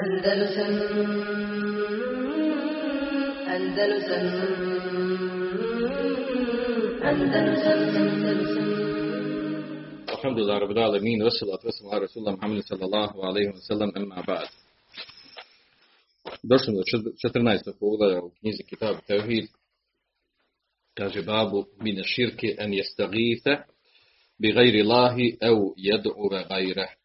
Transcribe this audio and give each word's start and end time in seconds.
Andalusam 0.00 0.74
Andalusam 3.54 4.26
Andalusam 7.10 7.80
Andalusam 8.00 8.70
Alhamdulillah, 10.08 10.56
Rabbil 10.60 10.78
Alamin, 10.78 11.20
wassalatu 11.22 11.66
wassalamu 11.68 11.92
ala 11.92 12.06
Rasulullah 12.06 12.36
Muhammed 12.38 12.64
sallallahu 12.64 13.16
alaihi 13.28 13.52
wa 13.52 13.60
sallam, 13.68 13.90
amma 13.96 14.22
ba'd. 14.26 14.48
Došli 16.44 16.72
do 16.76 16.82
14. 17.20 17.72
poglavlja 17.80 18.22
u 18.22 18.30
knjizi 18.40 18.64
Kitab 18.64 18.96
Tevhid. 19.06 19.48
Kaže 20.94 21.22
babu 21.22 21.64
min 21.80 22.02
širke 22.04 22.56
en 22.58 22.72
jestagithe 22.72 23.64
bi 24.40 24.52
gajri 24.52 24.82
lahi 24.82 25.36
au 25.40 25.74
jed'uve 25.76 26.44
gajre. 26.48 26.99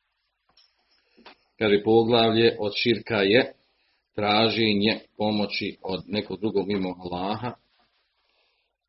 Kaže 1.60 1.84
poglavlje 1.84 2.56
od 2.60 2.74
širka 2.76 3.16
je 3.16 3.54
traženje 4.16 5.00
pomoći 5.18 5.78
od 5.82 6.04
nekog 6.07 6.39
drugog 6.39 6.68
mimo 6.68 6.96
Allaha 7.00 7.54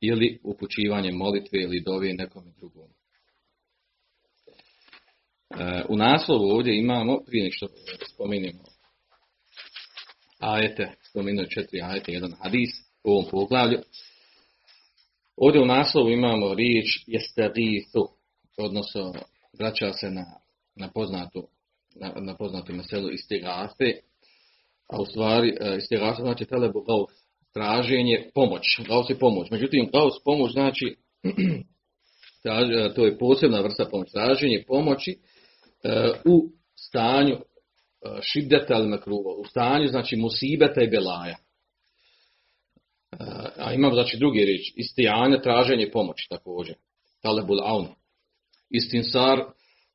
ili 0.01 0.41
upućivanje 0.45 1.13
molitve 1.13 1.63
ili 1.63 1.81
dove 1.81 2.13
nekom 2.13 2.45
drugom. 2.57 2.89
E, 5.51 5.83
U 5.89 5.97
naslovu 5.97 6.51
ovdje 6.51 6.79
imamo, 6.79 7.21
prije 7.27 7.45
nek 7.45 7.53
što 7.55 7.69
spominjemo 8.15 8.63
ajete, 10.39 10.95
spomenuo 11.11 11.45
četiri 11.45 11.81
ajete, 11.83 12.13
jedan 12.13 12.33
hadis 12.43 12.71
u 13.05 13.11
ovom 13.11 13.25
poglavlju. 13.31 13.79
Ovdje 15.37 15.63
u 15.63 15.67
naslovu 15.67 16.11
imamo 16.11 16.55
riječ 16.55 17.05
jestagithu, 17.07 18.09
odnosno 18.57 19.13
vraća 19.59 19.93
se 19.93 20.11
na, 20.11 20.25
na 20.75 20.91
poznatu 20.91 21.49
na, 22.01 22.13
na 22.21 22.37
poznatu 22.37 22.73
meselu 22.73 23.11
istigafe, 23.11 23.93
a 24.89 25.01
u 25.01 25.07
stvari 25.07 25.57
e, 25.61 25.77
istigafe 25.77 26.23
znači 26.23 26.45
telebu 26.45 26.81
gaus, 26.81 27.11
traženje, 27.55 28.31
pomoć, 28.35 28.63
gaus 28.89 29.11
je 29.11 29.19
pomoć. 29.19 29.51
Međutim, 29.51 29.91
gaus 29.93 30.15
pomoć 30.25 30.53
znači, 30.53 30.97
traž- 32.45 32.95
to 32.95 33.07
je 33.07 33.19
posebna 33.19 33.61
vrsta 33.61 33.85
pomoći, 33.85 34.13
traženje 34.13 34.65
pomoći 34.67 35.11
e, 35.11 35.17
u 36.25 36.51
stanju 36.89 37.35
e, 37.35 37.41
šiddeta 38.23 38.75
ili 38.75 38.89
makruva, 38.89 39.35
u 39.35 39.45
stanju 39.45 39.89
znači 39.89 40.17
musibeta 40.17 40.83
i 40.83 40.91
belaja. 40.91 41.37
E, 41.37 41.39
A 43.57 43.73
imamo 43.73 43.95
znači 43.95 44.17
drugi 44.17 44.45
riječ, 44.45 44.73
istijane, 44.77 45.43
traženje 45.43 45.91
pomoći 45.93 46.27
također, 46.31 46.75
talebul 47.23 47.61
aun. 47.65 47.87
Istinsar, 48.71 49.45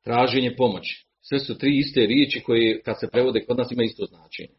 traženje 0.04 0.56
pomoći. 0.56 1.11
Sve 1.32 1.38
su 1.38 1.58
tri 1.58 1.78
iste 1.78 2.06
riječi 2.06 2.40
koje 2.40 2.82
kad 2.82 3.00
se 3.00 3.08
prevode 3.12 3.44
kod 3.44 3.58
nas 3.58 3.70
ima 3.70 3.82
isto 3.82 4.04
značenje. 4.04 4.54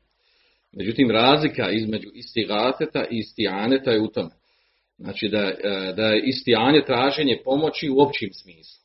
Međutim, 0.72 1.12
razlika 1.12 1.72
između 1.72 2.10
istigateta 2.14 3.06
i 3.12 3.18
istijaneta 3.18 3.92
je 3.92 4.02
u 4.02 4.08
tome. 4.08 4.30
Znači 4.98 5.30
da, 5.30 5.38
e, 5.38 5.94
da 5.96 6.06
je 6.06 6.24
istijanje 6.26 6.82
traženje 6.86 7.42
pomoći 7.46 7.90
u 7.90 8.02
općim 8.02 8.30
smislu. 8.34 8.84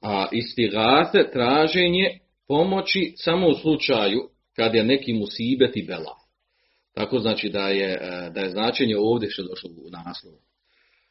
A 0.00 0.28
istigate 0.32 1.30
traženje 1.32 2.18
pomoći 2.48 3.12
samo 3.16 3.48
u 3.48 3.54
slučaju 3.54 4.28
kad 4.56 4.74
je 4.74 4.84
neki 4.84 5.12
musibet 5.12 5.76
i 5.76 5.86
bela. 5.86 6.16
Tako 6.94 7.18
znači 7.18 7.48
da 7.48 7.68
je, 7.68 7.92
e, 7.92 8.30
da 8.34 8.40
je 8.40 8.50
značenje 8.50 8.96
ovdje 8.98 9.30
što 9.30 9.42
došlo 9.42 9.70
u 9.70 9.90
naslovu. 9.90 10.38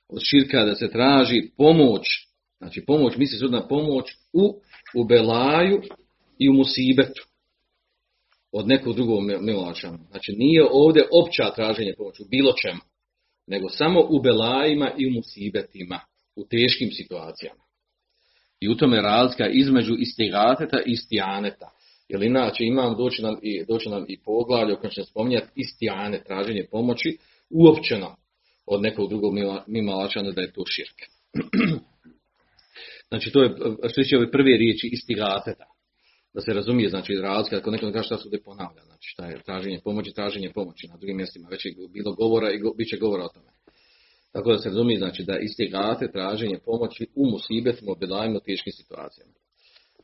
Od 0.10 0.22
širka 0.24 0.66
da 0.66 0.76
se 0.76 0.92
traži 0.92 1.42
pomoć, 1.58 2.31
znači 2.62 2.86
pomoć, 2.86 3.18
misli 3.18 3.38
se 3.38 3.46
na 3.46 3.68
pomoć 3.68 4.06
u, 4.34 4.62
u 4.96 5.06
belaju 5.06 5.82
i 6.40 6.50
u 6.50 6.54
musibetu 6.54 7.24
od 8.52 8.68
nekog 8.68 8.96
drugog 8.96 9.20
milovačana. 9.42 9.98
Znači 10.10 10.32
nije 10.38 10.64
ovdje 10.72 11.08
opća 11.12 11.54
traženje 11.56 11.94
pomoći 11.98 12.24
u 12.24 12.30
bilo 12.30 12.54
čemu, 12.62 12.80
nego 13.48 13.70
samo 13.70 14.08
u 14.10 14.22
belajima 14.22 14.92
i 14.98 15.08
u 15.08 15.12
musibetima, 15.12 16.00
u 16.36 16.46
teškim 16.50 16.90
situacijama. 16.92 17.62
I 18.60 18.70
u 18.70 18.76
tome 18.76 19.02
razlika 19.02 19.48
između 19.48 19.96
istigateta 20.00 20.78
i 20.86 20.92
istijaneta. 20.92 21.70
Jer 22.10 22.24
inače 22.24 22.64
imam 22.64 22.98
doći 22.98 23.22
nam 23.22 23.36
i, 23.42 23.66
doći 23.66 23.90
nam 23.90 24.06
i 24.08 24.20
poglavlje 24.26 24.74
u 24.74 24.78
kojem 24.78 24.92
će 24.92 25.04
spominjati 25.04 25.48
istijane, 25.56 26.24
traženje 26.24 26.68
pomoći, 26.72 27.18
uopćeno 27.50 28.16
od 28.66 28.82
nekog 28.82 29.10
drugog 29.10 29.34
mimalačana 29.68 30.32
da 30.32 30.42
je 30.42 30.54
to 30.54 30.64
širke. 30.66 31.06
znači 33.12 33.32
to 33.32 33.44
je, 33.44 33.50
što 33.92 34.04
će 34.04 34.18
ove 34.18 34.32
prve 34.32 34.58
riječi 34.58 34.90
istigateta. 34.92 35.66
Da 36.34 36.42
se 36.42 36.54
razumije, 36.54 36.90
znači 36.90 37.14
razlika, 37.14 37.58
ako 37.58 37.72
neko 37.72 37.86
ne 37.86 37.94
kaže 37.94 38.06
šta 38.06 38.18
se 38.18 38.24
ovdje 38.26 38.44
ponavlja, 38.44 38.82
znači 38.86 39.08
šta 39.14 39.26
je 39.26 39.44
traženje 39.46 39.80
pomoći, 39.84 40.14
traženje 40.14 40.52
pomoći 40.54 40.88
na 40.88 40.98
drugim 40.98 41.18
mjestima, 41.18 41.48
već 41.52 41.66
je 41.66 41.72
bilo 41.94 42.16
govora 42.16 42.52
i 42.52 42.60
go, 42.60 42.74
bit 42.78 42.88
će 42.90 42.98
govora 42.98 43.24
o 43.24 43.34
tome. 43.36 43.52
Tako 44.34 44.52
da 44.52 44.58
se 44.58 44.70
razumije, 44.70 45.00
znači 45.00 45.24
da 45.24 45.40
istigate 45.40 46.12
traženje 46.12 46.58
pomoći 46.66 47.08
u 47.16 47.30
musibetima, 47.32 47.92
obelajima, 47.92 48.40
teškim 48.40 48.74
situacijama. 48.74 49.34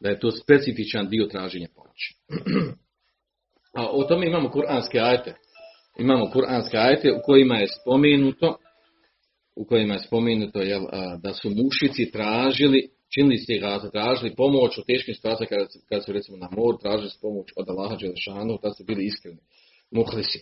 Da 0.02 0.10
je 0.10 0.20
to 0.20 0.32
specifičan 0.32 1.10
dio 1.10 1.26
traženja 1.26 1.68
pomoći. 1.76 2.16
A 3.80 3.90
o 3.92 4.04
tome 4.04 4.28
imamo 4.28 4.50
kuranske 4.50 5.00
ajete. 5.00 5.36
Imamo 6.00 6.32
kuranske 6.32 6.78
ajete 6.78 7.12
u 7.12 7.20
kojima 7.26 7.56
je 7.56 7.68
spomenuto 7.82 8.58
u 9.58 9.66
kojima 9.66 9.94
je 9.94 10.00
spomenuto 10.00 10.62
jel, 10.62 10.82
da 11.24 11.34
su 11.34 11.50
mušici 11.50 12.12
tražili, 12.12 12.90
činili 13.14 13.38
ste 13.38 13.58
ga, 13.58 13.90
tražili 13.92 14.36
pomoć 14.36 14.78
u 14.78 14.84
teškim 14.88 15.16
situacijama 15.16 15.50
kada, 15.50 15.66
kada 15.90 16.02
su 16.02 16.14
recimo 16.14 16.38
na 16.38 16.50
moru, 16.52 16.78
tražili 16.78 17.10
su 17.10 17.18
pomoć 17.22 17.48
od 17.56 17.70
Allaha 17.70 17.96
Đelešanu, 17.96 18.60
da 18.64 18.74
su 18.74 18.84
bili 18.84 19.06
iskreni. 19.06 19.40
Muhlisi. 19.92 20.40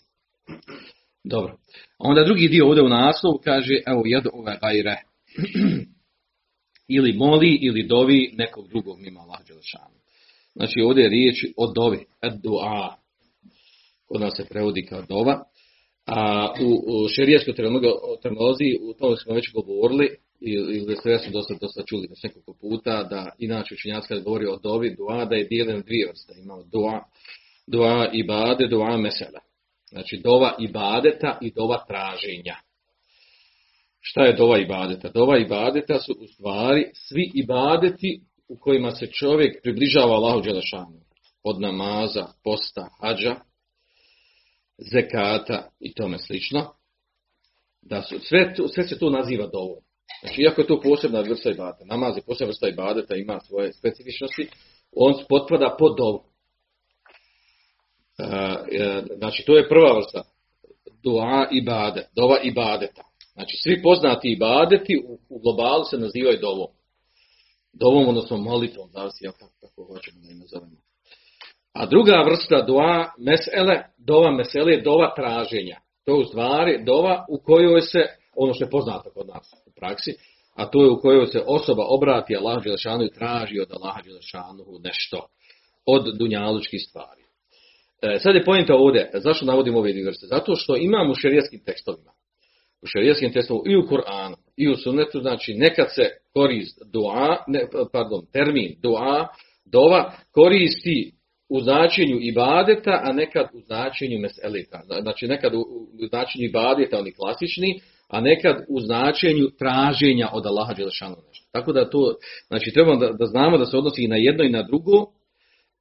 Dobro. 1.23 1.57
Onda 1.97 2.23
drugi 2.23 2.47
dio 2.47 2.67
ovdje 2.67 2.83
u 2.83 2.89
naslovu 2.89 3.39
kaže, 3.43 3.81
evo 3.87 4.01
jedu 4.05 4.29
ove 4.33 4.57
gajre. 4.61 4.95
ili 6.87 7.13
moli 7.13 7.59
ili 7.61 7.87
dovi 7.87 8.33
nekog 8.33 8.67
drugog 8.67 8.99
mimo 8.99 9.19
Allaha 9.19 9.43
Đelešanu. 9.47 9.95
Znači 10.55 10.81
ovdje 10.81 11.03
je 11.03 11.09
riječ 11.09 11.45
o 11.57 11.73
dovi, 11.73 12.05
dua. 12.43 12.95
Kod 14.07 14.21
nas 14.21 14.33
se 14.37 14.45
prevodi 14.49 14.85
kao 14.85 15.01
dova. 15.01 15.43
A 16.05 16.47
u, 16.61 16.69
u 16.87 17.07
šerijskoj 17.07 17.53
terminologiji, 18.21 18.77
u 18.81 18.93
tome 18.93 19.15
smo 19.17 19.33
već 19.33 19.51
govorili, 19.53 20.09
ili 20.41 20.95
ste 20.95 21.09
ja 21.09 21.19
sam 21.19 21.31
dosta, 21.31 21.53
dosta 21.61 21.83
čuli 21.85 22.07
već 22.09 22.23
nekoliko 22.23 22.53
puta, 22.61 23.03
da 23.03 23.29
inače 23.39 23.73
učinjaci 23.73 24.07
kad 24.07 24.23
govori 24.23 24.45
o 24.45 24.59
dovi, 24.63 24.95
dua, 24.95 25.25
da 25.25 25.35
je 25.35 25.47
dijeljen 25.47 25.81
dvije 25.81 26.07
vrste. 26.07 26.33
Imamo 26.43 26.63
dua, 26.63 27.03
dua 27.67 28.09
ibade, 28.13 28.67
dua 28.67 28.97
mesela. 28.97 29.39
Znači 29.89 30.17
dova 30.23 30.55
ibadeta 30.59 31.37
i 31.41 31.51
dova 31.51 31.85
traženja. 31.87 32.55
Šta 34.01 34.21
je 34.21 34.33
dova 34.33 34.59
ibadeta? 34.59 35.09
Dova 35.09 35.37
ibadeta 35.37 35.99
su 35.99 36.15
u 36.19 36.27
stvari 36.27 36.91
svi 36.93 37.31
ibadeti 37.33 38.21
u 38.47 38.57
kojima 38.57 38.91
se 38.91 39.07
čovjek 39.07 39.61
približava 39.63 40.15
Allahu 40.15 40.41
Đelešanu. 40.41 41.01
Od 41.43 41.61
namaza, 41.61 42.27
posta, 42.43 42.89
hađa, 43.01 43.35
zekata 44.77 45.69
i 45.79 45.93
tome 45.93 46.17
slično, 46.17 46.73
da 47.81 48.01
su, 48.01 48.19
sve, 48.19 48.55
sve 48.73 48.83
se 48.83 48.99
to 48.99 49.09
naziva 49.09 49.47
dovom. 49.47 49.83
Znači, 50.21 50.41
iako 50.41 50.61
je 50.61 50.67
to 50.67 50.81
posebna 50.81 51.21
vrsta 51.21 51.49
ibadeta, 51.51 51.85
namaz 51.85 52.17
je 52.17 52.23
posebna 52.25 52.47
vrsta 52.47 52.67
ibadeta, 52.67 53.15
ima 53.15 53.39
svoje 53.39 53.73
specifičnosti, 53.73 54.49
on 54.95 55.13
potpada 55.29 55.75
pod 55.79 55.97
dovu. 55.97 56.23
E, 58.19 59.01
znači, 59.17 59.43
to 59.45 59.57
je 59.57 59.69
prva 59.69 59.95
vrsta, 59.95 60.23
dua 61.03 61.47
ibade, 61.51 62.07
dova 62.15 62.39
ibadeta. 62.43 63.03
Znači, 63.33 63.57
svi 63.63 63.81
poznati 63.81 64.31
ibadeti 64.31 65.03
u, 65.29 65.39
globalu 65.39 65.83
se 65.83 65.97
nazivaju 65.97 66.39
dovom. 66.41 66.67
Dovom, 67.73 68.07
odnosno 68.07 68.37
molitvom, 68.37 68.89
zavisi 68.93 69.25
ja 69.25 69.31
kako, 69.31 69.51
kako 69.61 69.83
hoćemo 69.83 70.21
da 70.21 70.31
ih 70.31 70.37
nazovemo. 70.39 70.77
A 71.73 71.85
druga 71.85 72.23
vrsta 72.29 72.61
dova 72.61 73.13
mesele, 73.17 73.83
dova 73.97 74.31
mesele 74.31 74.71
je 74.71 74.81
dova 74.81 75.13
traženja. 75.15 75.77
To 76.05 76.11
je 76.11 76.19
u 76.19 76.25
stvari 76.25 76.83
dova 76.85 77.25
u 77.29 77.37
kojoj 77.43 77.81
se, 77.81 77.99
ono 78.35 78.53
što 78.53 78.63
je 78.63 78.69
poznato 78.69 79.09
kod 79.09 79.27
nas 79.27 79.53
u 79.65 79.71
praksi, 79.79 80.13
a 80.55 80.65
to 80.65 80.83
je 80.83 80.89
u 80.89 80.99
kojoj 80.99 81.27
se 81.27 81.43
osoba 81.45 81.83
obrati 81.89 82.35
Allah 82.35 82.63
Đelešanu 82.63 83.03
i 83.03 83.13
traži 83.13 83.59
od 83.59 83.71
Allah 83.71 83.95
Đelešanu 84.05 84.63
nešto 84.83 85.27
od 85.85 86.17
dunjalučkih 86.17 86.81
stvari. 86.89 87.21
E, 88.01 88.19
sad 88.19 88.35
je 88.35 88.43
pojenta 88.43 88.75
ovdje, 88.75 89.11
zašto 89.13 89.45
navodimo 89.45 89.79
ove 89.79 89.91
dvije 89.91 90.05
vrste? 90.05 90.25
Zato 90.27 90.55
što 90.55 90.75
imamo 90.77 91.11
u 91.11 91.15
šerijskim 91.15 91.59
tekstovima, 91.65 92.11
u 92.81 92.87
šerijskim 92.87 93.33
tekstovima 93.33 93.73
i 93.73 93.75
u 93.75 93.87
Koranu 93.87 94.35
i 94.57 94.69
u 94.69 94.75
Sunnetu, 94.75 95.19
znači 95.21 95.53
nekad 95.53 95.87
se 95.95 96.09
korist 96.33 96.81
dua, 96.91 97.43
ne, 97.47 97.67
pardon, 97.91 98.25
termin 98.33 98.75
dua, 98.81 99.27
dova 99.65 100.13
koristi 100.31 101.11
u 101.49 101.59
značenju 101.59 102.17
ibadeta, 102.21 103.01
a 103.03 103.13
nekad 103.13 103.47
u 103.53 103.59
značenju 103.59 104.19
meselita. 104.19 104.81
Znači 105.01 105.27
nekad 105.27 105.53
u, 105.53 105.59
u 106.03 106.07
značenju 106.07 106.45
ibadeta, 106.45 106.99
oni 106.99 107.13
klasični, 107.13 107.79
a 108.07 108.21
nekad 108.21 108.65
u 108.69 108.79
značenju 108.81 109.49
traženja 109.59 110.29
od 110.33 110.45
Allaha 110.45 110.73
Đelešanu 110.73 111.15
nešto. 111.27 111.47
Tako 111.51 111.73
da 111.73 111.89
to, 111.89 112.15
znači 112.47 112.71
trebamo 112.71 112.99
da, 112.99 113.11
da 113.11 113.25
znamo 113.25 113.57
da 113.57 113.65
se 113.65 113.77
odnosi 113.77 114.03
i 114.03 114.07
na 114.07 114.15
jedno 114.15 114.43
i 114.43 114.49
na 114.49 114.63
drugo 114.63 115.05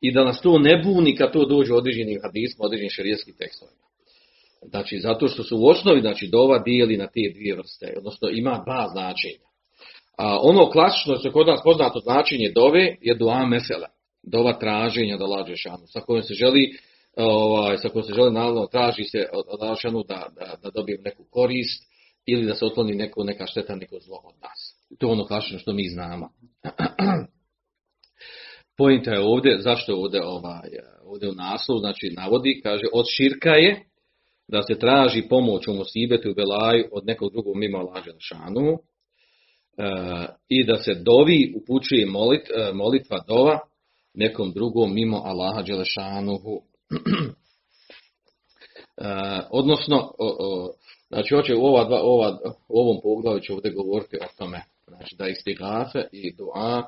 i 0.01 0.13
da 0.13 0.25
nas 0.25 0.41
to 0.41 0.59
ne 0.59 0.83
buni 0.85 1.17
kad 1.17 1.33
to 1.33 1.45
dođe 1.45 1.73
u 1.73 1.77
određenim 1.77 2.21
hadisma, 2.23 2.65
određenim 2.65 2.91
šerijskim 2.91 3.35
tekstovima. 3.39 3.85
Znači, 4.69 4.99
zato 4.99 5.29
što 5.29 5.43
su 5.43 5.59
u 5.59 5.67
osnovi, 5.67 6.01
znači, 6.01 6.29
dova 6.29 6.59
dijeli 6.59 6.97
na 6.97 7.07
te 7.07 7.33
dvije 7.35 7.57
vrste, 7.57 7.95
odnosno 7.97 8.29
ima 8.29 8.63
dva 8.67 8.89
značenja. 8.93 9.45
A 10.19 10.39
ono 10.43 10.71
klasično 10.71 11.17
što 11.17 11.33
kod 11.33 11.47
nas 11.47 11.61
poznato 11.65 11.99
značenje 11.99 12.53
dove 12.55 12.97
je 13.01 13.15
dua 13.15 13.47
mesela, 13.47 13.89
dova 14.23 14.53
traženja 14.59 15.17
da 15.17 15.27
lađe 15.27 15.57
šanu, 15.57 15.87
sa 15.87 16.01
kojom 16.01 16.23
se 16.23 16.35
želi 16.35 16.73
ovaj, 17.17 17.79
sa 17.79 17.89
kojom 17.89 18.07
se 18.07 18.15
želi 18.15 18.33
naravno 18.33 18.67
traži 18.67 19.05
se 19.05 19.27
od, 19.33 19.45
od 19.49 20.07
da, 20.09 20.29
da, 20.39 20.57
da 20.63 20.71
dobije 20.75 20.99
neku 21.05 21.25
korist 21.31 21.94
ili 22.27 22.47
da 22.47 22.55
se 22.55 22.65
otkloni 22.65 22.95
neko, 22.95 23.25
neka 23.25 23.47
šteta, 23.47 23.75
neko 23.75 23.99
zlo 24.01 24.21
od 24.25 24.35
nas. 24.43 24.81
To 24.99 25.07
je 25.07 25.13
ono 25.13 25.27
klasično 25.27 25.59
što 25.59 25.73
mi 25.73 25.89
znamo. 25.89 26.29
Pojenta 28.77 29.11
je 29.11 29.21
ovdje, 29.21 29.61
zašto 29.61 29.97
ovdje, 29.97 30.25
ovaj, 30.25 30.69
ovdje 31.05 31.29
u 31.31 31.35
naslovu, 31.35 31.79
znači 31.79 32.15
navodi, 32.17 32.61
kaže, 32.63 32.85
od 32.93 33.07
širka 33.17 33.51
je 33.51 33.85
da 34.49 34.63
se 34.63 34.79
traži 34.79 35.23
pomoć 35.29 35.69
u 35.69 35.75
Musibetu 35.75 36.29
i 36.29 36.35
Belaju 36.35 36.89
od 36.93 37.07
nekog 37.07 37.33
drugog 37.33 37.57
mimo 37.57 37.79
lađa 37.79 38.13
šanu 38.19 38.69
e, 38.73 38.79
i 40.49 40.65
da 40.65 40.77
se 40.77 40.95
dovi 40.95 41.55
upućuje 41.57 42.07
molit, 42.07 42.51
e, 42.51 42.73
molitva 42.73 43.25
dova 43.29 43.59
nekom 44.15 44.53
drugom 44.53 44.95
mimo 44.95 45.23
Allaha 45.25 45.63
Đelešanuhu. 45.63 46.61
e, 48.97 49.41
odnosno, 49.51 50.11
znači 51.15 51.35
hoće 51.35 51.55
u, 51.55 51.65
ova 51.65 51.85
dva, 51.85 52.01
ova, 52.03 52.39
ovom 52.69 52.99
poglavu 53.03 53.41
će 53.41 53.53
ovdje 53.53 53.71
govoriti 53.71 54.17
o 54.17 54.27
tome 54.39 54.61
znači 54.89 55.17
da 55.19 55.29
istigafe 55.29 56.03
i 56.13 56.35
dua 56.37 56.87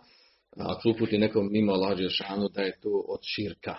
ako 0.56 0.90
uputi 0.90 1.18
nekom 1.18 1.48
mimo 1.50 1.72
Allaha 1.72 1.94
Đelešanuhu 1.94 2.48
da 2.48 2.62
je 2.62 2.78
to 2.82 3.04
od 3.08 3.20
širka. 3.22 3.74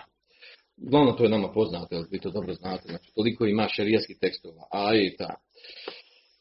Uglavnom 0.86 1.16
to 1.16 1.22
je 1.22 1.30
nama 1.30 1.52
poznato, 1.52 1.94
jer 1.94 2.04
vi 2.10 2.20
to 2.20 2.30
dobro 2.30 2.54
znate. 2.54 2.88
Znači, 2.88 3.14
toliko 3.14 3.46
ima 3.46 3.68
šarijskih 3.68 4.16
tekstova, 4.20 4.62
ajeta 4.70 5.34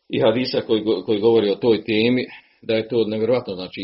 i 0.09 0.19
hadisa 0.19 0.61
koji, 0.61 0.83
koji 1.05 1.19
govori 1.19 1.49
o 1.49 1.55
toj 1.55 1.83
temi, 1.83 2.25
da 2.61 2.75
je 2.75 2.87
to 2.87 3.05
nevjerojatno 3.07 3.55
znači, 3.55 3.81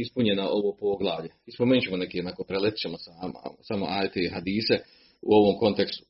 ispunjena 0.00 0.48
ovo 0.50 0.76
poglavlje. 0.80 1.30
I 1.46 1.52
spomenut 1.52 1.84
ćemo 1.84 1.96
neke, 1.96 2.18
jednako 2.18 2.44
preletit 2.44 2.78
ćemo 2.78 2.96
samo, 2.98 3.32
samo 3.62 3.86
ajete 3.88 4.20
i 4.20 4.28
hadise 4.28 4.78
u 5.22 5.34
ovom 5.34 5.58
kontekstu. 5.58 6.06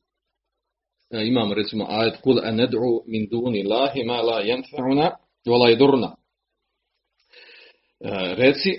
E, 1.11 1.27
imamo 1.27 1.53
recimo 1.53 1.85
ajet 1.89 2.21
kul 2.21 2.39
anad'u 2.43 3.03
min 3.07 3.27
duni 3.31 3.63
lahi 3.63 4.03
ma 4.03 4.21
la 4.21 4.41
yanfa'una 4.41 5.11
wa 5.45 5.57
la 5.57 5.69
yadurna. 5.69 6.15
E, 7.99 8.35
reci, 8.35 8.71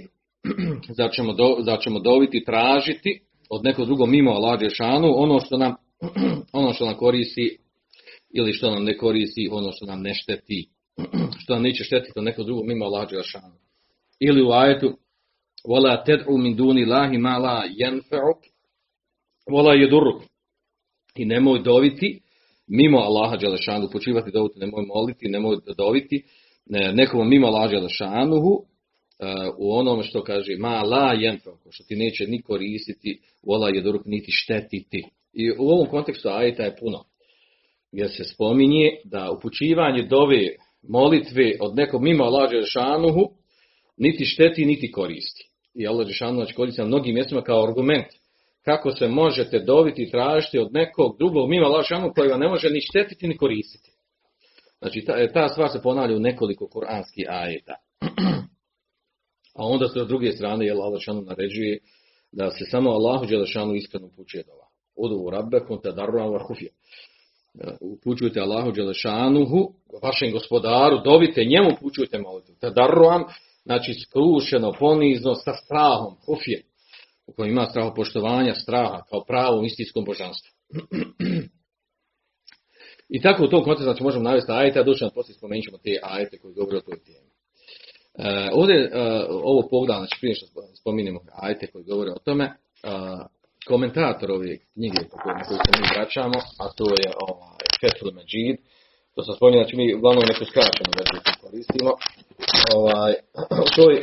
da 0.99 1.09
ćemo, 1.09 1.33
do, 1.33 1.57
da 1.65 1.77
ćemo 1.77 2.01
doviti 2.01 2.45
tražiti 2.45 3.21
od 3.51 3.65
nekog 3.65 3.87
drugog 3.87 4.09
mimo 4.09 4.31
Allah 4.31 4.61
šanu, 4.73 5.13
ono 5.17 5.41
što 5.41 5.57
nam 5.57 5.75
ono 6.61 6.73
što 6.73 6.87
nam 6.87 6.97
koristi 6.97 7.59
ili 8.35 8.53
što 8.53 8.71
nam 8.71 8.85
ne 8.85 8.97
koristi, 8.97 9.49
ono 9.53 9.73
što 9.73 9.87
nam 9.87 10.03
ne 10.03 10.15
šteti, 10.15 10.69
što 11.43 11.55
nam 11.55 11.63
neće 11.63 11.85
štetiti 11.85 12.19
od 12.19 12.25
nekog 12.25 12.47
drugog 12.47 12.67
mimo 12.67 12.85
Allah 12.85 13.09
šanu. 13.25 13.55
Ili 14.21 14.43
u 14.43 14.51
ajetu 14.51 14.99
Vola 15.69 16.05
ted'u 16.07 16.39
min 16.39 16.57
duni 16.57 16.85
lahi 16.85 17.19
ma 17.19 17.39
la 17.39 17.63
jenfe'uk 17.79 18.41
Vola 19.51 19.75
jeduruk. 19.75 20.23
I 21.15 21.25
nemoj 21.25 21.63
doviti 21.63 22.21
mimo 22.67 22.99
Allaha 22.99 23.37
Đelešanu, 23.37 23.89
počivati 23.93 24.31
doviti, 24.31 24.59
nemoj 24.59 24.85
moliti, 24.95 25.29
nemoj 25.29 25.57
doviti 25.77 26.25
nekom 26.95 27.29
mimo 27.29 27.47
Allaha 27.47 27.69
Đelešanuhu, 27.69 28.63
u 29.59 29.73
onome 29.73 30.03
što 30.03 30.25
kaže 30.25 30.57
ma 30.59 30.83
la 30.83 31.15
što 31.71 31.85
ti 31.85 31.97
neće 31.97 32.27
ni 32.27 32.43
koristiti, 32.43 33.21
vola 33.43 33.69
je 33.69 33.83
doruk 33.83 34.03
niti 34.07 34.33
štetiti. 34.33 35.05
I 35.33 35.51
u 35.51 35.69
ovom 35.69 35.87
kontekstu 35.87 36.29
ajeta 36.29 36.63
je 36.63 36.77
puno. 36.81 37.05
Jer 37.93 38.11
se 38.11 38.25
spominje 38.25 38.91
da 39.05 39.31
upućivanje 39.31 40.03
dove 40.03 40.41
molitve 40.89 41.53
od 41.61 41.77
nekog 41.77 42.03
mimo 42.03 42.25
Allah 42.25 42.51
šanuhu 42.67 43.21
niti 43.97 44.25
šteti 44.25 44.65
niti 44.65 44.93
koristi. 44.93 45.49
I 45.75 45.87
Allah 45.87 46.07
Žešanu 46.07 46.35
znači 46.35 46.55
koristi 46.55 46.81
na 46.81 46.87
mnogim 46.87 47.15
mjestima 47.15 47.43
kao 47.43 47.65
argument 47.69 48.07
kako 48.65 48.91
se 48.93 49.09
možete 49.09 49.59
dobiti 49.59 50.03
i 50.03 50.11
tražiti 50.11 50.59
od 50.59 50.73
nekog 50.73 51.19
drugog 51.19 51.49
mimo 51.49 51.67
Allah 51.67 51.83
Žešanu 51.83 52.13
koji 52.15 52.31
vam 52.31 52.41
ne 52.41 52.49
može 52.49 52.71
ni 52.71 52.81
štetiti 52.81 53.29
ni 53.29 53.37
koristiti. 53.37 53.91
Znači 54.79 55.05
ta, 55.07 55.33
ta 55.33 55.49
stvar 55.49 55.69
se 55.73 55.83
ponavlja 55.83 56.17
u 56.17 56.21
nekoliko 56.21 56.69
kuranskih 56.69 57.27
ajeta. 57.29 57.75
A 59.59 59.67
onda 59.67 59.89
se 59.89 60.01
od 60.01 60.09
druge 60.09 60.33
strane 60.33 60.67
je 60.67 60.73
Allah 60.73 60.93
naređuje 61.27 61.79
da 62.33 62.51
se 62.51 62.65
samo 62.71 62.91
Allahu 62.91 63.27
Đelešanu 63.27 63.75
iskreno 63.75 64.07
upućuje 64.07 64.43
dova. 64.43 64.67
Odu 64.97 65.17
u 65.17 65.31
rabbekum 65.31 65.81
te 65.83 65.93
daruam 65.93 66.39
hufje. 66.49 66.69
Upućujte 67.81 68.41
Allahu 68.41 68.73
Đelešanuhu, 68.73 69.73
vašem 70.03 70.33
gospodaru, 70.33 71.03
dovite 71.05 71.45
njemu 71.45 71.71
upućujte 71.73 72.19
molitvu. 72.19 72.55
Te 72.61 72.71
daruam, 72.71 73.25
znači 73.65 73.95
skrušeno, 73.95 74.73
ponizno, 74.79 75.35
sa 75.35 75.53
strahom, 75.55 76.17
hufje. 76.27 76.63
U 77.27 77.33
kojem 77.33 77.53
ima 77.53 77.67
straho 77.67 77.95
poštovanja, 77.95 78.55
straha, 78.55 79.03
kao 79.11 79.25
pravo 79.25 79.63
istinskom 79.63 80.05
božanstvu. 80.05 80.51
I 83.09 83.21
tako 83.21 83.45
u 83.45 83.49
tom 83.49 83.65
kontekstu 83.65 83.85
znači, 83.85 84.03
možemo 84.03 84.25
navesti 84.25 84.53
ajete, 84.53 84.81
a 84.81 84.83
dušan 84.83 85.11
poslije 85.15 85.35
spomenut 85.35 85.65
ćemo 85.65 85.79
te 85.79 85.99
ajete 86.03 86.39
koji 86.39 86.55
govore 86.55 86.77
o 86.79 86.81
toj 86.81 86.99
temi. 87.07 87.33
E, 88.19 88.51
ovdje 88.53 88.77
e, 88.77 88.91
ovo 89.31 89.69
pogledam, 89.71 89.99
znači 90.01 90.17
prije 90.21 90.35
što 90.35 90.47
spominjemo 90.81 91.21
ajte 91.43 91.67
koji 91.67 91.85
govore 91.85 92.11
o 92.11 92.25
tome, 92.25 92.45
e, 92.45 92.55
komentator 93.67 94.31
ove 94.31 94.59
knjige 94.73 95.03
po 95.11 95.17
kojoj 95.23 95.45
se 95.45 95.73
mi 95.81 95.87
vraćamo, 95.95 96.39
a 96.63 96.65
to 96.77 96.85
je 97.03 97.09
ovaj, 97.29 97.65
Fethul 97.81 98.13
Međid, 98.19 98.57
to 99.15 99.23
sam 99.23 99.35
spominjao, 99.35 99.65
znači 99.65 99.77
mi 99.77 99.95
uglavnom 99.95 100.25
neku 100.31 100.45
skraćenu 100.51 100.91
verziju 100.99 101.21
koristimo. 101.43 101.91
Ovaj, 102.79 103.13
to 103.77 103.85
je, 103.91 103.99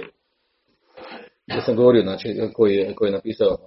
što 1.51 1.61
sam 1.61 1.75
govorio, 1.75 2.01
znači, 2.01 2.39
koji, 2.53 2.95
koji 2.95 3.07
je 3.07 3.13
napisao 3.13 3.57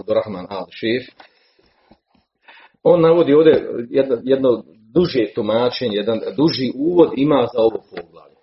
Abdurrahman 0.00 0.46
al-Šif, 0.46 1.10
on 2.82 3.00
navodi 3.00 3.34
ovdje 3.34 3.68
jedno, 3.90 4.18
jedno 4.22 4.64
duže 4.94 5.32
tumačenje, 5.34 5.96
jedan 5.96 6.20
duži 6.36 6.72
uvod 6.74 7.10
ima 7.16 7.46
za 7.52 7.60
ovo 7.60 7.82
poglavlje 7.90 8.34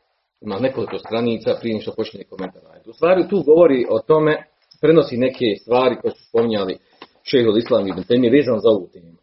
ima 0.41 0.59
nekoliko 0.59 0.97
stranica 0.97 1.57
prije 1.61 1.81
što 1.81 1.93
počne 1.95 2.23
komentar. 2.23 2.61
U 2.85 2.93
stvari 2.93 3.27
tu 3.29 3.43
govori 3.43 3.85
o 3.89 3.99
tome, 3.99 4.43
prenosi 4.81 5.17
neke 5.17 5.45
stvari 5.61 5.95
koje 6.01 6.11
su 6.11 6.27
spominjali 6.27 6.77
šehol 7.23 7.57
Islam 7.57 7.87
ibn 7.87 8.03
Temi 8.03 8.29
vezan 8.29 8.59
za 8.59 8.69
ovu 8.69 8.89
temu. 8.93 9.17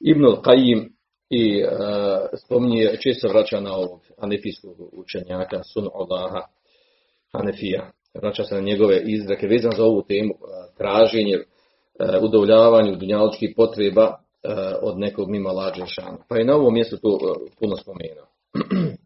Ibn 0.00 0.24
al-Qayyim 0.24 0.88
i 1.30 1.62
uh, 1.64 1.70
spominje, 2.44 2.96
često 3.02 3.28
vraća 3.28 3.60
na 3.60 3.74
ovog 3.74 4.00
anefijskog 4.18 4.76
učenjaka, 4.92 5.62
sun 5.62 5.88
Allaha, 5.94 6.40
Hanefija. 7.32 7.90
Vraća 8.14 8.44
se 8.44 8.54
na 8.54 8.60
njegove 8.60 9.02
izreke 9.04 9.46
vezan 9.46 9.72
za 9.76 9.84
ovu 9.84 10.02
temu, 10.02 10.34
traženje, 10.76 11.36
uh, 11.36 12.22
udovoljavanju 12.22 12.96
dunjaličkih 12.96 13.52
potreba 13.56 14.18
od 14.82 14.98
nekog 14.98 15.30
mima 15.30 15.50
lađe 15.50 15.86
šana. 15.86 16.18
Pa 16.28 16.36
je 16.36 16.44
na 16.44 16.56
ovom 16.56 16.74
mjestu 16.74 16.96
to 16.96 17.18
puno 17.58 17.76
spomenuo. 17.76 18.26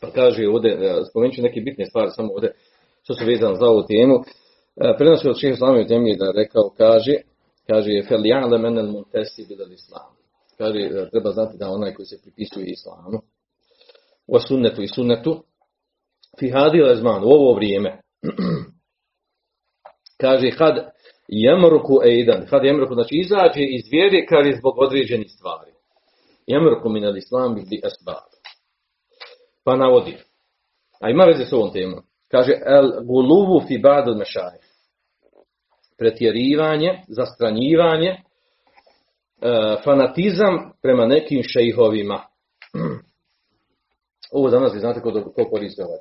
Pa 0.00 0.10
kaže 0.10 0.48
ovdje, 0.48 0.70
e, 0.72 1.04
spomenut 1.10 1.34
ću 1.34 1.42
neke 1.42 1.60
bitne 1.60 1.86
stvari 1.86 2.10
samo 2.10 2.32
ovdje 2.32 2.52
što 3.02 3.14
su 3.14 3.24
vezane 3.26 3.54
za 3.54 3.66
ovu 3.66 3.82
temu. 3.86 4.14
E, 4.76 4.96
prenosi 4.98 5.28
od 5.28 5.38
šeha 5.40 5.52
Islama 5.52 5.86
temi 5.86 6.16
da 6.16 6.32
rekao, 6.36 6.70
kaže, 6.76 7.14
kaže 7.66 7.90
je 7.90 8.02
felijale 8.02 8.58
menel 8.58 8.86
muntesi 8.86 9.46
bidal 9.48 9.72
islam. 9.72 10.10
Kaže, 10.58 10.78
e, 10.78 11.10
treba 11.10 11.30
znati 11.30 11.58
da 11.58 11.70
onaj 11.70 11.94
koji 11.94 12.06
se 12.06 12.22
pripisuje 12.22 12.66
islamu, 12.66 13.18
u 14.26 14.38
sunnetu 14.38 14.82
i 14.82 14.88
sunnetu, 14.88 15.42
fi 16.38 16.50
hadi 16.50 16.82
lezman, 16.82 17.24
u 17.24 17.26
ovo 17.26 17.54
vrijeme, 17.54 18.00
kaže, 20.20 20.50
had 20.50 20.90
jemruku 21.28 22.00
eidan, 22.04 22.46
had 22.50 22.64
jemruku, 22.64 22.94
znači 22.94 23.14
izađe 23.14 23.64
iz 23.64 23.82
vjere, 23.92 24.26
kaže, 24.26 24.52
zbog 24.58 24.78
određenih 24.78 25.30
stvari. 25.30 25.70
Jemruku 26.46 26.88
minal 26.88 27.16
islam 27.16 27.54
bi 27.54 27.60
esbab. 27.60 28.28
Pa 29.64 29.76
navodi. 29.76 30.16
A 31.00 31.10
ima 31.10 31.24
veze 31.24 31.44
s 31.44 31.52
ovom 31.52 31.72
temom. 31.72 32.00
Kaže, 32.30 32.52
el 32.66 32.90
guluvu 33.04 33.60
fi 33.68 33.78
ba'd 33.78 34.16
mešaj. 34.16 34.58
Pretjerivanje, 35.98 37.02
zastranjivanje, 37.08 38.08
e, 38.08 38.20
fanatizam 39.84 40.72
prema 40.82 41.06
nekim 41.06 41.42
šejhovima. 41.42 42.22
Ovo 44.34 44.50
danas 44.50 44.74
vi 44.74 44.78
znate 44.78 45.00
ko, 45.00 45.32
ko 45.34 45.44
koristi 45.50 45.82
ovaj, 45.82 45.98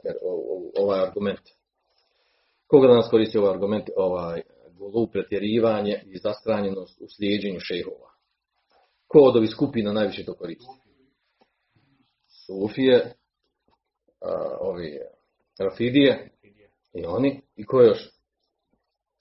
ovaj 0.77 1.01
argument. 1.01 1.39
Koga 2.67 2.87
danas 2.87 3.09
koristi 3.09 3.37
ovaj 3.37 3.53
argument, 3.53 3.89
ovaj 3.95 4.41
guluv, 4.71 5.07
pretjerivanje 5.11 6.01
i 6.05 6.17
zastranjenost 6.17 7.01
u 7.01 7.05
slijedženju 7.07 7.59
šejhova. 7.59 8.09
Ko 9.07 9.19
od 9.19 9.35
ovih 9.35 9.49
skupina 9.49 9.93
najviše 9.93 10.25
to 10.25 10.33
koristi? 10.33 10.65
Sufije, 12.45 13.13
ovi 14.59 14.99
Rafidije 15.59 16.29
i 16.93 17.05
oni, 17.05 17.41
i 17.55 17.65
ko 17.65 17.81
još? 17.81 18.09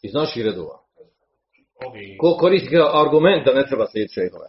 Iz 0.02 0.14
naših 0.14 0.45
redova. 0.45 0.78
Ko 2.21 2.37
koristi 2.40 2.76
argument 2.92 3.47
da 3.47 3.54
ne 3.54 3.66
treba 3.66 3.87
slijediti 3.87 4.14
šehove? 4.14 4.49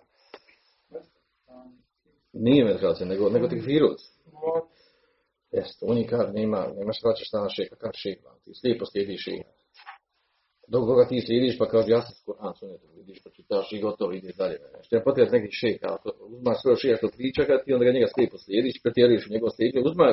Nije 2.34 2.66
međutim, 2.66 3.08
nego, 3.08 3.30
nego 3.30 3.48
tekfirut. 3.48 4.13
Jeste, 5.52 5.86
je 5.86 6.08
kaže, 6.08 6.32
nema, 6.34 6.68
nema 6.78 6.94
šta 6.94 7.14
ćeš 7.14 7.32
na 7.34 7.50
šeha, 7.50 7.70
kakav 7.70 7.92
šeha, 8.04 8.30
ti 8.44 8.52
slijepo 8.60 8.86
slijediš 8.86 9.24
šeha. 9.24 9.50
Dok 10.68 10.84
koga 10.88 11.08
ti 11.08 11.22
slijediš, 11.26 11.58
pa 11.58 11.66
kaže, 11.74 11.88
ja 11.92 12.02
sam 12.02 12.14
Kur'an 12.28 12.54
sunetom, 12.60 12.90
vidiš, 12.96 13.18
pa 13.24 13.30
čitaš 13.30 13.68
i 13.72 13.82
gotovo, 13.82 14.12
ideš 14.12 14.36
dalje. 14.36 14.58
Što 14.86 14.96
je 14.96 15.04
potrebno 15.04 15.38
neki 15.38 15.52
šeha, 15.62 15.88
ako 15.96 16.08
uzmaš 16.36 16.58
svoj 16.62 16.76
šeha 16.76 16.98
što 16.98 17.08
priča, 17.18 17.46
kad 17.46 17.58
ti 17.64 17.74
onda 17.74 17.86
ga 17.86 17.92
njega 17.92 18.08
slijepo 18.14 18.38
slijediš, 18.38 18.82
pretjeruješ 18.84 19.28
u 19.28 19.34
njegov 19.34 19.50
slijedjenje, 19.56 19.90
uzma 19.90 20.08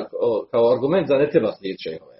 kao 0.51 0.73
argument 0.73 1.07
da 1.07 1.17
ne 1.17 1.29
treba 1.29 1.51
slijediti 1.51 1.83
šehove. 1.87 2.17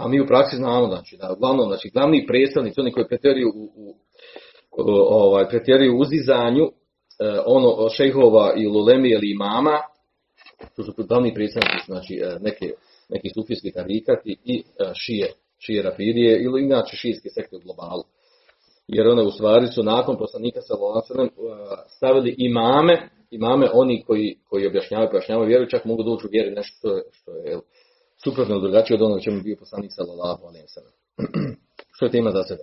A 0.00 0.08
mi 0.08 0.20
u 0.20 0.26
praksi 0.26 0.56
znamo, 0.56 0.86
znači, 0.86 1.16
da 1.16 1.32
uglavnom, 1.32 1.66
znači, 1.66 1.90
glavni 1.94 2.26
predstavnici, 2.26 2.80
oni 2.80 2.92
koji 2.92 3.08
pretjeruju 3.08 3.48
u, 3.54 3.64
u, 3.74 3.86
u 4.78 4.90
ovaj, 5.24 5.48
pretjeruju 5.48 5.96
u 5.96 6.00
uzizanju, 6.00 6.64
e, 6.64 6.72
ono, 7.46 7.88
šejhova 7.88 8.52
ili 8.56 8.78
ulemi 8.78 9.08
ili 9.10 9.30
imama, 9.30 9.76
to 10.76 10.82
su 10.82 10.92
glavni 11.08 11.34
predstavnici, 11.34 11.86
znači, 11.86 12.14
e, 12.14 12.38
neke, 12.40 12.70
neki 13.08 13.28
sufijski 13.34 13.72
tarikati 13.72 14.36
i 14.44 14.58
e, 14.58 14.92
šije, 14.94 15.32
šije 15.58 15.82
rafidije 15.82 16.42
ili 16.42 16.64
inače 16.64 16.96
šijski 16.96 17.28
sektor 17.28 17.60
globalu. 17.64 18.02
Jer 18.88 19.08
one 19.08 19.22
u 19.22 19.30
stvari 19.30 19.66
su 19.66 19.82
nakon 19.82 20.18
poslanika 20.18 20.60
sa 20.60 20.74
Lolansanem 20.74 21.28
stavili 21.96 22.34
imame, 22.38 23.08
imame 23.30 23.70
oni 23.72 24.02
koji, 24.06 24.38
koji 24.48 24.66
objašnjavaju, 24.66 25.10
pojašnjavaju 25.10 25.48
vjeru, 25.48 25.70
čak 25.70 25.84
mogu 25.84 26.02
doći 26.02 26.26
u 26.26 26.30
vjeri 26.32 26.50
nešto 26.50 26.76
što 26.78 26.96
je, 26.96 27.02
što 27.12 27.30
je 27.30 27.60
suprotno 28.24 28.58
drugačije 28.58 28.94
od 28.94 29.02
onoga 29.02 29.20
čemu 29.20 29.36
je 29.36 29.42
bio 29.42 29.56
poslanik 29.58 29.90
sallallahu 29.94 30.46
alejhi. 30.46 30.66
Što 31.96 32.06
je 32.06 32.10
tema 32.10 32.30
za 32.30 32.42
sebe. 32.42 32.62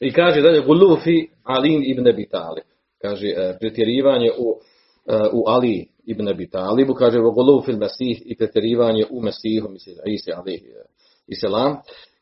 I 0.00 0.12
kaže 0.12 0.40
dalje 0.40 0.60
Gulufi 0.60 1.28
Ali 1.42 1.90
ibn 1.90 2.08
Abi 2.08 2.28
Talib. 2.28 2.64
Kaže 3.02 3.28
e, 3.28 3.56
pretjerivanje 3.60 4.30
u 4.38 4.60
e, 5.06 5.28
u 5.32 5.44
Ali 5.46 5.88
ibn 6.06 6.28
Abi 6.28 6.50
Talibu, 6.50 6.94
kaže 6.94 7.18
u 7.18 7.32
Gulufi 7.32 7.72
Mesih 7.72 8.22
i 8.24 8.36
pretjerivanje 8.36 9.04
u 9.10 9.22
Mesihu, 9.22 9.68
misli 9.68 9.92
Isa 10.06 10.30
alejhi 10.36 10.66
i 11.26 11.34
selam. 11.34 11.76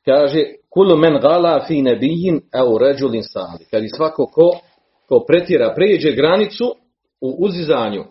Kaže 0.05 0.45
kullu 0.71 0.97
men 0.97 1.21
gala 1.21 1.65
fi 1.67 1.83
nabiyyin 1.83 2.41
aw 2.53 2.79
rajulin 2.79 3.23
salih. 3.23 3.69
Kaže 3.71 3.87
svako 3.97 4.27
ko 4.27 4.61
ko 5.09 5.25
pretjera 5.27 5.75
pređe 5.75 6.13
granicu 6.13 6.75
u 7.21 7.37
uzizanju 7.39 8.05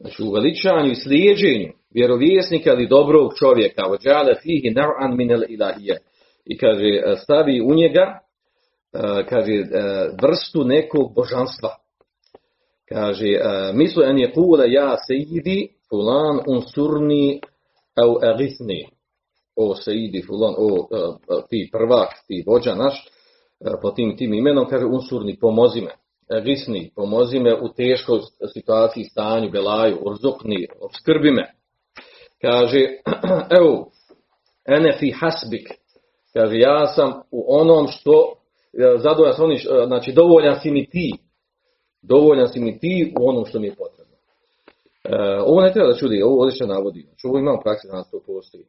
znači 0.00 0.22
u 0.22 0.32
veličanju 0.32 0.90
i 0.90 0.94
slijeđenju 0.94 1.72
vjerovjesnika 1.94 2.72
ili 2.72 2.88
dobrog 2.88 3.32
čovjeka, 3.38 3.82
ođale 3.90 4.34
fihi 4.34 4.74
nar'an 4.74 5.16
min 5.16 5.32
al 5.32 5.42
ilahije. 5.48 5.98
I 6.44 6.58
kaže, 6.58 7.16
stavi 7.22 7.60
u 7.60 7.74
njega, 7.74 8.18
kaže, 9.28 9.52
vrstu 10.22 10.64
nekog 10.64 11.14
božanstva. 11.14 11.68
Kaže, 12.88 13.40
mislu 13.74 14.02
en 14.02 14.18
je 14.18 14.32
kule 14.32 14.72
ja 14.72 14.96
sejidi 15.06 15.68
fulan 15.90 16.40
unsurni 16.46 17.40
au 17.96 18.18
agisni. 18.32 18.88
O 19.56 19.74
sejidi 19.74 20.22
fulan, 20.22 20.54
o 20.58 20.88
ti 21.50 21.68
prvak, 21.72 22.08
ti 22.26 22.44
vođa 22.46 22.74
naš, 22.74 23.08
po 23.82 23.90
tim, 23.90 24.16
tim 24.16 24.34
imenom, 24.34 24.66
kaže, 24.68 24.86
unsurni, 24.86 25.38
pomozi 25.38 25.80
me. 25.80 25.90
Gisni, 26.44 26.92
pomozi 26.96 27.40
me 27.40 27.54
u 27.54 27.68
teškoj 27.76 28.20
situaciji, 28.54 29.04
stanju, 29.04 29.50
belaju, 29.50 29.98
urzukni, 30.00 30.66
obskrbi 30.80 31.30
me. 31.30 31.52
Kaže, 32.42 32.80
evo, 33.58 33.90
ene 34.68 34.92
fi 34.98 35.10
hasbik. 35.10 35.68
Kaže, 36.32 36.58
ja 36.58 36.86
sam 36.86 37.12
u 37.30 37.44
onom 37.60 37.88
što, 37.88 38.32
zadovoljan 38.98 39.34
sam 39.34 39.46
znači 39.86 40.12
dovoljan 40.12 40.60
si 40.60 40.70
mi 40.70 40.90
ti. 40.90 41.12
Dovoljan 42.02 42.48
si 42.48 42.60
mi 42.60 42.78
ti 42.78 43.14
u 43.20 43.28
onom 43.28 43.44
što 43.46 43.60
mi 43.60 43.66
je 43.66 43.74
potrebno. 43.74 44.16
E, 45.04 45.40
ovo 45.40 45.60
ne 45.60 45.72
treba 45.72 45.88
da 45.88 45.98
čudi, 45.98 46.22
ovo 46.22 46.50
se 46.50 46.66
navodi. 46.66 47.02
Znači, 47.02 47.26
ovo 47.26 47.38
imamo 47.38 47.60
praksi 47.60 47.86
da 47.86 47.96
nas 47.96 48.10
to 48.10 48.20
postoji 48.26 48.64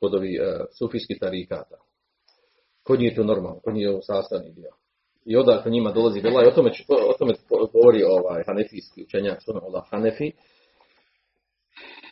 kod 0.00 0.14
ovih 0.14 0.40
e, 0.40 0.64
sufijskih 0.78 1.18
tarikata. 1.20 1.76
Kod 2.82 3.00
njih 3.00 3.12
je 3.12 3.16
to 3.16 3.24
normalno, 3.24 3.60
kod 3.64 3.74
njih 3.74 3.82
je 3.82 3.90
ovo 3.90 4.02
sastavni 4.02 4.50
dio. 4.50 4.70
I 5.24 5.36
odakle 5.36 5.70
njima 5.70 5.92
dolazi 5.92 6.20
vela 6.20 6.44
i 6.44 6.46
o 6.46 6.50
tome, 6.50 6.70
o 6.88 7.12
tome 7.18 7.34
govori 7.72 8.02
ovaj 8.02 8.42
hanefijski 8.46 9.02
učenjak, 9.02 9.40
što 9.40 9.60
Allah 9.62 9.84
Hanefi, 9.90 10.32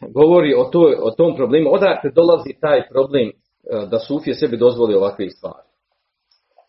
govori 0.08 0.54
o, 0.54 0.64
toj, 0.64 0.96
o 1.00 1.10
tom 1.10 1.36
problemu, 1.36 1.74
odakle 1.74 2.10
dolazi 2.10 2.50
taj 2.60 2.88
problem 2.88 3.28
e, 3.28 3.32
da 3.86 3.98
Sufije 3.98 4.34
sebi 4.34 4.56
dozvoli 4.56 4.94
ovakve 4.94 5.30
stvari. 5.30 5.68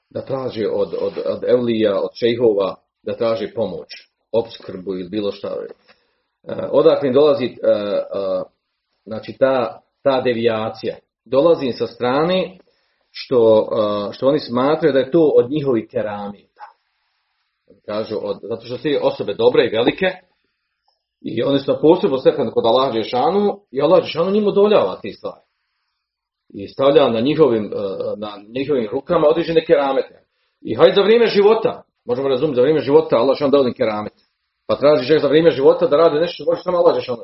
Da 0.10 0.22
traže 0.22 0.67
od, 0.72 0.93
od, 1.01 1.13
od 1.25 1.43
Evlija, 1.48 2.01
od 2.01 2.10
šejhova, 2.13 2.75
da 3.03 3.17
traže 3.17 3.53
pomoć, 3.53 3.88
obskrbu 4.31 4.93
ili 4.93 5.10
bilo 5.10 5.31
šta. 5.31 5.48
E, 5.48 6.53
odakle 6.72 7.12
dolazi 7.12 7.46
e, 7.46 7.58
znači 9.05 9.36
ta, 9.39 9.81
ta 10.03 10.22
devijacija. 10.22 10.96
Dolazi 11.25 11.72
sa 11.72 11.88
strane 11.88 12.58
što, 13.12 13.70
što 14.12 14.27
oni 14.27 14.39
smatraju 14.39 14.93
da 14.93 15.00
je 15.00 15.12
to 15.12 15.31
od 15.36 15.51
njihovih 15.51 15.88
keramita. 15.91 16.62
Kažu, 17.86 18.15
od, 18.22 18.39
zato 18.41 18.65
što 18.65 18.77
su 18.77 18.89
osobe 19.01 19.34
dobre 19.34 19.65
i 19.65 19.75
velike, 19.75 20.05
i 21.22 21.43
oni 21.43 21.60
su 21.60 21.72
na 21.72 21.79
posebno 21.79 22.17
stepen 22.17 22.51
kod 22.51 22.65
Allah 22.65 22.93
Žešanu 22.93 23.60
i 23.72 23.81
Allah 23.81 24.03
Žešanu 24.03 24.31
njim 24.31 24.48
udoljava 24.48 25.00
ti 25.01 25.13
stvari. 25.13 25.41
I 26.50 26.67
stavlja 26.67 27.10
na 27.10 27.20
njihovim, 27.20 27.72
na 28.17 28.31
njihovim 28.55 28.88
rukama 28.91 29.27
određene 29.27 29.65
keramete. 29.65 30.24
I 30.62 30.75
hajde 30.75 30.96
za 30.96 31.01
vrijeme 31.01 31.27
života, 31.27 31.84
možemo 32.05 32.29
razumjeti, 32.29 32.55
za 32.55 32.62
vrijeme 32.62 32.81
života 32.81 33.17
Allah 33.17 33.36
Žešanu 33.36 33.51
dao 33.51 33.74
keramet. 33.77 34.13
Pa 34.67 34.75
traži 34.75 35.08
čak 35.08 35.22
za 35.22 35.27
vrijeme 35.27 35.51
života 35.51 35.88
da 35.88 35.98
radi 35.98 36.20
nešto 36.20 36.34
što 36.34 36.51
može 36.51 36.63
samo 36.63 36.77
Allah 36.77 36.96
Žešanu. 36.96 37.24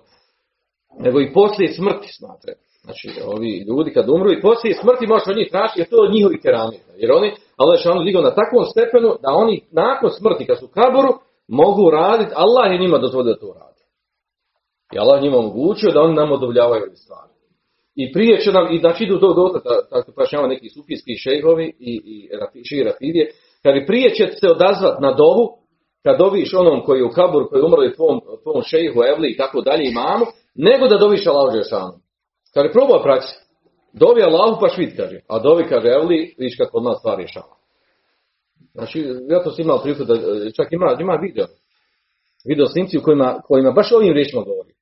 Nego 0.99 1.21
i 1.21 1.33
poslije 1.33 1.73
smrti 1.73 2.07
smatre. 2.17 2.53
Znači, 2.83 3.07
ovi 3.25 3.65
ljudi 3.67 3.93
kad 3.93 4.09
umru 4.09 4.31
i 4.31 4.41
poslije 4.41 4.79
smrti 4.81 5.07
možeš 5.07 5.27
od 5.27 5.37
njih 5.37 5.49
tražiti, 5.51 5.79
jer 5.79 5.89
to 5.89 5.95
je 5.95 6.07
od 6.07 6.13
njihovih 6.15 6.39
kerameta. 6.41 6.91
Jer 7.01 7.11
oni, 7.11 7.29
Allah 7.57 7.77
Žešanu 7.77 8.03
digao 8.03 8.21
na 8.21 8.35
takvom 8.35 8.65
stepenu 8.71 9.09
da 9.23 9.29
oni 9.43 9.55
nakon 9.71 10.09
smrti, 10.19 10.45
kad 10.45 10.59
su 10.59 10.65
u 10.65 10.73
kaboru, 10.79 11.11
mogu 11.47 11.89
raditi, 11.89 12.31
Allah 12.35 12.71
je 12.71 12.79
njima 12.79 12.97
dozvolio 12.97 13.33
da 13.33 13.39
to 13.39 13.53
radi. 13.59 13.83
I 14.93 14.99
Allah 14.99 15.21
njima 15.21 15.37
omogućio 15.37 15.91
da 15.91 16.01
oni 16.01 16.15
nam 16.15 16.31
odovljavaju 16.31 16.83
ove 16.83 16.95
stvari. 16.95 17.33
I 17.95 18.13
prije 18.13 18.39
će 18.39 18.51
nam, 18.51 18.73
i 18.75 18.79
znači 18.79 19.03
idu 19.03 19.17
do 19.17 19.33
dotle, 19.33 19.61
tako 19.89 20.11
pojašnjava 20.11 20.47
neki 20.47 20.69
sufijski 20.69 21.17
šejhovi 21.23 21.65
i, 21.79 21.93
i 22.53 22.63
šiji 22.69 22.83
rafidije, 22.83 23.31
kad 23.67 23.85
prije 23.87 24.09
će 24.15 24.27
se 24.39 24.49
odazvat 24.49 24.99
na 24.99 25.11
dovu, 25.13 25.45
kad 26.03 26.17
doviš 26.17 26.53
onom 26.53 26.81
koji 26.85 26.99
je 26.99 27.05
u 27.05 27.09
kaburu, 27.09 27.47
koji 27.49 27.59
je 27.59 27.65
umro 27.65 27.83
i 27.83 27.93
tvom, 27.93 28.21
tvom 28.43 28.61
šejhu, 28.63 28.99
evli 29.03 29.31
i 29.31 29.37
tako 29.37 29.61
dalje 29.61 29.89
imamu, 29.89 30.25
nego 30.55 30.87
da 30.87 30.97
doviš 30.97 31.27
Allahu. 31.27 31.99
Kad 32.53 32.65
je 32.65 32.71
probao 32.71 33.03
praksi, 33.03 33.35
dovi 33.93 34.23
Allahu 34.23 34.61
pa 34.61 34.69
švit, 34.69 34.97
kaže. 34.97 35.19
A 35.27 35.39
dovi, 35.39 35.63
kaže 35.69 35.87
evli, 35.87 36.35
viš 36.37 36.57
kako 36.57 36.77
od 36.77 36.83
nas 36.83 36.97
stvar 36.99 37.17
rješava. 37.17 37.55
Znači, 38.73 39.05
ja 39.29 39.43
to 39.43 39.51
sam 39.51 39.61
imao 39.65 39.81
priliku 39.81 40.03
da, 40.03 40.15
čak 40.57 40.67
ima, 40.71 40.97
ima 40.99 41.19
video. 41.21 41.45
Video 42.49 42.65
snimci 42.65 42.97
u 42.97 43.01
kojima, 43.01 43.41
kojima 43.47 43.71
baš 43.71 43.91
ovim 43.91 44.13
riječima 44.13 44.41
govori. 44.41 44.73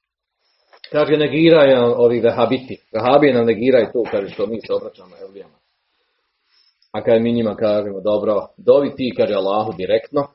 Kaže, 0.91 1.17
negiraju 1.17 1.93
ovi 1.97 2.19
vehabiti. 2.19 2.77
Vehabije 2.93 3.33
nam 3.33 3.45
negiraju 3.45 3.87
to, 3.93 4.03
kaže, 4.11 4.29
što 4.33 4.47
mi 4.47 4.59
se 4.67 4.73
obraćamo 4.73 5.15
evlijama. 5.29 5.54
A 6.95 7.03
kad 7.03 7.21
mi 7.21 7.31
njima 7.31 7.55
kažemo, 7.55 8.01
dobro, 8.01 8.47
dovi 8.57 8.95
ti, 8.95 9.13
kaže 9.17 9.33
Allahu 9.33 9.73
direktno, 9.77 10.27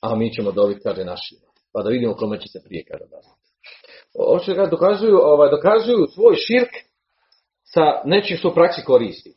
a 0.00 0.16
mi 0.16 0.32
ćemo 0.34 0.52
dobiti, 0.52 0.80
kaže, 0.84 1.04
našima. 1.04 1.46
Pa 1.72 1.82
da 1.82 1.90
vidimo 1.90 2.14
kome 2.14 2.40
će 2.40 2.48
se 2.48 2.60
prije 2.64 2.84
kada 2.90 3.04
odazvati. 3.04 3.42
Hoće 4.30 4.54
ga 4.54 4.66
dokazuju, 4.66 5.18
ovaj, 5.22 5.50
dokazuju 5.50 6.06
svoj 6.14 6.34
širk 6.36 6.72
sa 7.64 7.84
nečim 8.04 8.36
što 8.36 8.48
u 8.48 8.54
praksi 8.54 8.84
koristi. 8.84 9.32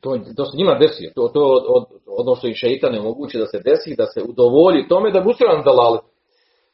To, 0.00 0.18
to 0.36 0.44
se 0.44 0.56
njima 0.56 0.74
desi. 0.74 1.12
To, 1.14 1.28
to 1.28 1.42
od, 1.76 1.84
od, 2.06 2.38
što 2.38 2.48
i 2.48 2.54
šeitan 2.54 2.92
ne 2.92 3.00
moguće 3.00 3.38
da 3.38 3.46
se 3.46 3.60
desi, 3.64 3.96
da 3.96 4.06
se 4.06 4.20
udovolji 4.28 4.88
tome 4.88 5.10
da 5.10 5.20
bustiran 5.20 5.64
dalali. 5.64 5.98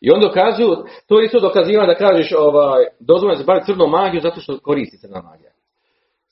I 0.01 0.11
onda 0.11 0.27
dokazuju, 0.27 0.77
to 1.09 1.21
isto 1.21 1.41
dokazivanje 1.41 1.93
da 1.93 1.99
kažeš, 2.07 2.33
ovaj, 2.39 2.85
dozvoljeno 3.01 3.39
se 3.39 3.45
baviti 3.45 3.67
crnom 3.67 3.91
magiju 3.91 4.21
zato 4.21 4.41
što 4.41 4.59
koristi 4.59 4.99
crna 4.99 5.23
magija. 5.23 5.58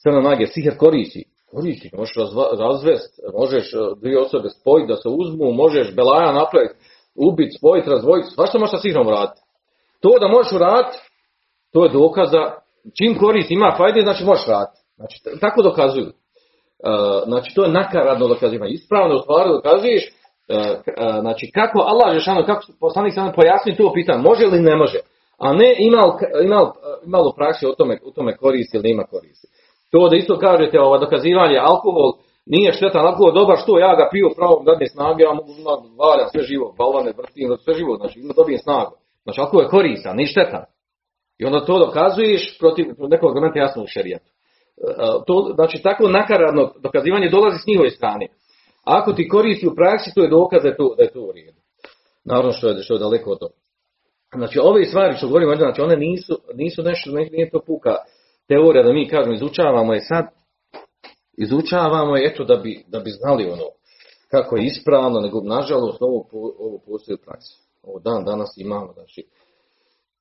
Crna 0.06 0.20
magija, 0.20 0.46
siher 0.46 0.76
koristi. 0.76 1.24
Koristi, 1.50 1.90
možeš 1.96 2.14
razvest, 2.58 3.20
možeš 3.38 3.74
eh, 3.74 3.78
dvije 4.00 4.18
osobe 4.20 4.48
spojiti 4.48 4.88
da 4.92 4.96
se 4.96 5.08
uzmu, 5.08 5.52
možeš 5.52 5.94
belaja 5.94 6.32
napraviti, 6.32 6.74
ubiti, 7.14 7.56
spojiti, 7.58 7.90
razvojiti, 7.90 8.28
svašta 8.34 8.58
možeš 8.58 8.70
sa 8.70 8.78
sihrom 8.78 9.06
uraditi. 9.06 9.40
To 10.02 10.10
da 10.20 10.28
možeš 10.28 10.52
uraditi, 10.52 10.98
to 11.72 11.84
je 11.84 11.90
dokaz 11.90 12.30
čim 12.98 13.18
koristi 13.18 13.54
ima 13.54 13.74
fajde, 13.78 14.00
znači 14.00 14.24
možeš 14.24 14.46
raditi. 14.46 14.78
Znači, 14.96 15.16
tako 15.40 15.62
dokazuju. 15.62 16.06
Uh, 16.06 16.12
znači, 17.26 17.54
to 17.54 17.64
je 17.64 17.72
nakaradno 17.72 18.28
dokazivanje. 18.28 18.72
Ispravno 18.72 19.14
u 19.16 19.18
stvari 19.18 19.48
dokazuješ, 19.48 20.04
uh, 20.06 20.14
znači, 21.20 21.50
kako 21.54 21.78
Allah 21.78 22.14
Žešano, 22.14 22.46
kako 22.46 22.62
poslanik 22.80 23.14
sam 23.14 23.32
pojasni 23.32 23.76
to 23.76 23.92
pitanje, 23.94 24.22
može 24.22 24.44
ili 24.44 24.60
ne 24.60 24.76
može. 24.76 24.98
A 25.38 25.52
ne 25.52 25.74
imal, 25.78 26.18
imal, 26.44 26.72
imalo 27.06 27.32
praksi 27.32 27.66
o 27.66 27.72
tome, 27.72 27.98
o 28.04 28.10
tome 28.10 28.36
koristi 28.36 28.76
ili 28.76 28.88
nema 28.88 29.04
koristi. 29.04 29.46
To 29.90 30.08
da 30.08 30.16
isto 30.16 30.38
kažete, 30.38 30.80
ovo 30.80 30.98
dokazivanje, 30.98 31.58
alkohol 31.58 32.12
nije 32.46 32.72
štetan, 32.72 33.06
alkohol 33.06 33.32
dobar, 33.32 33.56
što 33.62 33.78
ja 33.78 33.96
ga 33.96 34.08
pio 34.12 34.28
pravom 34.36 34.64
dadne 34.64 34.86
snage, 34.88 35.22
ja 35.22 35.32
mogu 35.32 35.52
valjam 35.98 36.28
sve 36.32 36.42
živo, 36.42 36.74
balvane, 36.78 37.12
vrtim, 37.18 37.56
sve 37.64 37.74
živo, 37.74 37.96
znači 37.96 38.20
ima 38.20 38.32
dobijem 38.36 38.58
snagu. 38.58 38.92
Znači 39.24 39.40
alkohol 39.40 39.62
je 39.62 39.68
koristan, 39.68 40.16
nije 40.16 40.26
štetan. 40.26 40.64
I 41.38 41.44
onda 41.44 41.64
to 41.64 41.78
dokazuješ 41.78 42.58
protiv 42.58 42.86
nekog 42.98 43.30
argumenta 43.30 43.58
jasno 43.58 43.82
u 43.82 43.86
šerijatu. 43.86 44.24
E, 44.26 44.32
to, 45.26 45.52
znači 45.54 45.82
tako 45.82 46.08
nakaradno 46.08 46.72
dokazivanje 46.78 47.28
dolazi 47.28 47.58
s 47.58 47.66
njihove 47.66 47.90
strane. 47.90 48.26
Ako 48.84 49.12
ti 49.12 49.28
koristi 49.28 49.66
u 49.66 49.74
praksi, 49.74 50.14
to 50.14 50.22
je 50.22 50.28
dokaz 50.28 50.62
da 50.62 50.68
je 50.68 50.76
to, 50.76 50.94
da 50.96 51.02
je 51.02 51.12
to 51.12 51.20
u 51.20 51.32
redu. 51.32 51.60
Naravno 52.24 52.52
što 52.52 52.68
je, 52.68 52.82
što 52.82 52.94
je 52.94 52.98
daleko 52.98 53.30
od 53.30 53.38
toga. 53.38 53.54
Znači 54.34 54.58
ove 54.62 54.84
stvari 54.84 55.16
što 55.16 55.26
govorimo, 55.26 55.56
znači 55.56 55.80
one 55.80 55.96
nisu, 55.96 56.38
nisu 56.54 56.82
nešto, 56.82 57.10
nije 57.10 57.50
to 57.50 57.60
puka 57.66 57.96
teorija 58.48 58.84
da 58.84 58.92
mi 58.92 59.08
kažemo 59.08 59.34
izučavamo 59.34 59.94
je 59.94 60.00
sad, 60.00 60.26
izučavamo 61.38 62.16
je 62.16 62.26
eto 62.26 62.44
da 62.44 62.56
bi, 62.56 62.84
da 62.88 63.00
bi 63.00 63.10
znali 63.10 63.44
ono 63.44 63.64
kako 64.30 64.56
je 64.56 64.66
ispravno, 64.66 65.20
nego 65.20 65.40
nažalost 65.40 66.02
ovo, 66.02 66.28
ovo 66.58 66.78
postoji 66.86 67.14
u 67.14 67.24
praksi. 67.24 67.56
Ovo 67.82 67.98
dan 67.98 68.24
danas 68.24 68.48
imamo, 68.56 68.92
znači, 68.92 69.22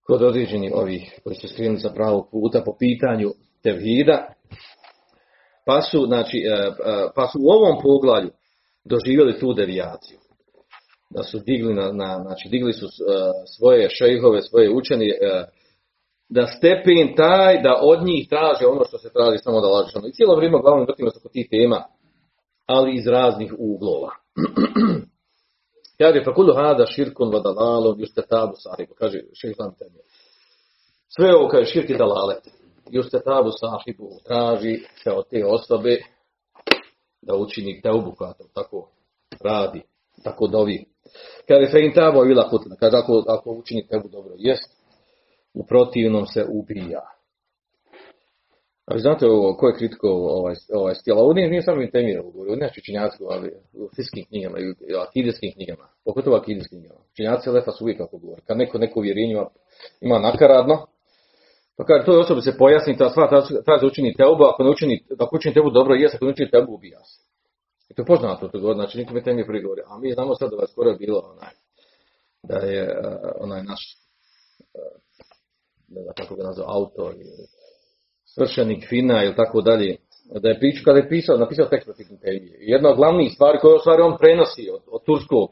kod 0.08 0.22
određenih 0.22 0.72
ovih 0.76 1.20
koji 1.24 1.36
su 1.36 1.48
skrenuli 1.48 1.80
za 1.80 1.90
pravog 1.90 2.28
puta 2.32 2.62
po 2.66 2.76
pitanju 2.80 3.32
tevhida, 3.64 4.28
pa 5.66 5.82
su, 5.82 6.06
znači, 6.06 6.38
e, 6.38 6.52
e, 6.52 6.74
pa 7.16 7.28
su 7.28 7.40
u 7.42 7.50
ovom 7.50 7.82
poglavlju 7.82 8.30
doživjeli 8.84 9.40
tu 9.40 9.54
devijaciju. 9.54 10.18
Da 11.10 11.24
su 11.24 11.40
digli, 11.40 11.74
na, 11.74 11.92
na 11.92 12.20
znači 12.22 12.50
digli 12.50 12.74
su 12.74 12.86
e, 12.86 12.90
svoje 13.58 13.90
šejhove, 13.90 14.42
svoje 14.42 14.70
učeni, 14.74 15.10
da 16.30 16.48
stepen 16.48 17.16
taj 17.16 17.62
da 17.62 17.80
od 17.82 18.04
njih 18.04 18.30
traže 18.30 18.68
ono 18.68 18.84
što 18.86 18.98
se 18.98 19.14
traži 19.14 19.38
samo 19.38 19.62
da 19.62 19.68
laže. 19.68 19.92
I 20.08 20.12
cijelo 20.12 20.36
vrijeme 20.36 20.62
glavno 20.62 20.86
vrtimo 20.86 21.10
se 21.10 21.20
oko 21.20 21.30
tih 21.30 21.48
tema, 21.52 21.84
ali 22.66 22.96
iz 22.96 23.08
raznih 23.08 23.54
uglova. 23.58 24.12
Kaže, 25.98 26.24
kudu 26.36 26.54
hada 26.54 26.86
širkun 26.86 27.34
vadalalom 27.34 28.00
juste 28.00 28.22
tabu 28.30 28.54
sahibu. 28.58 28.94
Kaže, 29.00 29.20
šeitan 29.34 29.76
tebe. 29.80 30.00
Sve 31.16 31.36
ovo 31.36 31.48
kaže 31.48 31.66
širki 31.66 31.98
dalalet. 31.98 32.44
Juste 32.90 33.20
tabu 33.20 33.50
sahibu 33.52 34.10
traži 34.26 34.80
se 35.04 35.12
od 35.12 35.30
te 35.30 35.46
osobe 35.46 35.98
da 37.22 37.36
učini 37.36 37.82
teubu 37.82 38.16
koja 38.18 38.34
to 38.34 38.44
tako 38.54 38.90
radi, 39.42 39.82
tako 40.24 40.48
dovi. 40.48 40.86
Kaže, 41.48 41.72
fe 41.72 41.86
in 41.86 41.94
tabo 41.94 42.22
vila 42.22 42.50
kutina. 42.50 42.76
Kaže, 42.76 42.98
ako, 42.98 43.24
ako 43.28 43.52
učini 43.52 43.88
tebu 43.88 44.08
dobro, 44.08 44.34
jest. 44.38 44.85
U 45.56 45.66
protivnom 45.66 46.26
se 46.26 46.46
ubija. 46.50 47.02
A 48.86 48.94
vi 48.94 49.00
znate 49.00 49.26
ovo, 49.26 49.58
ko 49.58 49.68
je 49.68 49.76
kritiko 49.78 50.08
ovaj, 50.10 50.56
ovaj 50.74 50.96
stil? 50.96 51.20
Ovo 51.20 51.34
nije, 51.34 51.50
nije 51.50 51.62
samo 51.62 51.82
Intemir, 51.82 52.20
ovo 52.20 52.56
ne 52.56 52.72
činjaci, 52.86 53.18
ali 53.30 53.52
u 53.74 53.90
fiskim 53.96 54.26
knjigama 54.26 54.60
i 54.60 54.96
akidijskim 55.08 55.52
knjigama, 55.54 55.88
pogotovo 56.06 56.38
akidijskim 56.38 56.80
knjigama. 56.80 57.02
Činjaci 57.16 57.50
lefa 57.50 57.72
su 57.72 57.84
uvijek 57.84 57.98
kako 57.98 58.18
govori. 58.18 58.42
Kad 58.48 58.58
neko 58.58 58.78
neko 58.78 59.00
uvjerenje 59.00 59.36
ima 60.02 60.20
nakaradno, 60.20 60.88
pa 61.78 61.84
kaže, 61.86 62.06
toj 62.06 62.20
osobi 62.20 62.42
se 62.42 62.58
pojasni, 62.58 62.98
ta 62.98 63.10
stvar 63.10 63.30
traži 63.66 63.86
učini 63.86 64.14
teubu, 64.14 64.44
ako 64.44 64.64
ne 64.64 64.70
učini, 64.70 65.04
ako 65.20 65.36
učini 65.36 65.54
tebu 65.54 65.70
dobro, 65.70 65.96
jes, 65.96 66.16
ako 66.16 66.26
ne 66.26 66.32
učini 66.32 66.52
tebu, 66.52 66.74
ubija 66.74 67.00
se. 67.00 67.24
I 67.90 67.94
to 67.94 68.06
poznato, 68.06 68.48
to 68.48 68.60
govori, 68.60 68.78
znači 68.78 68.98
nikome 68.98 69.24
temi 69.24 69.48
prigovori. 69.48 69.82
A 69.88 70.00
mi 70.00 70.14
znamo 70.14 70.36
sad 70.36 70.50
da 70.50 70.62
je 70.62 70.68
skoro 70.68 70.96
bilo 70.98 71.20
onaj, 71.20 71.54
da 72.44 72.58
je 72.58 73.02
onaj 73.40 73.64
naš, 73.64 73.98
ne 75.88 76.02
znam 76.02 76.14
kako 76.18 76.36
ga 76.36 76.44
nazva, 76.44 76.66
autor, 76.68 77.14
svršenik 78.34 78.88
Fina 78.90 79.24
ili 79.24 79.36
tako 79.36 79.62
dalje, 79.62 79.96
da 80.42 80.50
je 80.50 80.60
pričao, 80.60 80.84
kada 80.86 81.00
je 81.00 81.10
pisao, 81.10 81.38
napisao 81.38 81.66
tekst 81.66 81.86
protiv 81.86 82.06
Temije. 82.22 82.58
Jedna 82.60 82.90
od 82.90 82.98
glavnih 82.98 83.32
stvari 83.36 83.58
koje 83.62 83.80
stvari 83.80 84.02
on 84.02 84.18
prenosi 84.18 84.70
od, 84.76 84.82
od 84.96 85.02
turskog, 85.06 85.50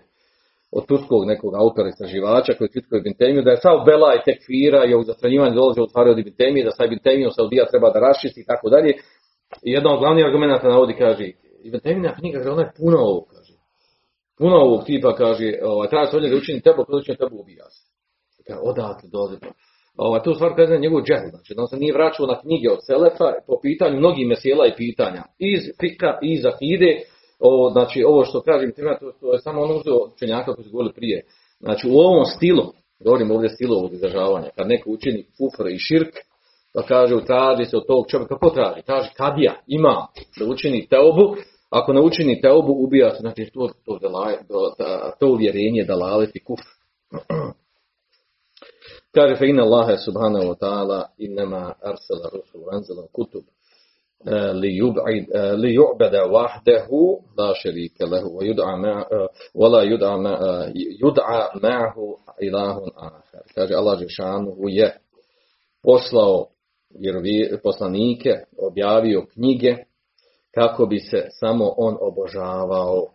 od 0.71 0.83
turskog 0.89 1.21
nekog 1.25 1.55
autora 1.55 1.89
istraživača 1.89 2.53
koji 2.57 2.69
kritikuje 2.69 3.01
Ibn 3.01 3.43
da 3.43 3.51
je 3.51 3.63
sav 3.65 3.77
Bela 3.85 4.11
i 4.15 4.23
tekfira 4.25 4.85
i 4.85 4.93
ovog 4.93 5.05
zastranjivanja 5.05 5.55
dolazi 5.55 5.79
od 5.81 5.89
stvari 5.89 6.09
od 6.09 6.19
Ibn 6.19 6.63
da 6.65 6.71
sa 6.71 6.85
Ibn 6.85 6.99
Temijom 7.03 7.31
Saudija 7.31 7.65
treba 7.65 7.89
da 7.93 7.99
rašisti 7.99 8.41
i 8.41 8.45
tako 8.51 8.69
dalje. 8.69 8.91
I 9.67 9.69
jedna 9.75 9.93
od 9.93 9.99
glavnih 9.99 10.25
argumenta 10.25 10.67
navodi, 10.67 10.95
kaže, 11.03 11.25
Ibn 11.63 11.79
knjiga, 12.19 12.37
kaže, 12.37 12.49
ona 12.49 12.61
je 12.61 12.71
puno 12.77 12.97
ovog, 12.99 13.25
kaže. 13.33 13.53
Puno 14.37 14.55
ovog 14.55 14.85
tipa, 14.85 15.15
kaže, 15.15 15.47
ovaj, 15.63 15.89
treba 15.89 16.05
se 16.05 16.17
od 16.17 16.23
njega 16.23 16.35
učini 16.35 16.61
tebu, 16.61 16.85
kada 16.85 16.97
učini 16.97 17.17
tebu 17.17 17.45
se. 17.75 17.83
Kaže, 18.47 18.59
odatle 18.63 19.09
dolazi. 19.09 19.37
Ovaj, 19.97 20.23
tu 20.23 20.33
stvar 20.33 20.55
kaže 20.55 20.77
njegov 20.77 21.01
džehl, 21.01 21.29
znači 21.29 21.53
on 21.57 21.67
se 21.67 21.77
nije 21.77 21.93
vraćao 21.93 22.25
na 22.27 22.41
knjige 22.41 22.69
od 22.71 22.79
Selefa 22.85 23.27
po 23.47 23.55
pitanju 23.61 23.97
mnogih 23.97 24.27
mesela 24.27 24.67
i 24.67 24.75
pitanja. 24.77 25.23
Iz 25.39 25.61
fika 25.79 26.17
iz 26.21 26.45
akide, 26.45 26.91
ovo, 27.39 27.69
znači 27.69 28.03
ovo 28.03 28.25
što 28.25 28.41
kažem, 28.41 28.71
to, 28.71 29.11
to 29.21 29.33
je 29.33 29.39
samo 29.39 29.61
ono 29.61 29.75
uzeo 29.75 29.97
učenjaka 30.15 30.53
koji 30.53 30.65
su 30.65 30.71
govorili 30.71 30.93
prije. 30.93 31.25
Znači 31.59 31.89
u 31.89 31.97
ovom 31.97 32.25
stilu, 32.25 32.63
govorim 33.05 33.31
ovdje 33.31 33.49
stilu 33.49 33.75
ovog 33.75 33.93
izražavanja, 33.93 34.49
kad 34.55 34.67
neko 34.67 34.89
učini 34.89 35.25
kufr 35.37 35.69
i 35.69 35.79
širk, 35.79 36.13
pa 36.73 36.81
kaže 36.81 37.25
traži 37.25 37.65
se 37.65 37.77
od 37.77 37.87
tog 37.87 38.05
čovjeka, 38.09 38.35
kako 38.35 38.49
traži? 38.49 38.81
Traži 38.85 39.09
kadija, 39.17 39.53
ima 39.67 40.07
da 40.39 40.45
učini 40.45 40.87
teobu, 40.87 41.35
ako 41.69 41.93
ne 41.93 42.01
učini 42.01 42.41
teobu, 42.41 42.73
ubija 42.83 43.09
se, 43.11 43.17
znači 43.19 43.51
to, 43.53 43.69
to, 43.85 43.99
to, 44.47 44.75
to 45.19 45.27
uvjerenje 45.27 45.83
da 45.87 45.95
laleti 45.95 46.43
kufr. 46.43 46.69
Kaže 49.13 49.35
fe 49.35 49.45
inna 49.47 49.63
Allahe 49.63 49.97
subhanahu 49.97 50.47
wa 50.47 50.55
ta'ala 50.55 51.09
innama 51.17 51.73
arsala 51.81 52.29
rusul 52.33 52.65
anzala 52.71 53.05
kutub 53.13 53.43
li 55.61 55.73
yu'bada 55.73 56.25
wahdahu 56.25 57.21
la 57.37 57.53
sharika 57.55 58.05
lahu 58.05 58.37
wa 58.37 58.43
yud'a 58.43 58.77
ma 58.77 59.05
wa 59.53 59.67
la 59.69 59.83
yud'a 59.83 60.17
ma 60.17 60.33
yud'a 60.73 61.51
ma'ahu 61.61 62.17
ilahun 62.41 62.89
akhar. 62.97 63.43
Kaže 63.55 63.73
Allah 63.75 63.99
džeshanuhu 63.99 64.69
je 64.69 64.89
poslao 65.83 66.47
poslanike, 67.63 68.33
objavio 68.57 69.25
knjige 69.33 69.75
kako 70.53 70.85
bi 70.85 70.99
se 70.99 71.27
samo 71.39 71.73
on 71.77 71.97
obožavao 72.01 73.07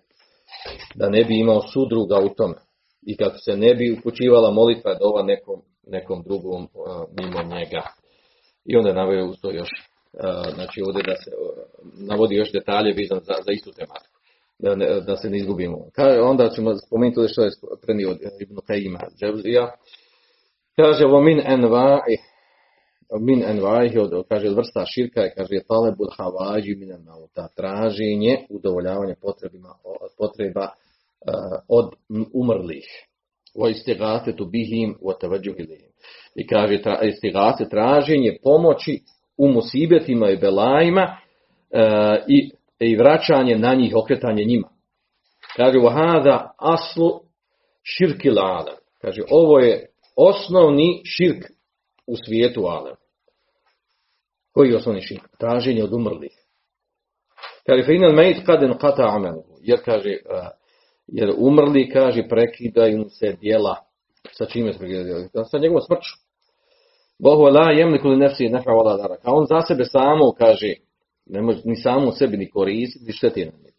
da 0.95 1.09
ne 1.09 1.25
bi 1.25 1.39
imao 1.41 1.63
sudruga 1.63 2.21
u 2.21 2.29
tome 2.29 2.57
i 3.07 3.17
kako 3.17 3.39
se 3.39 3.57
ne 3.57 3.75
bi 3.75 3.93
upućivala 3.99 4.51
molitva 4.51 4.95
dova 4.95 5.23
nekom 5.23 5.61
nekom 5.89 6.23
drugom 6.23 6.69
mimo 7.19 7.57
njega. 7.57 7.83
I 8.65 8.77
onda 8.77 8.93
naveo 8.93 9.27
uz 9.27 9.37
to 9.43 9.51
još, 9.51 9.69
znači 10.55 10.83
ovdje 10.87 11.03
da 11.03 11.17
se 11.17 11.31
navodi 12.09 12.35
još 12.35 12.53
detalje 12.53 12.95
vezan 12.95 13.21
za, 13.21 13.35
za 13.47 13.53
istu 13.53 13.71
tematiku. 13.73 14.19
Da, 14.59 14.75
ne, 14.75 15.01
da 15.01 15.17
se 15.17 15.31
ne 15.31 15.37
izgubimo. 15.37 15.79
Ka, 15.95 16.05
onda 16.23 16.51
ćemo 16.51 16.75
spomenuti 16.87 17.33
što 17.33 17.43
je 17.43 17.51
prenio 17.83 18.11
od 18.11 18.19
Ibn 18.41 18.57
Qayyima 18.57 19.01
Džavzija. 19.21 19.71
Kaže, 20.77 21.05
vo 21.05 21.21
min 21.21 21.39
enva'i, 21.39 22.17
min 23.21 23.43
enva'i, 23.43 23.99
od, 23.99 24.27
kaže, 24.29 24.49
vrsta 24.49 24.85
širka 24.87 25.21
je, 25.21 25.35
kaže, 25.37 25.61
talebul 25.69 26.09
havađi 26.17 26.75
min 26.75 26.91
ta 27.35 27.49
traženje, 27.57 28.47
udovoljavanje 28.51 29.15
potrebima, 29.23 29.69
potreba 30.19 30.69
od 31.69 31.93
umrlih 32.35 33.08
o 33.59 33.69
istigasetu 33.69 34.45
bihim 34.45 34.95
o 35.03 35.15
ilihim. 35.59 35.91
I 36.35 36.47
kaže 36.47 36.81
istigase 37.03 37.69
traženje 37.69 38.37
pomoći 38.43 39.01
u 39.37 39.49
musibetima 39.49 40.31
i 40.31 40.37
belajima 40.37 41.17
e, 41.71 41.81
i, 42.29 42.51
i 42.81 42.97
vraćanje 42.97 43.59
na 43.59 43.75
njih, 43.75 43.93
okretanje 43.97 44.45
njima. 44.45 44.69
Kaže 45.57 45.79
vahada 45.79 46.55
aslu 46.59 47.21
širki 47.83 48.31
lada. 48.31 48.77
Kaže 49.01 49.23
ovo 49.31 49.59
je 49.59 49.87
osnovni 50.17 51.03
širk 51.05 51.45
u 52.07 52.17
svijetu 52.27 52.61
alem. 52.67 52.95
Koji 54.53 54.71
je 54.71 54.77
osnovni 54.77 55.01
širk? 55.01 55.23
Traženje 55.39 55.85
od 55.85 55.93
umrlih. 55.93 56.33
Kaže, 57.67 57.83
fe 57.83 57.95
inal 57.95 58.13
mejt 58.13 58.47
kaden 58.47 58.79
kata 58.79 59.09
amenu. 59.09 59.43
Jer 59.63 59.79
kaže, 59.85 60.17
jer 61.09 61.33
umrli, 61.39 61.91
kaže, 61.91 62.29
prekidaju 62.29 63.05
se 63.09 63.37
dijela. 63.41 63.77
Sa 64.33 64.47
čime 64.47 64.73
se 64.73 64.79
prekidaju? 64.79 65.29
Sa 65.51 65.59
njegovom 65.59 65.83
smrću. 65.83 66.15
Bohu 67.19 67.43
la 67.43 67.71
jemliku 67.71 68.09
li 68.09 68.17
nefsi 68.17 68.49
nefa 68.49 68.71
vala 68.71 68.97
darak. 68.97 69.21
A 69.25 69.33
on 69.33 69.47
za 69.47 69.61
sebe 69.61 69.85
samo, 69.85 70.33
kaže, 70.33 70.75
ne 71.27 71.43
može 71.43 71.61
ni 71.65 71.77
samo 71.77 72.13
sebi 72.13 72.37
ni 72.37 72.51
koristiti, 72.51 73.05
ni 73.05 73.13
šteti 73.13 73.45
na 73.45 73.53
njega. 73.63 73.77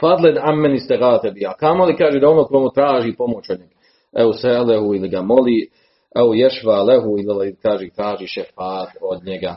Fadled 0.00 0.36
ameni 0.40 0.78
ste 0.78 0.98
bi. 1.34 1.46
A 1.46 1.52
kamo 1.52 1.84
li 1.84 1.96
kaže 1.96 2.20
da 2.20 2.28
ono 2.28 2.44
komu 2.44 2.70
traži 2.70 3.16
pomoć 3.16 3.50
od 3.50 3.60
njega? 3.60 3.74
Evo 4.12 4.32
se 4.32 4.48
lehu 4.48 4.94
ili 4.94 5.08
ga 5.08 5.22
moli, 5.22 5.70
evo 6.16 6.34
ješva 6.34 6.82
lehu 6.82 7.18
ili 7.18 7.56
kaže, 7.62 7.88
traži 7.96 8.26
šefat 8.26 8.88
od 9.00 9.24
njega. 9.24 9.56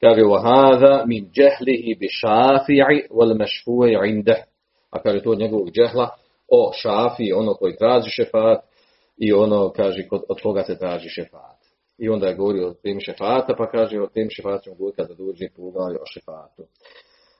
Kaže, 0.00 0.20
hada 0.42 1.04
min 1.06 1.30
džehlihi 1.30 1.94
bi 2.00 2.06
šafi'i 2.22 3.06
wal 3.10 3.36
mešfu'i 3.38 4.08
indeh. 4.10 4.42
A 4.90 5.02
kaže 5.02 5.22
to 5.22 5.30
od 5.30 5.38
njegovog 5.38 5.70
džehla, 5.70 6.08
o 6.54 6.72
šafi, 6.74 7.32
ono 7.32 7.54
koji 7.54 7.76
traži 7.76 8.10
šefat 8.10 8.60
i 9.16 9.32
ono, 9.32 9.72
kaže, 9.76 10.08
od 10.28 10.40
koga 10.42 10.62
se 10.62 10.78
traži 10.78 11.08
šefat. 11.08 11.58
I 11.98 12.08
onda 12.08 12.26
je 12.26 12.34
govorio 12.34 12.68
o 12.68 12.74
temi 12.74 13.00
šefata, 13.00 13.54
pa 13.58 13.70
kaže 13.70 14.00
o 14.00 14.06
temi 14.06 14.30
šefata 14.30 14.62
ćemo 14.62 14.76
govoriti 14.76 14.96
kada 14.96 15.14
dođe 15.14 15.46
poglavlje 15.56 15.98
o 15.98 16.06
šefatu. 16.14 16.62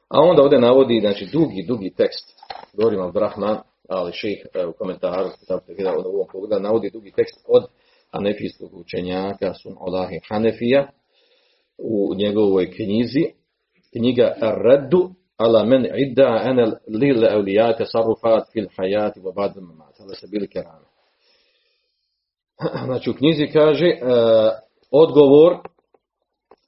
A 0.09 0.21
onda 0.21 0.43
ovdje 0.43 0.61
navodi, 0.61 1.01
znači, 1.01 1.27
dugi, 1.33 1.65
dugi 1.69 1.95
tekst, 1.97 2.27
govorimo 2.73 3.05
o 3.05 3.13
Brahman, 3.13 3.59
ali 3.89 4.13
ših 4.13 4.47
u 4.69 4.73
komentaru, 4.73 5.29
u 6.05 6.09
ovom 6.09 6.27
pogledu, 6.33 6.63
navodi 6.63 6.91
dugi 6.91 7.13
tekst 7.17 7.45
od 7.49 7.65
hanefijskog 8.13 8.75
učenjaka 8.75 9.55
Sun 9.55 9.77
Olahi 9.81 10.21
Hanefija 10.29 10.89
u 11.79 12.15
njegovoj 12.15 12.71
knjizi, 12.71 13.25
knjiga 13.93 14.35
Ar-Raddu 14.41 15.11
ala 15.45 15.65
men 15.65 15.87
idda 15.97 16.29
ana 16.45 16.73
lil 16.89 17.25
awliya 17.25 17.77
tasarrufat 17.79 18.45
fil 18.53 18.69
hayati 18.77 19.21
wa 19.21 19.33
ba'd 19.35 19.57
al-mamat. 19.57 19.99
Hada 19.99 20.15
se 20.15 20.27
bili 20.31 20.49
kerame. 20.49 20.87
Znači 22.87 23.11
u 23.11 23.15
knjizi 23.15 23.47
kaže 23.53 23.87
e, 23.87 23.99
odgovor 24.91 25.57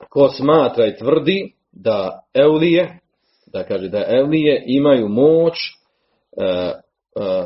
ko 0.08 0.28
smatra 0.28 0.86
i 0.86 0.96
tvrdi 0.96 1.52
da 1.72 2.20
eulije, 2.34 2.98
da 3.46 3.64
kaže 3.64 3.88
da 3.88 4.04
eulije 4.08 4.64
imaju 4.66 5.08
moć 5.08 5.54
e, 6.36 6.44
e, 6.44 6.74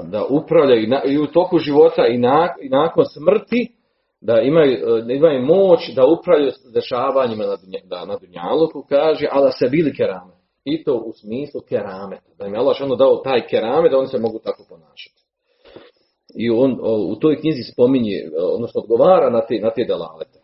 da 0.05 0.25
upravljaju 0.25 0.83
i, 0.83 0.87
na, 0.87 1.03
u 1.23 1.27
toku 1.27 1.59
života 1.59 2.07
i, 2.07 2.19
na, 2.19 2.49
i 2.61 2.69
nakon 2.69 3.05
smrti 3.05 3.79
da 4.21 4.41
imaju, 4.41 5.03
da 5.03 5.12
imaju 5.12 5.43
moć 5.43 5.95
da 5.95 6.07
upravljaju 6.07 6.53
dešavanjima 6.75 7.45
na, 7.45 7.57
da, 7.85 8.05
na 8.05 8.17
Dunjaluku, 8.19 8.87
kaže, 8.88 9.27
ali 9.31 9.45
da 9.45 9.53
se 9.53 9.69
bili 9.69 9.95
kerame 9.95 10.38
I 10.68 10.84
to 10.84 10.96
u 10.96 11.13
smislu 11.13 11.62
kerameta. 11.62 12.30
Da 12.38 12.46
im 12.46 12.54
je 12.54 12.60
Allah 12.60 12.78
ono 12.82 12.96
dao 12.96 13.16
taj 13.16 13.48
kerame, 13.48 13.89
da 13.89 13.98
oni 13.98 14.08
se 14.08 14.20
mogu 14.20 14.39
tako 14.39 14.63
ponašati. 14.70 15.22
I 16.36 16.50
on 16.50 16.80
u 17.12 17.16
toj 17.16 17.39
knjizi 17.39 17.63
spominje, 17.74 18.30
odnosno 18.54 18.82
odgovara 18.82 19.30
na 19.30 19.42
te, 19.42 19.60
na 19.60 19.70
te 19.70 19.86
dalalete. 19.86 20.39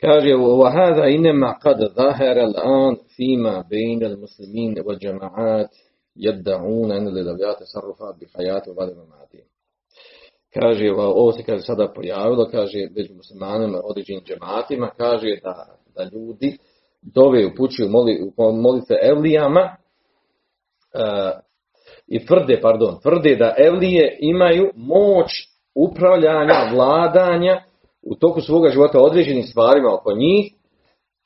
Kaže, 0.00 0.34
وَهَذَا 0.34 1.04
إِنَمَا 1.16 1.50
قَدْ 1.64 1.78
ظَهَرَ 1.94 2.36
الْآنْ 2.50 2.96
فِيمَا 3.16 3.64
بَيْنَ 3.70 4.02
الْمُسْلِمِينَ 4.04 4.74
وَالْجَمَعَاتِ 4.86 5.70
يَدَّعُونَ 6.16 6.90
أَنَ 6.92 7.08
لِلَوْيَاتِ 7.08 7.60
صَرُّفَاتِ 7.74 8.14
بِحَيَاتِ 8.20 8.68
وَبَدَ 8.68 8.88
مَمَاتِ 9.00 9.32
Kaže, 10.54 10.90
ovo 10.92 11.32
se 11.32 11.42
kaže 11.42 11.62
sada 11.62 11.92
pojavilo, 11.94 12.48
kaže, 12.50 12.88
među 12.96 13.14
muslimanima, 13.14 13.80
određenim 13.84 14.24
džematima, 14.24 14.90
kaže 14.96 15.36
da, 15.42 15.76
da 15.94 16.04
ljudi 16.04 16.58
dove 17.13 17.45
upućuju 17.45 17.89
moli, 17.89 18.31
molitve 18.37 18.95
evlijama 19.01 19.61
uh, 19.61 21.39
i 22.07 22.25
tvrde, 22.25 22.61
pardon, 22.61 22.99
tvrde 23.01 23.35
da 23.35 23.55
evlije 23.57 24.17
imaju 24.21 24.71
moć 24.75 25.31
upravljanja, 25.75 26.69
vladanja 26.73 27.63
u 28.01 28.15
toku 28.15 28.41
svoga 28.41 28.69
života 28.69 28.99
određenim 28.99 29.43
stvarima 29.43 29.93
oko 29.93 30.13
njih, 30.13 30.53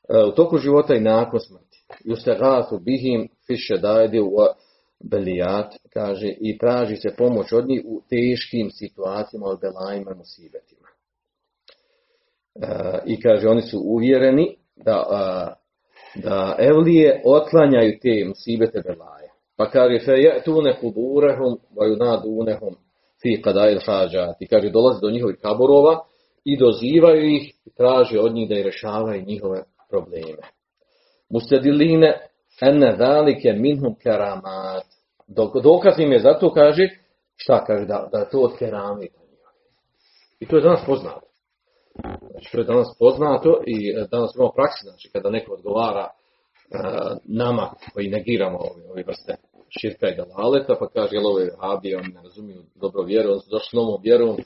uh, 0.10 0.30
u 0.30 0.32
toku 0.32 0.58
života 0.58 0.96
i 0.96 1.00
nakon 1.00 1.39
smrti. 1.39 1.86
Justegatu 2.04 2.80
bihim 2.80 3.28
fiše 3.48 3.78
dajdi 3.78 4.20
u 4.20 4.30
belijat, 5.04 5.76
kaže, 5.94 6.28
i 6.39 6.58
traži 6.58 6.96
se 6.96 7.15
pomoć 7.17 7.52
od 7.52 7.67
njih 7.67 7.82
u 7.86 8.02
teškim 8.10 8.70
situacijama, 8.72 9.46
od 9.48 9.60
belajima, 9.62 10.13
musibetima. 10.15 10.88
Uh, 12.56 13.00
I 13.06 13.22
kaže, 13.22 13.48
oni 13.48 13.62
su 13.62 13.80
uvjereni 13.80 14.58
da 14.76 15.58
da 16.15 16.56
evlije 16.60 17.21
otlanjaju 17.26 18.00
te 18.02 18.26
musibete 18.28 18.82
belaje. 18.82 19.30
Pa 19.58 19.69
kaže, 19.69 20.06
fe 20.06 20.12
je 20.12 20.41
tu 20.43 20.62
ne 20.62 20.80
kuburehum, 20.80 21.58
vaju 21.78 21.95
nadunehum, 21.95 22.76
fi 23.21 23.41
kadajil 23.41 23.80
hađati. 23.86 24.47
Kaže, 24.47 24.69
dolazi 24.69 25.00
do 25.02 25.10
njihovih 25.10 25.38
kaborova 25.41 26.00
i 26.45 26.58
dozivaju 26.58 27.36
ih 27.36 27.54
i 27.65 27.74
traže 27.78 28.19
od 28.19 28.34
njih 28.34 28.50
da 28.50 28.56
i 28.56 28.63
rešavaju 28.63 29.26
njihove 29.26 29.63
probleme. 29.89 30.43
Mustediline 31.30 32.28
ene 32.62 32.95
dalike 32.95 33.54
minhum 33.54 33.95
keramat. 33.95 34.86
Dok, 35.28 35.63
dokaz 35.63 36.00
im 36.00 36.12
je 36.12 36.19
zato 36.19 36.54
kaže, 36.54 36.89
šta 37.36 37.65
kaže, 37.65 37.86
da, 37.86 38.10
da 38.12 38.30
to 38.30 38.39
od 38.39 38.58
keramita. 38.58 39.19
I 40.39 40.47
to 40.47 40.56
je 40.56 40.62
danas 40.62 40.86
poznato. 40.86 41.31
Znači, 42.32 42.51
to 42.51 42.58
je 42.58 42.63
danas 42.63 42.88
poznato 42.99 43.62
i 43.67 43.89
e, 43.89 44.08
danas 44.12 44.36
imamo 44.36 44.51
praksi, 44.51 44.84
znači, 44.84 45.10
kada 45.13 45.30
neko 45.30 45.54
odgovara 45.54 46.08
uh, 46.08 47.17
nama 47.23 47.69
koji 47.93 48.10
negiramo 48.10 48.58
ove, 48.58 48.89
ove 48.91 49.04
vrste 49.08 49.36
širka 49.80 50.08
i 50.10 50.15
dalaleta, 50.15 50.75
pa 50.80 50.88
kaže, 50.88 51.15
jel 51.15 51.27
ove 51.27 51.49
habije, 51.60 51.97
oni 51.97 52.08
ne 52.08 52.21
razumiju 52.23 52.62
dobro 52.75 53.04
vjeru, 53.04 53.32
oni 53.32 53.39
su 53.41 53.49
došli 53.51 53.77
novom 53.77 54.01
vjerom, 54.04 54.38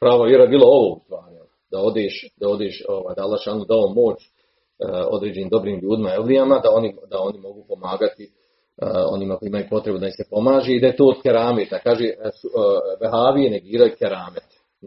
prava 0.00 0.24
vjera 0.26 0.42
je 0.42 0.48
bilo 0.48 0.66
ovo 0.66 0.96
u 0.96 1.00
stvari, 1.04 1.36
da 1.70 1.78
odeš, 1.80 2.28
da 2.40 2.48
odeš, 2.48 2.84
ovaj, 2.88 3.14
da 3.14 3.22
Allah 3.22 3.40
šanu 3.40 3.64
dao 3.64 3.88
moć 3.94 4.18
uh, 4.18 5.06
određenim 5.10 5.48
dobrim 5.48 5.80
ljudima, 5.80 6.14
evlijama, 6.14 6.58
da 6.58 6.70
oni, 6.70 6.96
da 7.10 7.18
oni 7.20 7.38
mogu 7.38 7.64
pomagati 7.68 8.32
onima 9.10 9.36
koji 9.36 9.48
imaju 9.48 9.66
potrebu 9.70 9.98
da 9.98 10.06
im 10.06 10.12
se 10.12 10.24
pomaže 10.30 10.72
i 10.72 10.80
da 10.80 10.86
je 10.86 10.96
to 10.96 11.04
od 11.04 11.22
kerameta. 11.22 11.78
Kaže, 11.78 12.10
vehavije 13.00 13.50
negiraju 13.50 13.92
keramet, 13.98 14.44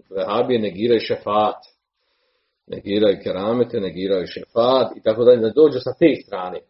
vehavije 0.09 0.59
negiraju 0.59 0.99
šefat, 0.99 1.55
negiraju 2.67 3.17
keramete, 3.23 3.79
negiraju 3.79 4.27
šefat 4.27 4.97
i 4.97 5.01
tako 5.01 5.23
dalje, 5.23 5.37
da 5.37 5.49
dođu 5.49 5.79
sa 5.79 5.93
te 5.99 6.15
strane. 6.25 6.57
E, 6.57 6.65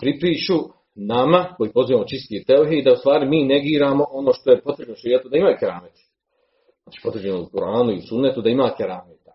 pripriču 0.00 0.54
nama, 0.94 1.54
koji 1.56 1.72
pozivamo 1.72 2.04
čisti 2.04 2.44
tevhid, 2.46 2.84
da 2.84 2.92
u 2.92 2.96
stvari 2.96 3.28
mi 3.28 3.44
negiramo 3.44 4.04
ono 4.10 4.32
što 4.32 4.50
je 4.50 4.62
potrebno 4.62 4.94
šijetu, 4.94 5.28
da 5.28 5.36
imaju 5.36 5.56
kerameti. 5.60 6.02
Znači 6.82 7.00
potrebno 7.02 7.42
u 7.42 7.46
Koranu 7.46 7.92
i 7.92 8.00
sunnetu 8.00 8.42
da 8.42 8.50
ima 8.50 8.74
kerameta. 8.76 9.32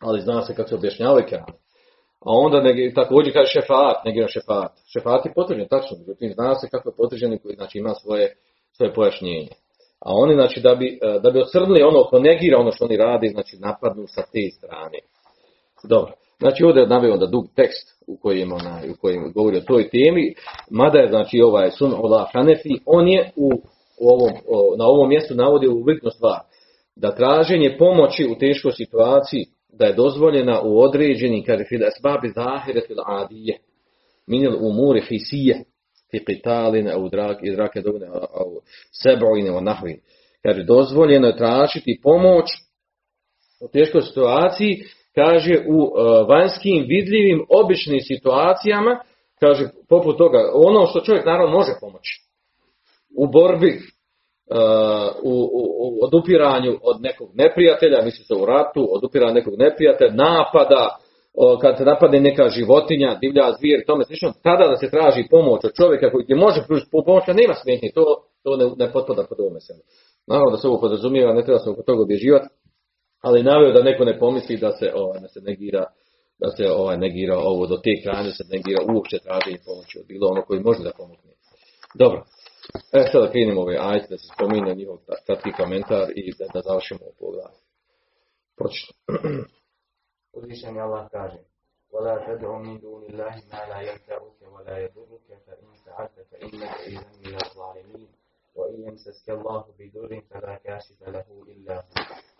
Ali 0.00 0.20
zna 0.20 0.42
se 0.42 0.54
kako 0.54 0.68
se 0.68 0.74
objašnjavaju 0.74 1.26
kerameti. 1.28 1.66
A 2.20 2.30
onda 2.30 2.62
negi, 2.62 2.94
također 2.94 3.32
kaže 3.32 3.50
šefat, 3.52 4.04
negira 4.04 4.28
šefat. 4.28 4.72
Šefat 4.92 5.26
je 5.26 5.34
potvrđen, 5.34 5.68
tačno, 5.68 5.96
međutim 5.98 6.32
zna 6.32 6.54
se 6.54 6.68
kako 6.70 6.88
je 6.88 6.96
potvrđen 6.96 7.38
znači, 7.56 7.78
ima 7.78 7.94
svoje, 7.94 8.36
svoje 8.72 8.94
pojašnjenje. 8.94 9.48
A 10.00 10.10
oni, 10.14 10.34
znači, 10.34 10.60
da 10.60 10.74
bi, 10.74 10.98
da 11.22 11.30
bi 11.30 11.40
ocrnili 11.40 11.82
ono 11.82 12.04
ko 12.04 12.18
negira 12.18 12.58
ono 12.58 12.72
što 12.72 12.84
oni 12.84 12.96
radi, 12.96 13.28
znači, 13.28 13.56
napadnu 13.58 14.04
sa 14.06 14.22
te 14.22 14.50
strane. 14.56 14.98
Dobro. 15.88 16.12
Znači, 16.38 16.64
ovdje 16.64 16.80
je 16.80 17.12
onda 17.12 17.26
dug 17.26 17.44
tekst 17.56 18.04
u 18.06 18.16
kojem, 18.16 18.52
ona, 18.52 18.80
u 18.92 19.00
kojem 19.00 19.32
govori 19.34 19.56
o 19.56 19.60
toj 19.66 19.88
temi, 19.88 20.34
mada 20.70 20.98
je, 20.98 21.08
znači, 21.08 21.40
ovaj 21.40 21.70
Sun 21.70 21.94
Ola 21.96 22.28
Hanefi, 22.32 22.74
on 22.86 23.08
je 23.08 23.30
u, 23.36 23.50
u 24.00 24.08
ovom, 24.08 24.30
na 24.78 24.86
ovom 24.86 25.08
mjestu 25.08 25.34
navodio 25.34 25.72
u 25.72 25.84
bitnu 25.84 26.10
stvar, 26.10 26.40
da 26.96 27.14
traženje 27.14 27.76
pomoći 27.78 28.28
u 28.30 28.38
teškoj 28.38 28.72
situaciji, 28.72 29.44
da 29.72 29.86
je 29.86 29.94
dozvoljena 29.94 30.60
u 30.62 30.80
određenim, 30.80 31.44
kaže, 31.44 31.64
fil 31.68 31.80
esbabi 31.86 32.28
zahire 32.34 32.80
fil 32.86 32.96
adije, 33.06 33.58
minil 34.26 34.56
umuri 34.60 35.00
hisije, 35.00 35.64
fi 36.10 36.24
qitalin 36.24 36.90
au 36.90 37.08
drak 37.08 37.38
idrake 37.42 37.80
dovne 37.80 38.06
au 38.06 38.60
seb'in 39.02 39.52
wa 39.52 39.60
nahvin. 39.60 40.00
Kaže 40.42 40.64
dozvoljeno 40.64 41.26
je 41.26 41.36
tražiti 41.36 42.00
pomoć 42.02 42.46
u 43.60 43.68
teškoj 43.72 44.02
situaciji, 44.02 44.84
kaže 45.14 45.54
u 45.68 45.78
uh, 45.82 46.28
vanjskim 46.28 46.84
vidljivim 46.88 47.46
običnim 47.48 48.00
situacijama, 48.00 49.00
kaže 49.40 49.68
poput 49.88 50.18
toga, 50.18 50.38
ono 50.54 50.86
što 50.86 51.00
čovjek 51.00 51.26
naravno 51.26 51.56
može 51.56 51.72
pomoći. 51.80 52.22
U 53.18 53.26
borbi 53.26 53.72
uh, 53.76 54.58
u, 55.22 55.32
u, 55.32 55.62
u 55.80 56.04
odupiranju 56.06 56.78
od 56.82 57.02
nekog 57.02 57.28
neprijatelja, 57.34 58.02
misli 58.02 58.24
se 58.24 58.34
u 58.34 58.46
ratu, 58.46 58.88
odupiranju 58.90 59.34
nekog 59.34 59.54
neprijatelja, 59.58 60.12
napada, 60.12 60.96
kad 61.60 61.76
se 61.76 61.84
napadne 61.84 62.20
neka 62.20 62.48
životinja, 62.48 63.18
divlja 63.20 63.52
zvijer, 63.58 63.86
tome 63.86 64.04
slično, 64.04 64.32
tada 64.42 64.68
da 64.68 64.76
se 64.76 64.90
traži 64.90 65.28
pomoć 65.30 65.64
od 65.64 65.72
čovjeka 65.74 66.10
koji 66.10 66.26
ti 66.26 66.34
može 66.34 66.62
pružiti 66.66 66.90
pomoć, 66.90 67.24
a 67.28 67.32
nema 67.32 67.54
smetnje, 67.54 67.90
to, 67.94 68.04
to 68.44 68.56
ne, 68.56 68.64
ne 68.76 68.92
potpada 68.92 69.24
pod 69.28 69.40
ovome 69.40 69.60
sebe. 69.60 69.82
Naravno 70.26 70.50
da 70.50 70.56
se 70.56 70.68
ovo 70.68 70.80
podrazumijeva, 70.80 71.34
ne 71.34 71.44
treba 71.44 71.58
se 71.58 71.70
oko 71.70 71.82
toga 71.82 72.02
obježivati, 72.02 72.48
ali 73.20 73.42
naveo 73.42 73.72
da 73.72 73.82
neko 73.82 74.04
ne 74.04 74.18
pomisli 74.18 74.56
da 74.56 74.70
se, 74.72 74.92
ovaj, 74.94 75.20
da 75.20 75.28
se 75.28 75.40
negira 75.40 75.84
da 76.38 76.50
se 76.56 76.64
ovaj 76.70 76.96
negira 76.96 77.38
ovo 77.38 77.66
do 77.66 77.76
te 77.76 78.02
krajine 78.02 78.32
se 78.32 78.44
negira 78.54 78.80
uopće 78.94 79.18
traženje 79.18 79.58
pomoći 79.66 79.98
od 79.98 80.06
bilo 80.06 80.28
ono 80.28 80.42
koji 80.42 80.60
može 80.60 80.82
da 80.82 80.90
pomogne. 80.96 81.32
Dobro. 81.94 82.24
E 82.92 83.08
sada 83.12 83.30
krenimo 83.30 83.60
ove 83.60 83.76
ajte 83.80 84.06
da 84.10 84.18
se 84.18 84.26
spomine 84.34 84.74
njihov 84.74 84.96
kratki 85.26 85.52
komentar 85.52 86.06
i 86.14 86.32
da, 86.38 86.44
da 86.54 86.60
završimo 86.60 87.00
ovo 87.02 87.14
poglavlje. 87.18 87.60
Počnemo. 88.58 89.44
Uzvišeni 90.35 90.81
Allah 90.81 91.09
kaže 91.11 91.51
وَلَا 91.91 92.15
تَدْعُ 92.27 92.57
مِنْ 92.57 92.79
دُونِ 92.79 93.03
اللَّهِ 93.03 93.35
مَا 93.51 93.61
لَا 93.71 93.79
يَنْفَعُكَ 93.89 94.39
وَلَا 94.55 94.77
يَضُرُّكَ 94.77 95.27
فَإِنْ 95.47 95.67
فَعَلْتَ 95.85 96.17
فَإِنَّكَ 96.31 96.75
إِذًا 96.87 97.11
مِنَ 97.25 97.35
الظَّالِمِينَ 97.45 98.09
وَإِنْ 98.55 98.77
يَمْسَسْكَ 98.87 99.29
اللَّهُ 99.29 99.63
بِضُرٍّ 99.79 100.21
فَلَا 100.29 100.55
كَاشِفَ 100.65 100.99
لَهُ 101.03 101.27
إِلَّا 101.47 101.75
هُوَ 101.75 102.31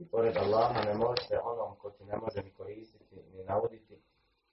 I 0.00 0.04
pored 0.04 0.36
Allaha 0.36 0.84
ne 0.84 0.94
možete 0.94 1.38
onom 1.38 1.76
ko 1.76 1.90
ti 1.90 2.04
ne 2.04 2.16
može 2.16 2.42
ni 2.42 2.50
koristiti 2.50 3.16
ni 3.32 3.44
navoditi, 3.44 3.94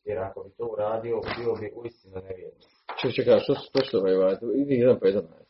jer 0.04 0.20
ako 0.20 0.44
bi 0.44 0.50
to 0.58 0.66
uradio, 0.66 1.22
bio 1.38 1.54
bi 1.56 1.72
uistinu 1.76 2.16
nevjerni. 2.16 2.64
Čekaj, 3.02 3.12
čekaj, 3.12 3.40
što 3.40 3.56
su 3.56 3.70
što 3.84 3.98
ovaj 3.98 4.16
ajet? 4.28 4.40
Idi 4.56 4.74
jedan 4.74 5.00
po 5.00 5.06
jedan 5.06 5.26
ajet. 5.34 5.48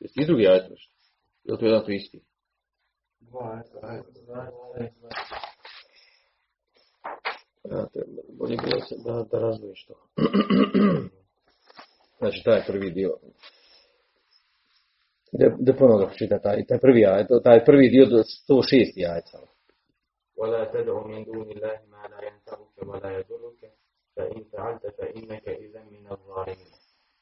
Jesi 0.00 0.20
i 0.20 0.26
drugi 0.26 0.48
ajet 0.48 0.70
nešto? 0.70 0.92
Je 1.44 1.52
li 1.52 1.58
to 1.58 1.66
jedan 1.66 1.84
to 1.84 1.92
isti? 1.92 2.24
Dva, 3.20 3.62
eto, 3.66 3.80
dva, 3.80 4.00
dva. 4.26 4.40
Ja, 4.40 4.50
te, 4.74 4.92
bolje 8.28 8.56
bilo 8.56 8.80
se 8.80 8.94
da, 9.04 9.22
da 9.30 9.38
razvojiš 9.38 9.86
to. 9.86 9.94
znači, 12.18 12.42
taj 12.44 12.62
prvi 12.66 12.90
dio. 12.90 13.16
Da, 15.32 15.56
da 15.58 15.72
ponovno 15.72 16.10
čita 16.18 16.38
taj, 16.38 16.66
taj 16.66 16.78
prvi 16.78 17.06
ajet, 17.06 17.26
taj 17.44 17.64
prvi 17.64 17.88
dio 17.88 18.06
do 18.06 18.16
106. 18.16 19.12
ajet 19.12 19.24
samo. 19.26 19.46
ولا 20.36 20.64
تدع 20.64 21.06
من 21.06 21.24
دون 21.24 21.50
الله 21.50 21.76
ما 21.88 22.02
لا 22.12 22.20
ينفعك 22.28 22.76
ولا 22.88 23.10
يضرك 23.18 23.60
فإن 24.16 24.44
فعلت 24.52 24.86
فإنك 24.98 25.48
إذا 25.48 25.82
من 25.84 26.06
الظالمين. 26.10 26.76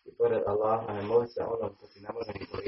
I 0.06 0.10
pored 0.18 0.42
Allaha 0.46 0.92
ne 0.92 1.02
moli 1.02 1.26
se 1.28 1.42
onom 1.42 1.74
ko 1.80 1.86
ti 1.86 2.00
ne 2.00 2.08
može 2.14 2.32
ni 2.38 2.46
koristiti 2.46 2.67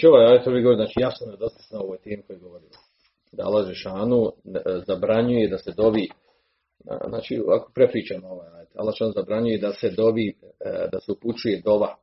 Znači 0.00 0.12
ovaj 0.12 0.26
ajet 0.26 0.44
prvi 0.44 0.62
govori, 0.62 0.76
znači 0.76 1.00
jasno 1.00 1.32
je 1.32 1.36
dosta 1.36 1.76
na 1.76 1.80
ovoj 1.80 1.98
temi 1.98 2.22
koji 2.26 2.38
govorimo. 2.38 2.70
Da 3.32 3.44
Allah 3.44 3.66
Žešanu 3.66 4.26
e, 4.26 4.30
zabranjuje 4.86 5.48
da 5.48 5.58
se 5.58 5.72
dovi, 5.76 6.08
znači 7.08 7.42
ako 7.56 7.72
prepričamo 7.74 8.28
ovaj 8.28 8.48
ajet, 8.56 8.68
Allah 8.76 8.94
zabranjuje 9.14 9.58
da 9.58 9.72
se 9.72 9.90
dovi, 9.90 10.28
e, 10.28 10.88
da 10.92 11.00
se 11.00 11.12
upućuje 11.12 11.62
dova 11.64 11.96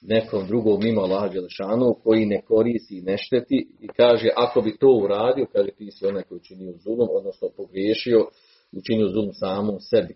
nekom 0.00 0.46
drugom 0.46 0.80
mimo 0.82 1.00
Allah 1.00 1.32
Žešanu 1.32 1.94
koji 2.04 2.26
ne 2.26 2.42
koristi 2.42 2.98
i 2.98 3.02
ne 3.02 3.16
šteti 3.18 3.68
i 3.80 3.88
kaže 3.88 4.28
ako 4.36 4.60
bi 4.60 4.78
to 4.78 4.88
uradio, 5.04 5.46
kaže 5.52 5.70
ti 5.70 5.90
si 5.90 6.06
onaj 6.06 6.22
koji 6.22 6.36
učinio 6.36 6.72
zulum, 6.84 7.08
odnosno 7.10 7.48
pogriješio, 7.56 8.28
učinio 8.72 9.08
zulum 9.08 9.32
samom 9.32 9.80
sebi. 9.80 10.14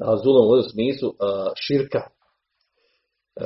A 0.00 0.16
zulum 0.24 0.58
u 0.58 0.62
smislu 0.72 1.08
a, 1.20 1.50
širka, 1.56 2.00
E, 3.40 3.44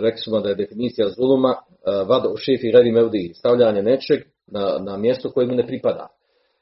rekli 0.00 0.20
smo 0.24 0.40
da 0.40 0.48
je 0.48 0.54
definicija 0.54 1.08
zuluma 1.08 1.54
e, 1.86 2.04
vada 2.08 2.28
u 2.28 2.36
šefi 2.36 2.70
radi 2.70 2.92
mevdi, 2.92 3.32
stavljanje 3.34 3.82
nečeg 3.82 4.20
na, 4.46 4.78
na 4.80 4.96
mjesto 4.96 5.30
koje 5.30 5.46
mu 5.46 5.54
ne 5.54 5.66
pripada. 5.66 6.08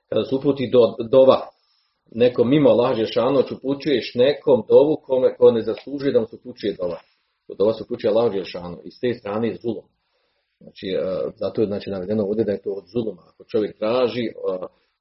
Kada 0.08 0.24
se 0.24 0.34
uputi 0.34 0.70
do, 0.70 0.94
dova 1.10 1.48
nekom 2.10 2.50
mimo 2.50 2.70
Allah 2.70 2.96
Žešanoć 2.96 3.52
upućuješ 3.52 4.12
nekom 4.14 4.62
dovu 4.68 4.96
kome 5.06 5.36
ko 5.36 5.50
ne 5.50 5.62
zaslužuje 5.62 6.12
da 6.12 6.20
mu 6.20 6.26
se 6.26 6.36
upućuje 6.36 6.76
dova. 6.80 6.98
Dova 7.58 7.72
se 7.72 7.82
upućuje 7.82 8.10
Allah 8.10 8.32
Žešanu 8.32 8.78
i 8.84 8.90
s 8.90 9.00
te 9.00 9.14
strane 9.14 9.48
je 9.48 9.56
zulum. 9.62 9.84
Znači, 10.60 10.86
e, 10.86 11.02
zato 11.36 11.60
je 11.60 11.66
znači, 11.66 11.90
navedeno 11.90 12.24
ovdje 12.24 12.44
da 12.44 12.52
je 12.52 12.62
to 12.62 12.70
od 12.70 12.84
zuluma. 12.92 13.22
Ako 13.34 13.44
čovjek 13.44 13.78
traži 13.78 14.26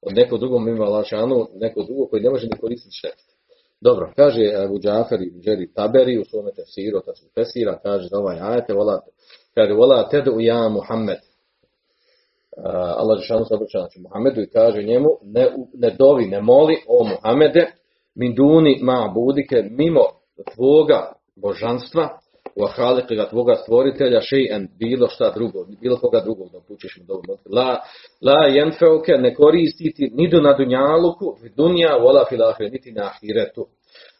od 0.02 0.14
nekog 0.14 0.38
drugog 0.38 0.62
mimo 0.62 0.84
Allah 0.84 1.04
Žešanu, 1.04 1.46
nekog 1.54 1.86
drugog 1.86 2.10
koji 2.10 2.22
ne 2.22 2.30
može 2.30 2.46
ni 2.46 2.60
koristiti 2.60 2.96
šest. 2.96 3.32
Dobro, 3.80 4.12
kaže 4.16 4.42
Abu 4.64 4.78
Džafar 4.78 5.22
i 5.22 5.32
Džeri 5.40 5.72
Taberi 5.74 6.18
u 6.18 6.24
svome 6.24 6.50
tefsiru, 6.56 7.00
ta 7.06 7.12
tefsira, 7.34 7.78
kaže 7.82 8.08
za 8.08 8.18
ovaj 8.18 8.38
ajete, 8.40 8.72
vola, 8.74 9.00
kaže, 9.54 9.72
vola 9.72 10.08
tedu 10.08 10.40
ja 10.40 10.68
Muhammed. 10.68 11.18
Uh, 12.56 12.64
Allah 12.74 13.18
Žešanu 13.20 13.44
se 13.44 13.54
obraća 13.54 13.78
znači 13.78 14.00
Muhammedu 14.00 14.40
i 14.40 14.50
kaže 14.50 14.82
njemu, 14.82 15.08
ne, 15.22 15.48
ne 15.74 15.90
dovi, 15.98 16.26
ne 16.26 16.40
moli 16.40 16.76
o 16.88 17.04
Muhammede, 17.04 17.66
min 18.14 18.34
duni 18.34 18.78
ma 18.82 19.12
budike, 19.14 19.62
mimo 19.70 20.00
tvoga 20.54 21.12
božanstva, 21.36 22.18
u 22.56 22.64
ahalika 22.64 23.28
tvoga 23.28 23.54
stvoritelja, 23.54 24.20
še'en, 24.20 24.68
bilo 24.78 25.08
šta 25.08 25.30
drugo, 25.30 25.66
bilo 25.80 25.96
koga 25.96 26.20
drugog 26.20 26.48
da 26.52 26.58
upućeš 26.58 26.98
mu 26.98 27.04
dobu. 27.04 27.38
La, 27.50 27.80
la 28.20 28.46
jenfeuke 28.46 29.12
ne 29.12 29.34
koristiti 29.34 30.10
ni 30.14 30.30
do 30.30 30.40
na 30.40 30.56
dunjaluku, 30.56 31.36
dunja, 31.56 31.96
vola 31.96 32.24
filahre, 32.28 32.70
niti 32.70 32.92
na 32.92 33.02
ahiretu. 33.02 33.66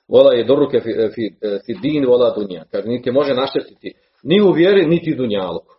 Vola 0.09 0.35
je 0.35 0.45
doruke 0.45 0.81
fi, 0.81 0.93
fi, 1.15 1.35
fi 1.67 1.75
din, 1.83 2.07
vola 2.07 2.35
dunja. 2.39 2.65
Kaže, 2.71 2.89
niti 2.89 3.11
može 3.11 3.35
naštetiti 3.35 3.95
ni 4.23 4.43
u 4.43 4.53
vjeri, 4.53 4.87
niti 4.87 5.15
dunjaluku. 5.15 5.75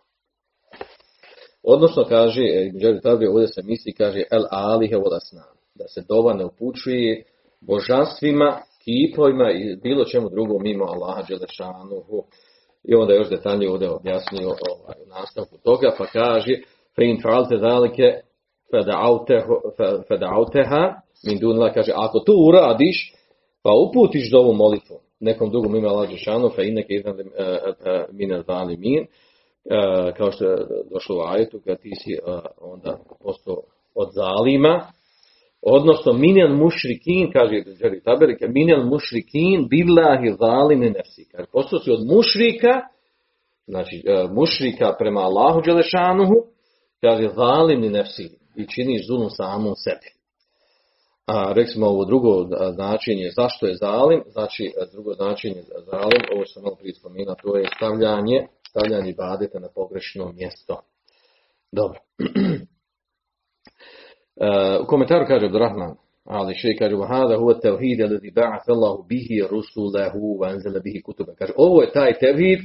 Odnosno, 1.62 2.04
kaže, 2.04 2.42
Džeri 2.80 3.00
Tabri, 3.00 3.26
ovdje 3.26 3.48
se 3.48 3.60
misli, 3.64 3.92
kaže, 3.92 4.22
el 4.30 4.44
alihe 4.50 4.96
vola 4.96 5.20
snan. 5.20 5.54
Da 5.74 5.84
se 5.88 6.02
dova 6.08 6.32
ne 6.34 6.44
upućuje 6.44 7.24
božanstvima, 7.60 8.58
kipovima 8.84 9.50
i 9.50 9.76
bilo 9.82 10.04
čemu 10.04 10.28
drugom 10.28 10.62
mimo 10.62 10.84
Allaha 10.84 11.22
Đelešanuhu. 11.28 12.24
I 12.84 12.94
onda 12.94 13.14
još 13.14 13.28
detaljnije 13.28 13.70
ovdje 13.70 13.90
objasnio 13.90 14.48
ovaj, 14.48 14.96
nastavku 15.06 15.56
toga, 15.64 15.94
pa 15.98 16.06
kaže 16.06 16.58
fein 16.96 17.22
falte 17.22 17.56
zalike 17.56 18.20
fedauteha 20.08 20.94
min 21.26 21.38
dunla, 21.38 21.72
kaže 21.72 21.92
ako 21.94 22.18
to 22.18 22.32
uradiš, 22.48 23.14
pa 23.64 23.70
uputiš 23.88 24.30
do 24.30 24.38
ovu 24.38 24.52
molitvu 24.54 24.96
nekom 25.20 25.50
drugom 25.50 25.72
mimo 25.72 25.88
Allaha 25.88 26.06
Đelešanuhu, 26.06 26.54
fe 26.54 26.66
inneke 26.68 26.94
iznad 26.94 27.16
min 28.12 28.42
zalimin, 28.46 29.06
kao 30.16 30.32
što 30.32 30.44
je 30.44 30.56
došlo 30.92 31.16
u 31.16 31.22
ajetu, 31.26 31.60
kada 31.64 31.76
ti 31.76 31.90
si 32.02 32.18
onda 32.60 32.98
postao 33.22 33.56
od 33.94 34.08
zalima, 34.12 34.86
odnosno 35.62 36.12
minel 36.12 36.56
mušrikin, 36.56 37.32
kaže 37.32 37.62
Đeri 37.80 38.02
Taberike, 38.02 38.48
minel 38.48 38.84
mušrikin 38.84 39.68
billahi 39.68 40.36
zalimi 40.38 40.90
nefsi. 40.90 41.28
Kaže, 41.32 41.48
postao 41.52 41.78
si 41.78 41.90
od 41.90 42.06
mušrika, 42.06 42.80
znači 43.66 44.02
mušrika 44.34 44.94
prema 44.98 45.20
Allahu 45.20 45.60
Đelešanuhu, 45.60 46.34
kaže 47.00 47.28
zalimni 47.28 47.88
nefsi 47.88 48.28
i 48.56 48.66
činiš 48.66 49.06
zulum 49.06 49.30
samom 49.30 49.72
sebi. 49.76 50.13
A 51.26 51.52
rekli 51.52 51.82
ovo 51.82 52.04
drugo 52.04 52.46
značenje, 52.74 53.30
zašto 53.36 53.66
je 53.66 53.74
zalim, 53.76 54.22
znači 54.26 54.64
e, 54.64 54.86
drugo 54.92 55.14
značenje 55.14 55.62
zalim, 55.62 56.20
ovo 56.34 56.44
što 56.44 56.52
sam 56.54 56.62
malo 56.62 56.76
prije 56.76 56.94
spomenuo, 56.94 57.34
to 57.42 57.56
je 57.56 57.68
stavljanje, 57.76 58.46
stavljanje 58.68 59.14
badeta 59.18 59.58
na 59.58 59.68
pogrešno 59.74 60.32
mjesto. 60.32 60.80
Dobro. 61.72 61.98
u 64.82 64.86
komentaru 64.86 65.24
kaže 65.26 65.46
Abdurrahman, 65.46 65.94
ali 66.24 66.54
še 66.54 66.76
kaže 66.78 66.96
vahada 66.96 67.36
huwa 67.36 67.60
tevhid 67.60 68.00
alladhi 68.00 68.30
ba'atha 68.30 68.72
Allahu 68.72 69.04
bihi 69.08 69.42
rusulahu 69.50 70.38
wa 70.40 70.80
bihi 70.82 71.02
kutuba. 71.02 71.34
Kaže 71.38 71.52
ovo 71.56 71.82
je 71.82 71.92
taj 71.92 72.18
tevhid 72.18 72.60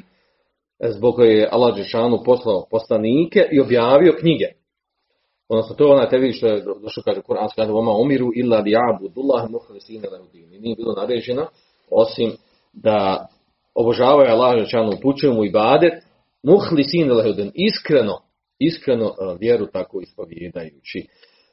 zbog 0.80 1.16
koje 1.16 1.38
je 1.38 1.50
Allah 1.52 1.76
džeshanu 1.76 2.24
poslao 2.26 2.68
poslanike 2.72 3.48
i 3.52 3.60
objavio 3.60 4.16
knjige. 4.20 4.59
Odnosno 5.49 5.75
to 5.77 5.85
je 5.85 5.93
onaj 5.93 6.09
tevhid 6.09 6.35
što 6.35 6.47
je 6.47 6.63
došao 6.83 7.03
kaže 7.05 7.21
Kur'an 7.21 7.49
kaže 7.57 7.73
vama 7.73 7.93
umiru 7.93 8.31
illa 8.37 8.63
liya'budullah 8.63 9.51
mukhlisina 9.51 10.09
lahu 10.13 10.25
din. 10.33 10.61
Nije 10.61 10.77
bilo 10.77 10.93
naređeno 10.93 11.47
osim 11.91 12.33
da 12.73 13.27
obožavaju 13.75 14.31
Allah 14.31 14.55
džeshanu 14.57 14.93
pućuju 15.03 15.35
mu 15.35 15.45
ibadet 15.45 15.93
mukhlisina 16.43 17.15
lahu 17.15 17.33
din 17.33 17.51
iskreno 17.55 18.19
iskreno 18.59 19.15
vjeru 19.41 19.67
tako 19.67 20.01
ispovjedajući. 20.01 21.07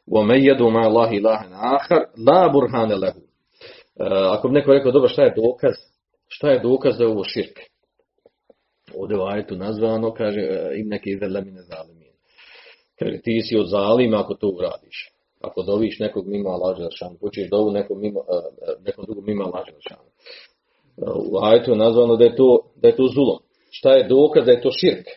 وَمَنْ 0.08 0.40
يَدُوا 0.50 0.72
مَا 0.72 0.84
اللَّهِ 0.90 1.10
إِلَهًا 1.20 1.48
آخَرَ 1.78 2.02
لَا 2.28 2.42
بُرْهَانَ 2.54 2.92
لَهُ 3.04 3.14
Ako 4.34 4.48
bi 4.48 4.54
neko 4.54 4.72
rekao, 4.72 4.92
dobro, 4.92 5.10
šta 5.10 5.24
je 5.24 5.34
dokaz? 5.36 5.76
Šta 6.28 6.50
je 6.50 6.60
dokaz 6.60 6.98
da 6.98 7.04
je 7.04 7.10
ovo 7.10 7.24
širk? 7.24 7.60
Ovdje 8.96 9.18
u 9.18 9.24
ajetu 9.24 9.56
nazvano, 9.56 10.14
kaže, 10.14 10.42
im 10.76 10.88
neki 10.88 11.10
iza 11.12 11.26
lemine 11.26 11.62
zalimin. 11.62 11.95
Kaže, 13.00 13.22
ti 13.22 13.42
si 13.42 13.58
od 13.58 13.68
zalima 13.68 14.20
ako 14.20 14.34
to 14.34 14.48
uradiš. 14.48 15.12
Ako 15.42 15.64
doviš 15.64 16.00
nekog 16.00 16.28
mimo 16.28 16.50
Allah 16.50 16.78
Želšanu, 16.78 17.18
pučiš 17.20 17.50
dovu 17.50 17.72
nekom, 17.72 18.00
mimo, 18.00 18.22
nekom 18.86 19.06
drugom 19.06 19.26
mimo 19.26 19.44
Allah 19.44 19.64
Želšanu. 19.66 20.10
U 21.32 21.38
ajetu 21.42 21.72
je 21.72 21.78
nazvano 21.78 22.16
da 22.16 22.24
je, 22.24 22.36
to, 22.36 22.60
da 22.76 22.88
je 22.88 22.96
to 22.96 23.08
zulom. 23.08 23.40
Šta 23.72 23.94
je 23.94 24.08
dokaz 24.08 24.46
da 24.46 24.52
je 24.52 24.62
to 24.62 24.72
širk? 24.72 25.08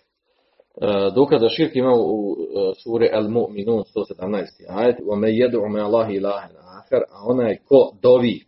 dokaz 1.14 1.40
za 1.40 1.48
širk 1.48 1.76
ima 1.76 1.92
u 1.94 2.36
suri 2.82 3.10
Al-Mu'minun 3.12 3.82
117. 3.96 4.64
ajet 4.68 4.96
وَمَنْ 5.00 5.28
يَدْعُ 5.28 5.68
مَا 5.68 5.86
اللَّهِ 5.86 6.08
إِلَهًا 6.18 6.48
آخَرَ 6.80 7.02
a 7.10 7.18
onaj 7.26 7.56
ko 7.68 7.92
dovi 8.02 8.40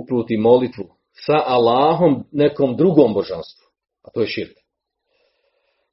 upruti 0.00 0.36
molitvu 0.36 0.84
sa 1.26 1.42
Allahom 1.46 2.24
nekom 2.32 2.76
drugom 2.76 3.14
božanstvu 3.14 3.66
a 4.02 4.10
to 4.10 4.20
je 4.20 4.26
širk 4.26 4.56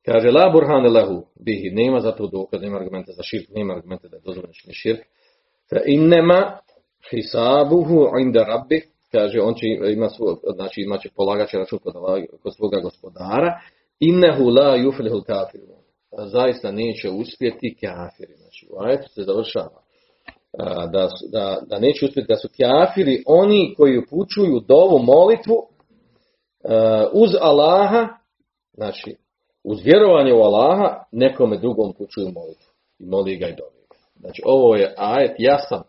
kaže 0.05 0.31
la 0.31 0.51
burhane 0.51 0.89
lehu 0.89 1.27
bihi 1.45 1.71
nema 1.71 2.01
za 2.01 2.13
to 2.13 2.27
dokaz 2.27 2.63
nema 2.63 2.77
argumenta 2.77 3.13
za 3.13 3.23
širk 3.23 3.49
nema 3.55 3.75
argumenta 3.75 4.09
da 4.09 4.17
je 4.17 4.23
dozvoljeno 4.25 4.53
širk 4.73 5.01
fa 5.71 5.81
innema 5.87 6.59
hisabuhu 7.11 8.19
inda 8.21 8.45
rabbi 8.45 8.83
kaže 9.13 9.41
on 9.41 9.55
će 9.55 9.67
ima 9.93 10.09
svoj, 10.09 10.35
znači 10.55 10.81
imaće 10.81 11.09
polagaće 11.17 11.59
račun 11.59 11.79
kod, 11.79 11.95
kod 12.43 12.57
svoga 12.57 12.81
gospodara 12.81 13.61
Innehu 14.01 14.45
la 14.51 14.77
yuflihul 14.77 15.25
kafirun. 15.25 15.83
Zaista 16.13 16.71
neće 16.71 17.11
uspjeti 17.11 17.77
kafiri. 17.81 18.35
Znači, 18.37 18.67
u 18.71 18.83
ajetu 18.83 19.09
se 19.09 19.23
završava. 19.23 19.83
Da, 20.93 21.09
da, 21.33 21.59
da 21.67 21.79
neće 21.79 22.05
uspjeti 22.05 22.29
da 22.29 22.37
su 22.37 22.49
kafiri 22.49 23.23
oni 23.27 23.75
koji 23.77 23.99
upućuju 23.99 24.61
dovu 24.69 24.99
molitvu 24.99 25.57
uz 27.13 27.31
Allaha, 27.41 28.09
znači 28.75 29.17
uz 29.65 29.85
vjerovanje 29.85 30.33
u 30.33 30.41
Allaha, 30.41 31.05
nekome 31.13 31.59
drugom 31.59 31.91
upućuju 31.91 32.27
molitvu. 32.27 32.73
I 32.99 33.07
moli 33.07 33.37
ga 33.37 33.49
i 33.49 33.57
dovi. 33.57 33.83
Znači, 34.21 34.43
ovo 34.45 34.77
je 34.77 34.95
ajet 34.97 35.35
jasan. 35.39 35.83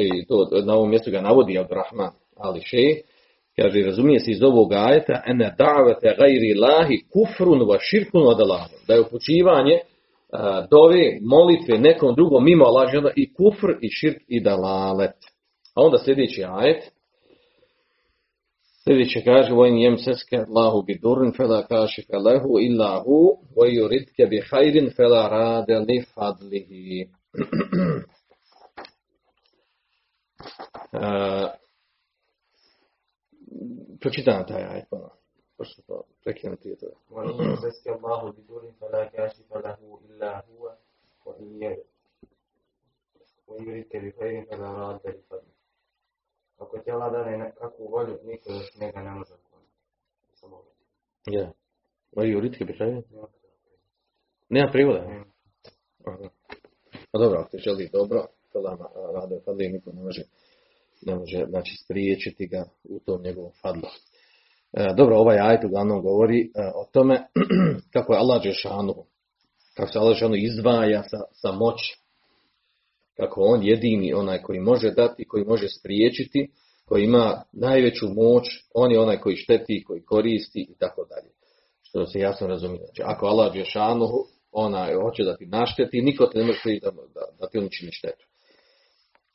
I 0.00 0.26
to, 0.26 0.48
na 0.64 0.74
ovom 0.74 0.90
mjestu 0.90 1.10
ga 1.10 1.20
navodi 1.20 1.58
Abdurrahman 1.58 2.10
Ali 2.36 2.60
Šej, 2.60 3.02
kaže, 3.56 3.82
razumije 3.82 4.20
se 4.20 4.30
iz 4.30 4.42
ovog 4.42 4.72
ajeta, 4.72 5.22
ene 5.26 5.54
davete 5.58 6.16
gajri 6.18 6.54
lahi 6.54 7.02
kufrun 7.12 7.68
va 7.68 7.78
širkun 7.80 8.22
od. 8.26 8.38
Da 8.88 8.94
je 8.94 9.00
upućivanje 9.00 9.78
a, 10.32 10.66
dove, 10.70 11.18
molitve 11.22 11.78
nekom 11.78 12.14
drugom 12.14 12.44
mimo 12.44 12.64
Allah 12.64 12.90
dželle 12.90 13.12
i 13.16 13.34
kufr 13.34 13.70
i 13.80 13.88
širk 13.90 14.22
i 14.28 14.40
dalalet. 14.40 15.16
A 15.74 15.82
onda 15.82 15.98
sljedeći 15.98 16.44
ajet, 16.48 16.92
Sljedeće 18.84 19.20
kaže 19.24 19.52
وَإِنْ 19.52 19.76
يَمْسَسْكَ 19.86 20.30
اللَّهُ 20.34 20.72
بِدُرٍ 20.88 21.18
فَلَا 21.38 21.60
كَاشِفَ 21.70 22.08
لَهُ 22.10 22.44
إِلَّا 22.66 22.90
هُوَ 23.04 23.38
وَيُرِدْكَ 23.56 24.18
بِخَيْرٍ 24.30 24.90
فَلَا 24.90 25.22
رَادَ 25.28 25.70
لِفَضْلِهِ 25.70 26.70
آه، 30.94 31.54
Pročitam 34.00 34.46
taj 34.48 34.62
ajet 34.62 34.86
ponovno. 34.90 35.16
Pošto 35.56 35.82
to 35.82 36.02
prekinuti 36.24 36.68
je 36.68 36.76
to. 36.76 36.86
وَإِنْ 37.10 37.34
يَمْسَسْكَ 37.44 37.86
اللَّهُ 37.96 38.32
بِدُرٍ 38.32 38.62
فَلَا 38.80 39.04
كَاشِفَ 39.04 39.50
لَهُ 39.66 39.78
إِلَّا 40.06 40.32
هُوَ 40.48 40.62
وَيُرِدْكَ 43.48 43.92
بِخَيْرٍ 43.96 44.44
فَلَا 44.50 44.70
رَادَ 44.82 45.00
لِفَضْلِهِ 45.06 45.59
Ako 46.60 46.78
ti 46.78 46.90
Allah 46.90 47.12
dane 47.12 47.38
nekakvu 47.38 47.88
volju, 47.88 48.18
niko 48.24 48.52
još 48.52 48.76
njega 48.80 49.00
ne 49.02 49.10
može. 49.10 49.34
Samo. 50.34 50.62
Ja. 51.26 51.52
Voj 52.16 52.26
yuridke 52.26 52.64
bi 52.66 52.76
hajrin? 52.78 53.02
Nema 54.48 54.70
privoda. 54.72 54.98
Aha. 56.04 56.28
Pa 57.12 57.18
dobro, 57.18 57.40
ako 57.40 57.50
ti 57.50 57.58
želi 57.58 57.90
dobro, 57.92 58.26
to 58.52 58.60
lama 58.60 58.86
rade 59.14 59.40
fadli, 59.44 59.68
niko 59.68 59.92
ne 59.92 60.02
može, 60.02 60.22
ne 61.06 61.14
može 61.14 61.44
znači, 61.48 61.76
spriječiti 61.84 62.46
ga 62.46 62.64
u 62.84 63.00
tom 63.00 63.22
njegovom 63.22 63.52
fadlu. 63.62 63.88
E, 64.72 64.94
dobro, 64.96 65.16
ovaj 65.16 65.38
ajet 65.38 65.64
uglavnom 65.64 66.02
govori 66.02 66.40
e, 66.40 66.46
o 66.74 66.84
tome 66.92 67.26
kako 67.92 68.12
je 68.12 68.18
Allah 68.18 68.42
Đešanu, 68.42 68.94
kako 69.76 69.92
se 69.92 69.98
Allah 69.98 70.14
Đešanu 70.14 70.34
izdvaja 70.36 71.02
sa, 71.02 71.18
sa 71.32 71.52
moći, 71.52 72.00
kako 73.20 73.40
on 73.40 73.62
jedini 73.62 74.14
onaj 74.14 74.42
koji 74.42 74.60
može 74.60 74.90
dati, 74.90 75.24
koji 75.28 75.44
može 75.44 75.68
spriječiti, 75.68 76.50
koji 76.84 77.04
ima 77.04 77.42
najveću 77.52 78.06
moć, 78.08 78.44
on 78.74 78.92
je 78.92 79.00
onaj 79.00 79.18
koji 79.18 79.36
šteti, 79.36 79.84
koji 79.86 80.02
koristi 80.02 80.60
i 80.70 80.74
tako 80.78 81.04
dalje. 81.04 81.30
Što 81.82 82.06
se 82.06 82.18
jasno 82.18 82.46
razumije. 82.46 82.84
Znači, 82.84 83.02
ako 83.04 83.26
Allah 83.26 83.52
Đešanu 83.52 84.06
onaj 84.52 84.94
hoće 84.94 85.24
da 85.24 85.36
ti 85.36 85.46
našteti, 85.46 86.02
niko 86.02 86.26
te 86.26 86.38
ne 86.38 86.44
može 86.44 86.78
da, 86.82 86.90
da, 86.90 87.20
da 87.40 87.48
ti 87.48 87.58
on 87.58 87.68
čini 87.70 87.92
štetu. 87.92 88.26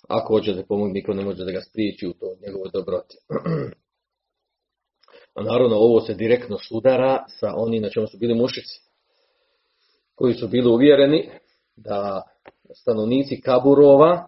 Ako 0.08 0.34
hoće 0.34 0.54
da 0.54 0.66
pomogne, 0.66 0.94
niko 0.94 1.14
ne 1.14 1.26
može 1.26 1.46
da 1.46 1.52
ga 1.52 1.62
spriječi 1.62 2.08
u 2.08 2.14
to 2.14 2.26
njegovoj 2.46 2.70
dobroti. 2.74 3.16
A 5.36 5.44
naravno 5.44 5.76
ovo 5.76 6.02
se 6.02 6.14
direktno 6.14 6.58
sudara 6.58 7.26
sa 7.40 7.54
onim 7.56 7.82
na 7.82 7.90
čemu 7.90 8.08
su 8.08 8.18
bili 8.18 8.36
mušici. 8.36 8.80
Koji 10.16 10.34
su 10.34 10.48
bili 10.48 10.68
uvjereni 10.70 11.30
da 11.76 12.22
stanovnici 12.76 13.42
kaburova, 13.42 14.28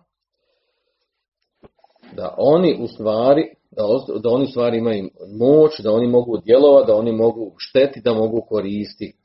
da 2.16 2.36
oni 2.38 2.78
u 2.82 2.88
stvari, 2.88 3.44
da, 3.72 3.84
da 4.20 4.30
oni 4.30 4.44
u 4.44 4.48
stvari 4.48 4.78
imaju 4.78 5.10
moć, 5.40 5.80
da 5.80 5.92
oni 5.92 6.08
mogu 6.08 6.38
djelovati, 6.38 6.88
da 6.88 6.96
oni 6.96 7.12
mogu 7.12 7.56
štetiti, 7.58 8.02
da 8.02 8.14
mogu 8.14 8.42
koristiti 8.50 9.18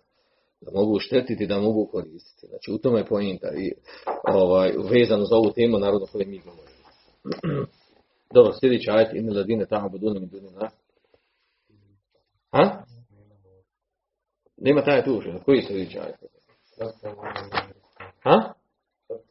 da 0.65 0.71
mogu 0.81 0.99
štetiti, 0.99 1.47
da 1.47 1.61
mogu 1.61 1.87
koristiti. 1.87 2.47
Znači 2.47 2.71
u 2.73 2.79
tome 2.79 3.01
je 3.01 3.07
pojenta 3.07 3.49
i 3.57 3.73
ovaj, 4.35 4.73
vezano 4.91 5.25
za 5.25 5.37
ovu 5.37 5.53
temu 5.53 5.79
narodno 5.79 6.07
koje 6.13 6.27
mi 6.27 6.39
govorimo. 6.39 7.67
Dobro, 8.35 8.53
sljedeći 8.61 8.91
ajet 8.91 9.15
in 9.15 9.37
ladine 9.37 9.67
tamo 9.67 9.89
buduna 9.89 10.21
mi 10.21 10.29
na. 10.41 10.71
Ha? 12.51 12.85
Nema 14.57 14.85
taj 14.85 15.05
tu, 15.05 15.23
koji 15.45 15.63
sljedeći 15.63 15.99
ajet? 15.99 16.17
Ha? 18.23 18.53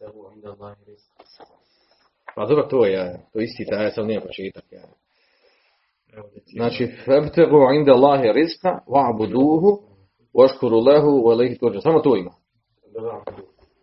tebu 0.02 0.32
inda 0.36 0.50
Allahi 0.50 0.76
Pa 2.36 2.46
dobro, 2.46 2.64
to 2.64 2.86
je, 2.86 3.26
to 3.34 3.40
je 3.40 3.46
isti 3.46 3.66
taj, 3.66 3.92
sam 3.92 4.08
nije 4.08 4.22
početak. 4.22 4.64
Ja. 4.72 4.84
Znači, 6.56 6.88
febtegu 7.06 7.58
inda 7.74 7.92
Allahi 7.92 8.32
rizka, 8.34 8.80
va'buduhu, 8.88 9.82
vaškuru 10.34 10.80
lehu, 10.80 11.30
velihi 11.30 11.58
turđa. 11.58 11.82
Samo 11.82 12.00
to 12.00 12.16
ima. 12.16 12.32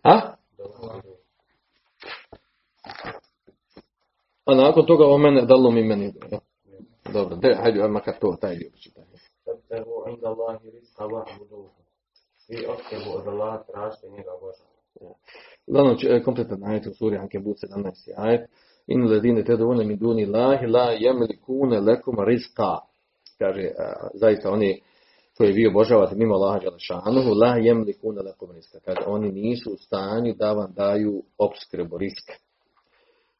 Ha? 0.03 0.35
A 4.45 4.55
nakon 4.55 4.85
toga 4.85 5.05
o 5.07 5.17
mene, 5.17 5.41
da 5.41 5.55
mi 5.71 5.83
meni. 5.83 6.13
Ja. 6.31 6.39
Dobro, 7.13 7.35
de, 7.35 7.55
hajde, 7.55 7.81
ajma 7.81 7.93
makar 7.93 8.13
to, 8.21 8.37
taj 8.41 8.55
dio 8.55 8.69
početak. 8.71 9.05
Febtegu 9.45 10.09
inda 10.09 10.27
Allahi 10.27 10.69
rizka, 10.69 11.03
va'buduhu. 11.03 11.69
Vi 12.49 12.65
otkebu 12.65 13.17
od 13.17 13.27
Allah 13.27 13.61
tražite 13.71 14.09
njega 14.09 14.31
Boža. 14.41 14.78
Uglavnom, 15.67 15.97
č- 15.97 16.23
kompletan 16.25 16.63
ajet 16.63 16.87
u 16.87 16.93
suri 16.93 17.17
Ankebut 17.17 17.57
17. 17.57 18.13
ajet. 18.17 18.49
In 18.87 19.07
ledine 19.07 19.43
te 19.43 19.57
dovone 19.57 19.85
mi 19.85 19.95
duni 19.95 20.25
lahi 20.25 20.67
la 20.67 20.91
jemlikune 20.91 21.79
lekum 21.79 22.15
rizka. 22.25 22.77
Kaže, 23.37 23.71
a, 23.79 24.07
zaista 24.13 24.51
oni 24.51 24.81
koji 25.37 25.53
vi 25.53 25.67
obožavate 25.67 26.15
mimo 26.15 26.35
Allaha 26.35 26.59
Đalešanuhu, 26.59 27.33
la 27.33 27.55
jemlikune 27.57 28.21
lekum 28.21 28.51
rizka. 28.51 28.79
Kaže, 28.85 29.01
oni 29.05 29.31
nisu 29.31 29.73
u 29.73 29.77
stanju 29.77 30.33
da 30.33 30.53
vam 30.53 30.73
daju 30.75 31.23
obskrbu 31.37 31.97
riska. 31.97 32.33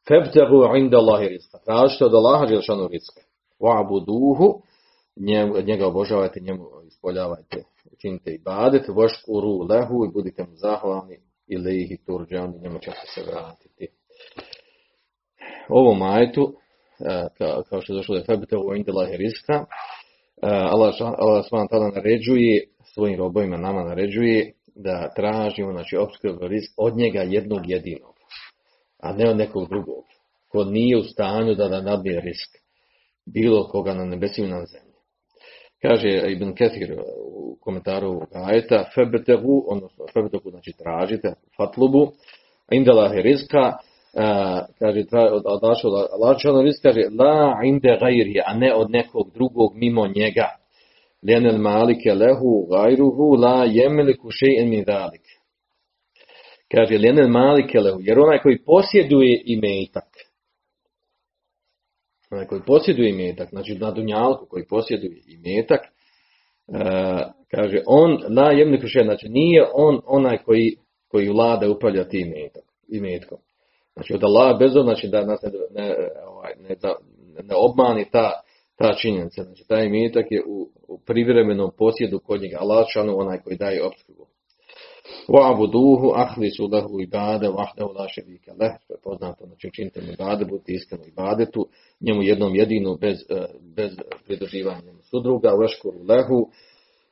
Febtehu 0.08 0.76
inda 0.76 0.96
Allahi 0.98 1.28
rizka. 1.28 1.58
Tražite 1.58 2.04
od 2.04 2.14
Allaha 2.14 2.46
Đalešanuhu 2.46 2.88
rizka. 2.88 3.20
Wa'buduhu, 3.60 4.60
njega 5.66 5.86
obožavajte, 5.86 6.40
njemu 6.40 6.64
ispoljavajte, 6.86 7.64
učinite 7.92 8.30
ibadet, 8.34 8.88
vaškuru 8.88 9.66
lehu 9.70 10.04
i 10.04 10.12
budite 10.14 10.42
mu 10.42 10.56
zahvalni 10.56 11.18
ili 11.50 11.82
ih 11.82 11.98
turđani, 12.06 12.58
njemu 12.62 12.78
ćete 12.78 13.06
se 13.14 13.20
vratiti. 13.30 13.86
U 15.68 15.74
ovom 15.78 16.02
ajetu, 16.02 16.54
e, 17.00 17.26
ka- 17.38 17.62
kao 17.68 17.80
što 17.82 17.92
je 17.92 17.96
došlo 17.96 18.14
da 18.14 18.20
je 18.20 18.24
febite 18.24 18.56
u 18.56 18.74
indelahi 18.76 19.16
rizka, 19.16 19.54
e, 19.54 19.64
Allah, 20.46 20.94
Allah 21.18 21.44
ta'ala 21.50 21.94
naređuje, 21.94 22.64
svojim 22.94 23.18
robovima 23.18 23.56
nama 23.56 23.82
naređuje 23.84 24.52
da 24.74 25.12
tražimo, 25.16 25.72
znači, 25.72 25.96
obskrbu 25.96 26.48
risk 26.48 26.72
od 26.76 26.96
njega 26.96 27.20
jednog 27.20 27.70
jedinog, 27.70 28.14
a 28.98 29.12
ne 29.12 29.30
od 29.30 29.36
nekog 29.36 29.68
drugog, 29.68 30.04
ko 30.48 30.64
nije 30.64 30.96
u 30.98 31.02
stanju 31.04 31.54
da 31.54 31.68
da 31.68 31.80
nadmije 31.80 32.20
risk 32.20 32.50
bilo 33.26 33.68
koga 33.68 33.94
na 33.94 34.04
nebesima 34.04 34.48
na 34.48 34.64
zemlji. 34.66 34.89
Kaže 35.82 36.32
Ibn 36.32 36.54
Kathir 36.54 36.96
u 37.26 37.56
komentaru 37.60 38.06
ovog 38.06 38.28
ajeta, 38.32 38.84
febetegu, 38.94 39.64
odnosno 39.68 40.04
febetegu, 40.12 40.50
znači 40.50 40.72
tražite, 40.78 41.34
fatlubu, 41.56 42.12
indelahi 42.70 43.22
rizka, 43.22 43.72
kaže, 44.78 45.06
tra, 45.06 45.32
od 45.32 45.44
Allahčana 46.12 46.62
rizka, 46.62 46.88
kaže, 46.88 47.00
la 47.18 47.60
inde 47.64 47.98
gajri, 48.00 48.40
a 48.46 48.54
ne 48.54 48.74
od 48.74 48.90
nekog 48.90 49.30
drugog 49.34 49.72
mimo 49.74 50.06
njega. 50.06 50.48
Ljenel 51.28 51.58
malike 51.58 52.14
lehu 52.14 52.66
gajruhu 52.70 53.34
la 53.34 53.64
jemeliku 53.64 54.28
še'en 54.28 54.68
min 54.68 54.84
dalik. 54.84 55.22
Kaže, 56.74 56.98
ljenel 56.98 57.28
malike 57.28 57.80
lehu, 57.80 57.98
jer 58.02 58.18
onaj 58.18 58.38
koji 58.38 58.64
posjeduje 58.64 59.42
imetak, 59.46 60.09
onaj 62.30 62.46
koji 62.46 62.60
posjeduje 62.66 63.10
imetak, 63.10 63.48
znači 63.48 63.74
na 63.74 63.90
dunjalku 63.90 64.46
koji 64.46 64.66
posjeduje 64.66 65.22
imetak, 65.26 65.80
e, 65.80 65.90
kaže 67.50 67.82
on 67.86 68.18
la 68.36 68.52
jemni 68.52 68.80
znači 69.04 69.28
nije 69.28 69.66
on 69.74 70.00
onaj 70.06 70.38
koji, 70.38 70.76
koji 71.08 71.28
vlada 71.28 71.70
upravlja 71.70 72.08
tim 72.08 72.32
imetkom. 72.88 73.38
Znači 73.94 74.14
od 74.14 74.24
Allaha 74.24 74.58
bez 74.58 74.72
znači 74.72 75.08
da 75.08 75.24
nas 75.24 75.42
ne, 75.42 75.50
ne, 75.82 75.94
ovaj, 76.26 76.52
ne, 76.68 76.74
da, 76.82 76.94
ne 77.42 77.54
obmani 77.56 78.10
ta, 78.12 78.32
ta 78.76 78.94
činjenica. 78.94 79.42
Znači 79.42 79.64
taj 79.68 79.86
imetak 79.86 80.26
je 80.30 80.42
u, 80.46 80.68
u 80.88 80.98
privremenom 81.06 81.70
posjedu 81.78 82.18
kod 82.18 82.40
njega 82.40 82.56
Allah 82.60 82.86
onaj 83.16 83.38
koji 83.38 83.56
daje 83.56 83.84
opskrbu. 83.84 84.26
Wa'buduhu 85.28 86.12
ahlisu 86.14 86.68
lahu 86.72 87.00
ibade 87.00 87.48
wahdahu 87.48 87.92
la 87.94 88.06
sharika 88.08 88.52
leh. 88.60 88.72
To 88.86 88.94
je 88.94 88.98
poznato, 89.04 89.46
znači 89.46 89.68
učinite 89.68 90.00
mu 90.00 90.12
ibade, 90.12 90.44
ibadetu, 91.08 91.66
njemu 92.00 92.22
jednom 92.22 92.54
jedinu 92.54 92.96
bez, 92.96 93.18
eh, 93.30 93.44
bez 93.76 93.92
pridruživanja 94.26 94.92
sudruga, 95.10 95.50
veškuru 95.60 95.98
lehu, 96.08 96.48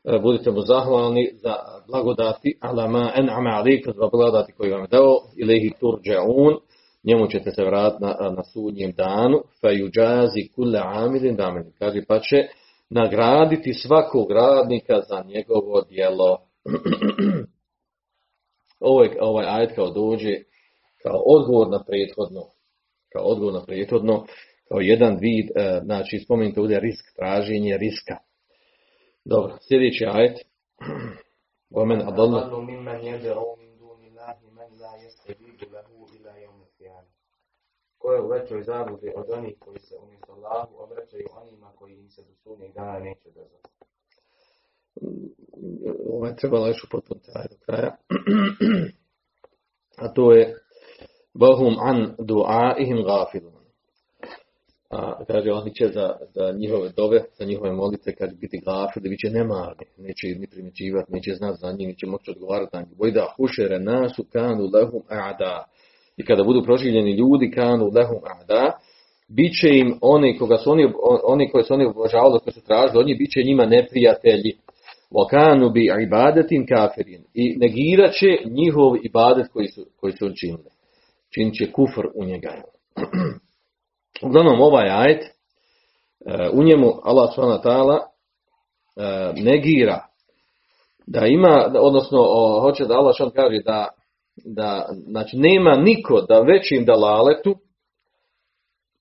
eh, 0.05 0.19
budite 0.23 0.51
mu 0.51 0.61
zahvalni 0.61 1.31
za 1.43 1.55
blagodati, 1.89 2.59
ala 2.61 2.89
ma 2.89 3.13
en'ama 3.17 3.51
alikum 3.51 3.93
za 3.93 4.09
blagodati 4.11 4.53
koji 4.53 4.71
vam 4.71 4.81
je 4.81 4.89
dao, 4.89 5.21
ilaihi 5.37 5.71
turđa'un, 5.81 6.57
njemu 7.05 7.27
ćete 7.27 7.51
se 7.51 7.65
vratiti 7.65 8.05
na, 8.05 8.31
na 8.37 8.45
sudnjem 8.45 8.93
danu, 8.93 9.39
fa 9.61 9.69
yujazi 9.69 10.53
kulle 10.55 10.81
amilin 10.85 11.37
damilin, 11.37 11.73
kaže 11.79 12.03
pa 12.09 12.19
će 12.19 12.37
nagraditi 12.91 13.73
svakog 13.73 14.31
radnika 14.31 15.01
za 15.09 15.25
njegovo 15.27 15.83
djelo. 15.91 16.39
ovaj, 18.81 19.09
ovaj 19.21 19.47
ajet 19.49 19.75
kao 19.75 19.91
dođe 19.91 20.35
kao 21.03 21.23
odgovor 21.27 21.69
na 21.71 21.85
prethodno, 21.85 22.43
kao 23.13 23.25
odgovor 23.25 23.55
na 23.55 23.65
prethodno, 23.65 24.25
kao 24.69 24.81
jedan 24.81 25.19
vid, 25.21 25.47
e, 25.55 25.81
znači 25.85 26.19
spomenite 26.25 26.61
ovdje 26.61 26.81
risk, 26.81 27.05
traženje 27.17 27.77
riska. 27.77 28.17
Dobro, 29.25 29.57
sljedeći 29.69 30.05
ajet. 30.07 30.37
Omen 31.83 32.01
adalla. 32.01 32.51
Ko 37.99 38.13
je 38.13 38.23
u 38.23 38.29
većoj 38.29 38.63
zabudi 38.63 39.13
od 39.17 39.31
onih 39.31 39.55
koji 39.59 39.79
se 39.79 39.95
umjesto 40.03 40.33
Allahu 40.33 40.75
obraćaju 40.79 41.27
onima 41.43 41.73
koji 41.77 41.95
im 41.95 42.09
se 42.09 42.23
do 42.23 42.35
sudnjeg 42.35 42.73
dana 42.75 42.99
neće 42.99 43.31
dozvati 43.31 43.69
ovo 46.13 46.27
je 46.27 46.37
trebalo 46.37 46.67
još 46.67 46.85
upotpuniti 46.85 47.27
do 47.51 47.57
kraja. 47.67 47.97
A 50.03 50.13
to 50.13 50.33
je 50.33 50.55
Bahum 51.35 51.77
an 51.81 52.15
du'aihim 52.19 53.05
gafilun. 53.05 53.59
A 54.91 55.25
kaže, 55.25 55.53
oni 55.53 55.75
će 55.75 55.89
za, 55.89 56.17
za 56.35 56.53
njihove 56.53 56.89
dove, 56.97 57.25
za 57.39 57.45
njihove 57.45 57.73
molitve, 57.73 58.15
kaže, 58.15 58.33
biti 58.41 58.61
gafili, 58.67 59.09
bit 59.09 59.21
će 59.21 59.31
nemarni, 59.31 59.85
neće 59.99 60.27
ni 60.27 60.47
primjećivati, 60.47 61.13
neće 61.13 61.35
znati 61.35 61.59
za 61.61 61.73
njih, 61.73 61.89
neće 61.89 62.07
moći 62.07 62.31
odgovarati 62.31 62.77
na 62.77 62.83
njih. 62.83 62.99
Vojda 62.99 63.35
hušere 63.37 63.79
nasu 63.79 64.25
kanu 64.33 64.71
lehum 64.75 65.03
a'da. 65.09 65.65
I 66.17 66.25
kada 66.25 66.45
budu 66.45 66.63
proživljeni 66.65 67.13
ljudi, 67.13 67.51
kanu 67.51 67.91
lehum 67.95 68.23
a'da, 68.25 68.73
bit 69.29 69.53
će 69.61 69.79
im 69.79 69.99
oni, 70.01 70.39
koga 70.39 70.57
su 70.57 70.71
oni, 70.71 70.93
oni 71.25 71.51
koji 71.51 71.65
su 71.65 71.75
oni 71.75 71.85
obožavali, 71.85 72.41
koji 72.45 72.55
su 72.55 72.65
tražili, 72.65 73.03
oni 73.03 73.15
bit 73.15 73.31
će 73.31 73.43
njima 73.43 73.67
neprijatelji. 73.67 74.53
Wakanu 75.11 75.71
bi 75.71 75.91
ibadetin 76.07 76.67
kafirin. 76.67 77.25
I 77.35 77.57
negirat 77.59 78.13
će 78.15 78.27
njihov 78.51 78.97
ibadet 79.03 79.49
koji 79.53 79.67
su, 79.69 79.87
koji 80.01 80.13
su 80.13 80.27
učinili. 80.27 80.71
Činit 81.35 81.55
će 81.55 81.73
kufr 81.73 82.07
u 82.15 82.25
njega. 82.25 82.63
Uglavnom 84.27 84.61
ovaj 84.61 84.89
ajet, 84.91 85.23
e, 85.25 85.31
u 86.53 86.63
njemu 86.63 86.93
Allah 87.05 87.31
ta'ala 87.65 87.99
e, 88.97 89.33
negira 89.43 90.09
da 91.07 91.27
ima, 91.27 91.73
odnosno 91.81 92.19
hoće 92.61 92.85
da 92.85 92.95
Allah 92.95 93.15
što 93.15 93.31
kaže 93.31 93.59
da, 93.65 93.89
da 94.45 94.89
znači, 95.07 95.37
nema 95.37 95.75
niko 95.75 96.21
da 96.21 96.41
većim 96.41 96.85
dalaletu 96.85 97.55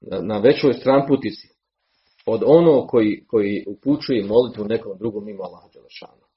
na, 0.01 0.38
većoj 0.38 0.74
stramputici 0.74 1.47
od 2.28 2.43
ono 2.45 2.88
koji, 2.88 3.23
koji 3.28 3.65
upućuje 3.67 4.23
molitvu 4.23 4.65
nekom 4.65 4.97
drugom 4.97 5.25
mimo 5.25 5.43
Allaha 5.43 5.67
Đelešana. 5.73 6.28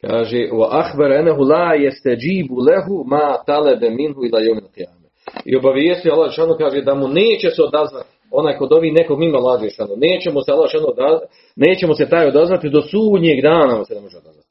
Kaže, 0.00 0.48
wa 0.52 0.68
ahbar 0.70 1.12
enehu 1.12 1.42
la 1.42 1.74
jesteđibu 1.74 2.56
lehu 2.60 3.04
ma 3.06 3.36
talebe 3.46 3.90
minhu 3.90 4.24
ila 4.24 4.40
jomil 4.40 4.68
qiyame. 4.76 5.08
I 5.44 5.56
obavijesti 5.56 6.10
Allah 6.10 6.24
Đelešanu 6.24 6.54
kaže 6.58 6.82
da 6.82 6.94
mu 6.94 7.08
neće 7.08 7.50
se 7.50 7.62
odazvati 7.62 8.08
onaj 8.30 8.56
kod 8.58 8.72
ovi 8.72 8.90
nekog 8.90 9.18
mimo 9.18 9.38
Allaha 9.38 9.58
Đelešanu. 9.58 9.94
Neće 9.96 10.30
mu 10.30 10.40
se 10.42 10.52
Allah 10.52 10.70
odazvati, 10.88 11.26
neće 11.56 11.86
mu 11.86 11.94
se 11.94 12.08
taj 12.08 12.28
odazvati 12.28 12.70
do 12.70 12.82
sudnjeg 12.82 13.42
dana 13.42 13.78
mu 13.78 13.84
se 13.84 13.94
ne 13.94 14.00
može 14.00 14.16
odazvati. 14.16 14.48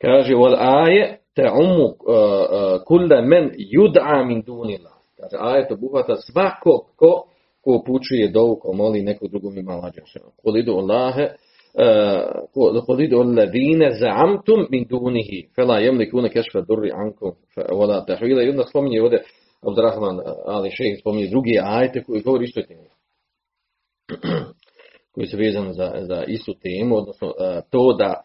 Kaže, 0.00 0.34
wal 0.34 0.56
aje 0.58 1.18
te 1.34 1.50
umu 1.62 1.84
uh, 1.84 1.94
uh, 1.94 2.82
kulle 2.86 3.22
men 3.22 3.50
yud'a 3.74 4.26
min 4.26 4.42
dunillah. 4.42 4.92
Kaže, 5.20 5.36
ajet 5.40 5.72
obuhvata 5.72 6.16
svako 6.16 6.86
ko 6.96 7.29
ko 7.64 7.70
upućuje 7.80 8.28
dovu, 8.28 8.56
ko 8.56 8.72
moli 8.72 9.02
neku 9.02 9.28
drugom 9.28 9.58
ima 9.58 9.72
Allah 9.72 9.92
Đelešanu. 9.94 10.30
Kul 10.42 10.78
Allahe, 10.78 11.22
e, 11.22 12.86
kul 12.86 13.00
idu 13.00 13.16
alladine 13.20 13.90
za'amtum 13.90 14.66
min 14.70 14.86
dunihi, 14.88 15.48
fela 15.54 15.78
jemlikune 15.78 16.28
kešfa 16.28 16.60
durri 16.60 16.90
ankum, 16.94 17.32
vola 17.72 18.04
tahvila. 18.04 18.42
I 18.42 18.50
onda 18.50 18.64
spominje 18.64 19.02
ovdje 19.02 19.22
Abdurrahman 19.62 20.16
e, 20.18 20.22
Ali 20.46 20.70
Šejh 20.70 21.00
spominje 21.00 21.28
drugi 21.28 21.58
ajte 21.62 22.04
koji 22.04 22.22
govori 22.22 22.44
isto 22.44 22.62
tim. 22.62 22.78
koji 25.14 25.26
se 25.26 25.36
vezano 25.36 25.72
za, 25.72 25.92
za 26.00 26.24
istu 26.24 26.54
temu, 26.62 26.96
odnosno 26.96 27.28
e, 27.28 27.60
to 27.70 27.92
da 27.98 28.22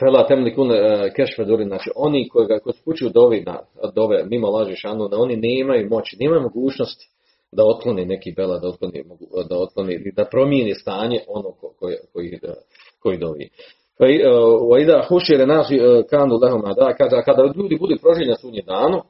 Fela 0.00 0.26
temlikun 0.26 0.68
kešfe 1.16 1.44
duri, 1.44 1.64
znači 1.64 1.90
oni 1.96 2.28
koji 2.28 2.46
ko 2.64 2.72
se 2.72 2.82
puću 2.84 3.08
dovi 3.08 3.42
na 3.46 3.58
dove 3.94 4.24
mimo 4.24 4.50
laži 4.50 4.76
šanu, 4.76 5.08
da 5.08 5.16
oni 5.18 5.36
nemaju 5.36 5.88
moći, 5.90 6.16
nemaju 6.20 6.42
mogućnosti 6.42 7.15
da 7.52 7.62
otkloni 7.64 8.04
neki 8.04 8.32
bela, 8.36 8.58
da 8.58 8.68
otkloni, 8.68 9.04
da 9.48 9.58
otkloni, 9.58 10.12
da 10.16 10.24
promijeni 10.24 10.74
stanje 10.74 11.20
ono 11.28 11.50
ko, 11.52 11.74
koji, 11.78 11.96
koji, 12.12 12.38
koji 13.02 13.18
dovi. 13.18 13.48
Pa 13.98 14.06
i 14.80 14.84
da 14.84 15.06
hušire 15.08 15.46
nas 15.46 15.66
kandu 16.10 16.38
lehom 16.42 16.62
da 16.76 16.94
kada, 16.98 17.22
kada 17.22 17.42
ljudi 17.56 17.76
budu 17.80 17.96
proživljeni 18.02 18.30
na 18.30 18.36
sunje 18.36 18.62
danu, 18.62 19.02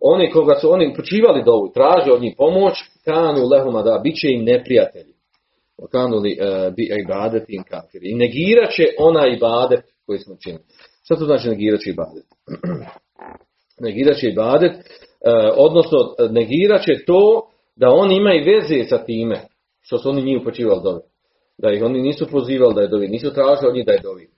oni 0.00 0.30
koga 0.30 0.54
su 0.54 0.70
oni 0.70 0.94
počivali 0.96 1.44
dovu, 1.44 1.72
traže 1.74 2.12
od 2.12 2.22
njih 2.22 2.34
pomoć, 2.38 2.74
kanu 3.04 3.46
lehom 3.48 3.84
da 3.84 4.00
bit 4.02 4.16
će 4.20 4.28
im 4.30 4.44
neprijatelji. 4.44 5.14
Kanu 5.92 6.16
li 6.16 6.38
uh, 6.40 6.74
bi 6.74 6.88
ibadet 7.04 7.44
im 7.48 7.62
kafiri. 7.62 8.10
I 8.10 8.14
negirat 8.14 8.70
će 8.70 8.84
ona 8.98 9.26
ibadet 9.26 9.84
koji 10.06 10.18
smo 10.18 10.36
činili. 10.44 10.64
Šta 11.04 11.16
to 11.16 11.24
znači 11.24 11.48
negirat 11.48 11.80
će 11.80 11.90
ibadet? 11.90 12.24
negirat 13.86 14.16
će 14.18 14.28
ibadet, 14.28 14.72
odnosno 15.56 15.98
negirat 16.30 16.82
će 16.82 17.04
to 17.06 17.50
da 17.76 17.90
oni 17.90 18.16
imaju 18.16 18.44
veze 18.44 18.84
sa 18.88 19.04
time 19.04 19.40
što 19.80 19.98
su 19.98 20.10
oni 20.10 20.22
njih 20.22 20.40
upočivali 20.40 20.80
dovi. 20.82 21.00
Da 21.58 21.70
ih 21.70 21.82
oni 21.84 22.02
nisu 22.02 22.26
pozivali 22.30 22.74
da 22.74 22.80
je 22.80 22.88
dovi, 22.88 23.08
nisu 23.08 23.34
tražili 23.34 23.68
od 23.68 23.74
njih 23.74 23.86
da 23.86 23.92
je 23.92 24.00
dovi. 24.02 24.28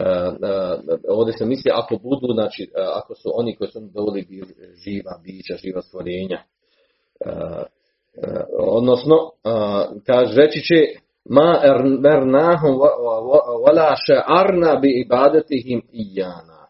Uh, 0.00 0.06
uh, 0.06 0.98
ovdje 1.08 1.32
se 1.38 1.46
misli 1.46 1.70
ako 1.74 1.96
budu, 1.96 2.32
znači 2.34 2.62
uh, 2.62 2.88
ako 2.94 3.14
su 3.14 3.30
oni 3.34 3.56
koji 3.56 3.68
su 3.68 3.80
doveli 3.94 4.26
bili 4.28 4.54
živa 4.84 5.20
bića, 5.24 5.54
živa 5.64 5.82
stvorenja. 5.82 6.42
Odnosno, 8.58 9.16
kaže, 10.06 10.36
reći 10.36 10.60
će 10.60 11.00
ma 11.24 11.60
ernahum 12.14 12.74
wala 13.66 13.94
sha'arna 14.08 14.80
bi 14.80 15.00
ibadetihim 15.04 15.82
ijana. 15.92 16.66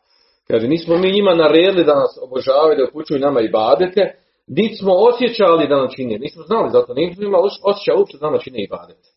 Kaže, 0.49 0.69
nismo 0.69 0.99
mi 0.99 1.13
njima 1.13 1.35
naredili 1.35 1.85
da 1.85 1.95
nas 1.95 2.19
obožavaju, 2.23 2.77
da 2.77 2.89
upućuju 2.89 3.21
nama 3.21 3.41
ibadete, 3.41 4.15
niti 4.47 4.75
smo 4.75 4.93
osjećali 4.93 5.69
da 5.69 5.77
nam 5.77 5.89
čine, 5.97 6.19
nismo 6.19 6.43
znali 6.43 6.71
zato, 6.73 6.95
nismo 6.95 7.25
imali 7.25 7.49
osjećaj 7.63 7.95
uopće 7.99 8.19
da 8.19 8.31
nam 8.31 8.41
čine 8.41 8.65
ibadete. 8.65 9.09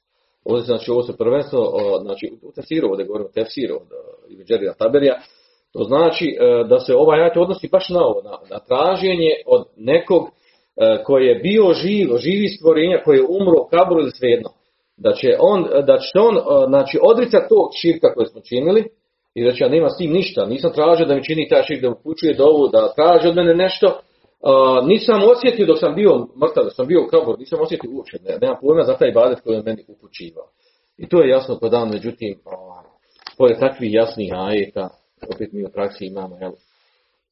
Ovdje 0.46 0.66
znači 0.66 0.92
ovo 0.92 1.04
se 1.04 1.18
prvenstveno, 1.18 1.66
znači 2.02 2.32
u 2.42 2.52
tefsiru, 2.52 2.90
ovdje 2.90 3.06
govorimo 3.06 3.30
tefsiru 3.30 3.76
od 3.76 3.88
Đerira 4.48 4.74
Taberija, 4.74 5.20
to 5.74 5.84
znači 5.84 6.38
da 6.70 6.80
se 6.80 6.96
ovaj 6.96 7.22
ajat 7.22 7.38
odnosi 7.38 7.70
baš 7.72 7.90
na 7.90 8.06
ovo, 8.06 8.22
na, 8.22 8.32
na 8.52 8.60
traženje 8.60 9.32
od 9.46 9.66
nekog 9.78 10.24
koji 11.06 11.26
je 11.26 11.36
bio 11.36 11.74
živ, 11.74 12.08
živi 12.18 12.48
stvorenja, 12.48 13.02
koji 13.06 13.18
je 13.18 13.26
umro 13.30 13.62
u 13.62 13.68
kaburu 13.70 14.02
ili 14.02 14.12
svejedno. 14.12 14.50
Da 14.98 15.14
će 15.14 15.36
on, 15.40 15.64
da 15.86 15.98
će 15.98 16.20
on 16.20 16.66
znači, 16.68 17.00
odricati 17.02 17.50
tog 17.50 17.70
širka 17.82 18.14
koje 18.14 18.26
smo 18.26 18.42
činili 18.42 18.86
i 19.34 19.44
da 19.44 19.52
će 19.52 19.64
ja 19.64 19.70
nema 19.70 19.90
s 19.90 19.98
tim 19.98 20.12
ništa. 20.12 20.46
Nisam 20.46 20.72
tražio 20.74 21.06
da 21.06 21.16
mi 21.16 21.24
čini 21.24 21.50
taj 21.50 21.64
širk, 21.64 21.82
da 21.82 21.90
upućuje 21.90 22.34
dovu, 22.34 22.68
da 22.68 22.94
traži 22.94 23.28
od 23.28 23.36
mene 23.36 23.56
nešto, 23.56 24.00
Uh, 24.42 24.88
nisam 24.88 25.20
osjetio 25.36 25.66
dok 25.66 25.80
sam 25.80 25.96
bio 25.96 26.28
mrtav, 26.42 26.64
da 26.64 26.70
sam 26.70 26.88
bio 26.88 27.02
u 27.04 27.08
kabor, 27.08 27.40
nisam 27.40 27.62
osjetio 27.62 27.92
uopće, 27.94 28.18
ne, 28.24 28.38
nemam 28.42 28.58
pojma 28.62 28.84
za 28.84 28.98
taj 28.98 29.10
ibadet 29.10 29.40
koji 29.42 29.56
je 29.56 29.64
meni 29.64 29.86
upućivao. 29.88 30.48
I 30.98 31.10
to 31.10 31.22
je 31.22 31.30
jasno 31.30 31.60
kod 31.60 31.72
dan, 31.72 31.90
međutim, 31.90 32.40
uh, 32.46 32.52
pored 33.38 33.60
takvih 33.60 33.94
jasnih 33.94 34.32
ajeta, 34.36 34.90
opet 35.36 35.52
mi 35.54 35.66
u 35.66 35.72
praksi 35.74 36.06
imamo, 36.06 36.38
jel, 36.42 36.52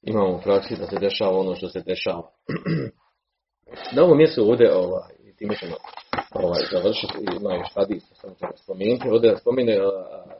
imamo 0.02 0.36
u 0.36 0.42
praksi 0.44 0.76
da 0.80 0.88
se 0.88 1.00
dešava 1.00 1.40
ono 1.40 1.56
što 1.56 1.70
se 1.70 1.82
dešava. 1.82 2.30
Na 3.96 4.04
ovom 4.04 4.18
mjestu 4.18 4.42
ovdje, 4.50 4.76
ovaj, 4.76 5.12
time 5.38 5.56
ćemo 5.56 5.76
ovaj, 6.34 6.62
završiti, 6.72 7.14
ima 7.42 7.56
još 7.56 7.68
hadis, 7.76 8.04
samo 8.14 8.36
ćemo 8.40 8.52
spomenuti, 8.56 9.10
ovdje 9.10 9.38
spomene 9.38 9.78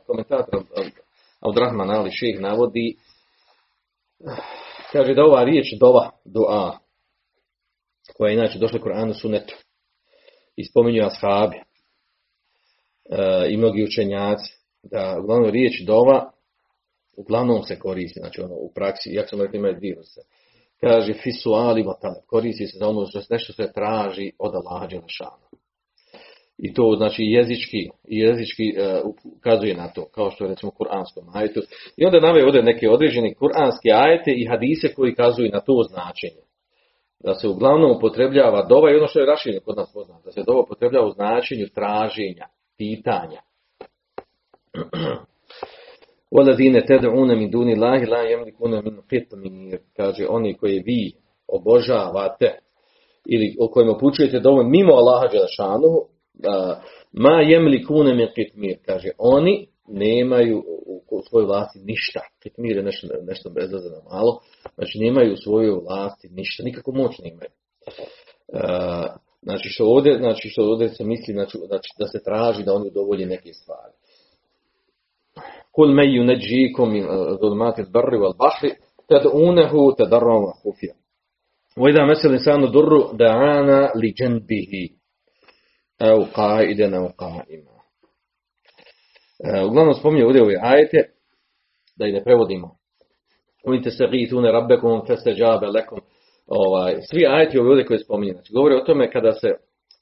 komentator 0.06 0.62
Abdurrahman 1.40 1.90
Ali 1.90 2.10
Šeh 2.10 2.40
navodi, 2.40 2.96
kaže 4.92 5.14
da 5.14 5.24
ova 5.24 5.44
riječ 5.44 5.66
dova, 5.80 6.10
dua, 6.24 6.78
koja 8.16 8.30
je 8.30 8.34
inače 8.34 8.58
došla 8.58 8.80
Koranu 8.80 9.14
sunetu, 9.14 9.54
i 10.56 10.64
spominju 10.64 11.04
ashabi 11.04 11.56
e, 11.56 11.62
i 13.50 13.56
mnogi 13.56 13.84
učenjaci, 13.84 14.52
da 14.82 15.16
uglavnom 15.20 15.50
riječ 15.50 15.82
dova 15.86 16.32
uglavnom 17.18 17.62
se 17.62 17.78
koristi, 17.78 18.20
znači 18.20 18.40
ono 18.40 18.54
u 18.54 18.72
praksi, 18.74 19.10
jak 19.12 19.28
sam 19.30 19.40
rekli 19.40 19.74
dvije 19.74 19.96
se. 20.02 20.20
Kaže 20.80 21.12
vata, 21.86 22.22
koristi 22.26 22.66
se 22.66 22.78
za 22.78 22.88
ono 22.88 23.06
što 23.06 23.20
nešto 23.30 23.52
se 23.52 23.72
traži 23.74 24.32
od 24.38 24.54
Allaha 24.54 24.86
Đelešana. 24.86 25.46
I 26.58 26.74
to 26.74 26.94
znači 26.96 27.22
jezički, 27.22 27.88
jezički 28.04 28.62
e, 28.76 29.00
ukazuje 29.36 29.74
na 29.74 29.88
to, 29.88 30.08
kao 30.14 30.30
što 30.30 30.44
je 30.44 30.48
recimo 30.48 30.72
kuranskom 30.72 31.24
ajetu. 31.34 31.60
I 31.96 32.04
onda 32.04 32.20
nave 32.20 32.44
ovdje 32.44 32.62
neke 32.62 32.90
određene 32.90 33.34
kuranske 33.34 33.90
ajete 33.92 34.30
i 34.30 34.46
hadise 34.46 34.94
koji 34.94 35.14
kazuju 35.14 35.50
na 35.52 35.60
to 35.60 35.82
značenje. 35.90 36.42
Da 37.24 37.34
se 37.34 37.48
uglavnom 37.48 37.96
upotrebljava 37.96 38.66
dova 38.66 38.90
i 38.90 38.96
ono 38.96 39.06
što 39.06 39.20
je 39.20 39.26
raširjeno 39.26 39.64
kod 39.64 39.76
nas 39.76 39.92
poznato, 39.94 40.22
da 40.24 40.32
se 40.32 40.42
dova 40.46 40.60
upotrebljava 40.60 41.06
u 41.06 41.10
značenju 41.10 41.66
traženja, 41.74 42.46
pitanja. 42.78 43.40
Oladine 46.30 46.82
ted'une 46.88 47.36
min 47.36 47.50
duni 47.50 47.74
lahi 47.74 48.06
la 48.06 48.18
yamlikuna 48.18 48.82
min 48.82 49.00
qitmir. 49.10 49.78
Kaže, 49.96 50.26
oni 50.28 50.54
koji 50.54 50.82
vi 50.86 51.12
obožavate 51.48 52.58
ili 53.26 53.56
o 53.60 53.68
kojima 53.68 53.92
upućujete 53.92 54.40
dovoljno 54.40 54.70
mimo 54.70 54.92
Allaha 54.92 55.28
Đelšanuhu, 55.28 56.17
ma 57.12 57.40
jemli 57.40 57.84
kune 57.84 58.14
min 58.14 58.28
kitmir, 58.34 58.76
kaže, 58.86 59.08
oni 59.18 59.66
nemaju 59.88 60.64
u 61.10 61.22
svojoj 61.28 61.46
vlasti 61.46 61.78
ništa. 61.84 62.20
Kitmir 62.42 62.76
je 62.76 62.82
nešto, 62.82 63.06
nešto 63.28 63.50
bezazano 63.50 64.02
malo. 64.10 64.40
Znači, 64.74 64.98
nemaju 64.98 65.32
u 65.32 65.36
svojoj 65.36 65.80
vlasti 65.88 66.28
ništa, 66.30 66.62
nikako 66.62 66.92
moć 66.92 67.18
nemaju. 67.18 67.50
Znači, 69.42 69.68
što 69.68 69.84
ovdje, 69.84 70.18
znači, 70.18 70.48
što 70.48 70.62
ovdje 70.62 70.88
se 70.88 71.04
misli, 71.04 71.34
znači, 71.34 71.58
znači, 71.66 71.90
da 71.98 72.06
se 72.06 72.24
traži 72.24 72.64
da 72.64 72.74
oni 72.74 72.88
udovolje 72.88 73.26
neke 73.26 73.52
stvari. 73.52 73.92
Kul 75.72 75.94
meju 75.94 76.24
neđikom 76.24 76.96
i 76.96 77.04
zulmati 77.40 77.84
zbrri 77.84 78.18
val 78.18 78.34
bahri, 78.38 78.74
tad 79.08 79.22
unehu 79.32 79.94
tad 79.98 80.10
darrama 80.10 80.52
hufija. 80.62 80.94
Vojda 81.76 82.06
mesel 82.06 82.32
insanu 82.32 82.66
durru 82.66 83.00
da'ana 83.12 83.90
li 83.94 84.12
dženbihi. 84.12 84.97
Evo, 86.00 86.28
ide 86.70 86.88
na 86.88 86.98
au 86.98 87.10
qaima. 87.16 87.78
E, 89.44 89.64
uglavnom 89.64 89.94
spominje 89.94 90.24
ovdje 90.26 90.42
ove 90.42 90.56
ajete, 90.62 90.98
da 91.96 92.06
ih 92.06 92.14
ne 92.14 92.24
prevodimo. 92.24 92.70
Unite 93.66 93.90
se 93.90 93.96
se 93.96 94.16
gitune 94.16 94.52
rabbekom, 94.52 95.06
feste 95.06 95.34
džabe 95.34 95.66
lekom. 95.66 96.00
Ovaj, 96.46 96.96
svi 97.10 97.26
ajeti 97.26 97.58
ovdje 97.58 97.86
koje 97.86 97.98
spominje. 97.98 98.32
Znači, 98.32 98.52
govore 98.52 98.76
o 98.76 98.84
tome 98.84 99.10
kada 99.10 99.32
se 99.32 99.48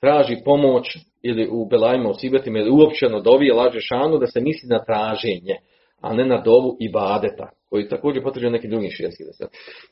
traži 0.00 0.36
pomoć 0.44 0.96
ili 1.22 1.48
u 1.52 1.68
Belajima, 1.68 2.10
u 2.10 2.14
Sibetima 2.14 2.58
ili 2.58 2.70
uopće 2.70 3.08
na 3.08 3.20
dovi 3.20 3.50
laže 3.50 3.80
šanu, 3.80 4.18
da 4.18 4.26
se 4.26 4.40
misli 4.40 4.68
na 4.68 4.84
traženje, 4.84 5.56
a 6.00 6.14
ne 6.14 6.26
na 6.26 6.40
dovu 6.40 6.76
i 6.80 6.92
badeta, 6.92 7.50
koji 7.70 7.88
također 7.88 8.22
potređuje 8.22 8.50
neki 8.50 8.68
drugi 8.68 8.90
širski 8.90 9.22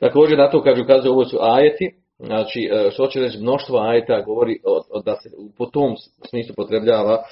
Također 0.00 0.38
na 0.38 0.50
to, 0.50 0.62
kaže, 0.62 0.82
ukazuje, 0.82 1.10
ovo 1.10 1.24
su 1.24 1.38
ajeti, 1.40 1.90
znači 2.18 2.70
e, 2.72 2.90
što 2.90 3.06
će 3.06 3.20
reći 3.20 3.38
mnoštvo 3.38 3.78
ajeta 3.78 4.20
govori 4.20 4.58
o, 4.64 5.00
da 5.00 5.16
se 5.16 5.30
po 5.58 5.66
tom 5.66 5.94
smislu 6.28 6.54
potrebljava 6.56 7.22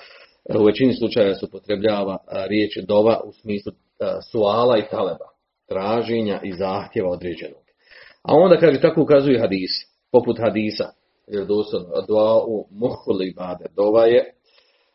u 0.60 0.64
većini 0.64 0.94
slučaja 0.94 1.34
se 1.34 1.46
upotrebljava 1.46 2.18
riječ 2.48 2.78
dova 2.88 3.20
u 3.24 3.32
smislu 3.32 3.72
suala 4.32 4.78
i 4.78 4.88
taleba, 4.90 5.28
traženja 5.68 6.40
i 6.44 6.52
zahtjeva 6.52 7.10
određenog. 7.10 7.62
A 8.22 8.34
onda 8.34 8.56
kaže 8.56 8.80
tako 8.80 9.02
ukazuju 9.02 9.40
hadis, 9.40 9.70
poput 10.12 10.38
hadisa, 10.38 10.84
jer 11.26 11.46
doslovno, 11.46 11.88
dova 12.08 12.44
u 12.46 12.66
muhul 12.70 13.22
ibade, 13.22 13.64
dova 13.76 14.04
je, 14.06 14.34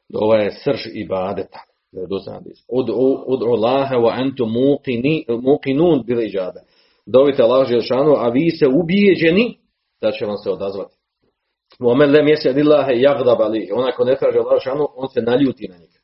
dova 0.09 0.37
je 0.37 0.51
srž 0.51 0.81
ibadeta. 0.93 1.59
Od, 2.69 2.89
od 3.27 3.43
Allaha 3.43 3.95
wa 3.95 4.31
muqinun 5.41 6.05
bil. 6.05 6.19
Dovite 7.05 7.43
Allah 7.43 7.67
a 8.17 8.29
vi 8.29 8.51
se 8.51 8.65
ubijeđeni 8.67 9.57
da 10.01 10.11
će 10.11 10.25
vam 10.25 10.37
se 10.37 10.49
odazvati. 10.49 10.95
Omen 11.79 12.11
lem 12.11 12.27
jesi 12.27 12.49
adillahe 12.49 12.93
jagdab 12.95 13.41
alihi. 13.41 13.71
Onaj 13.71 13.91
ko 13.91 14.05
ne 14.05 14.15
traži 14.15 14.37
Allah 14.37 14.61
šanu, 14.63 14.87
on 14.95 15.09
se 15.09 15.21
naljuti 15.21 15.67
na 15.67 15.75
njega. 15.77 15.99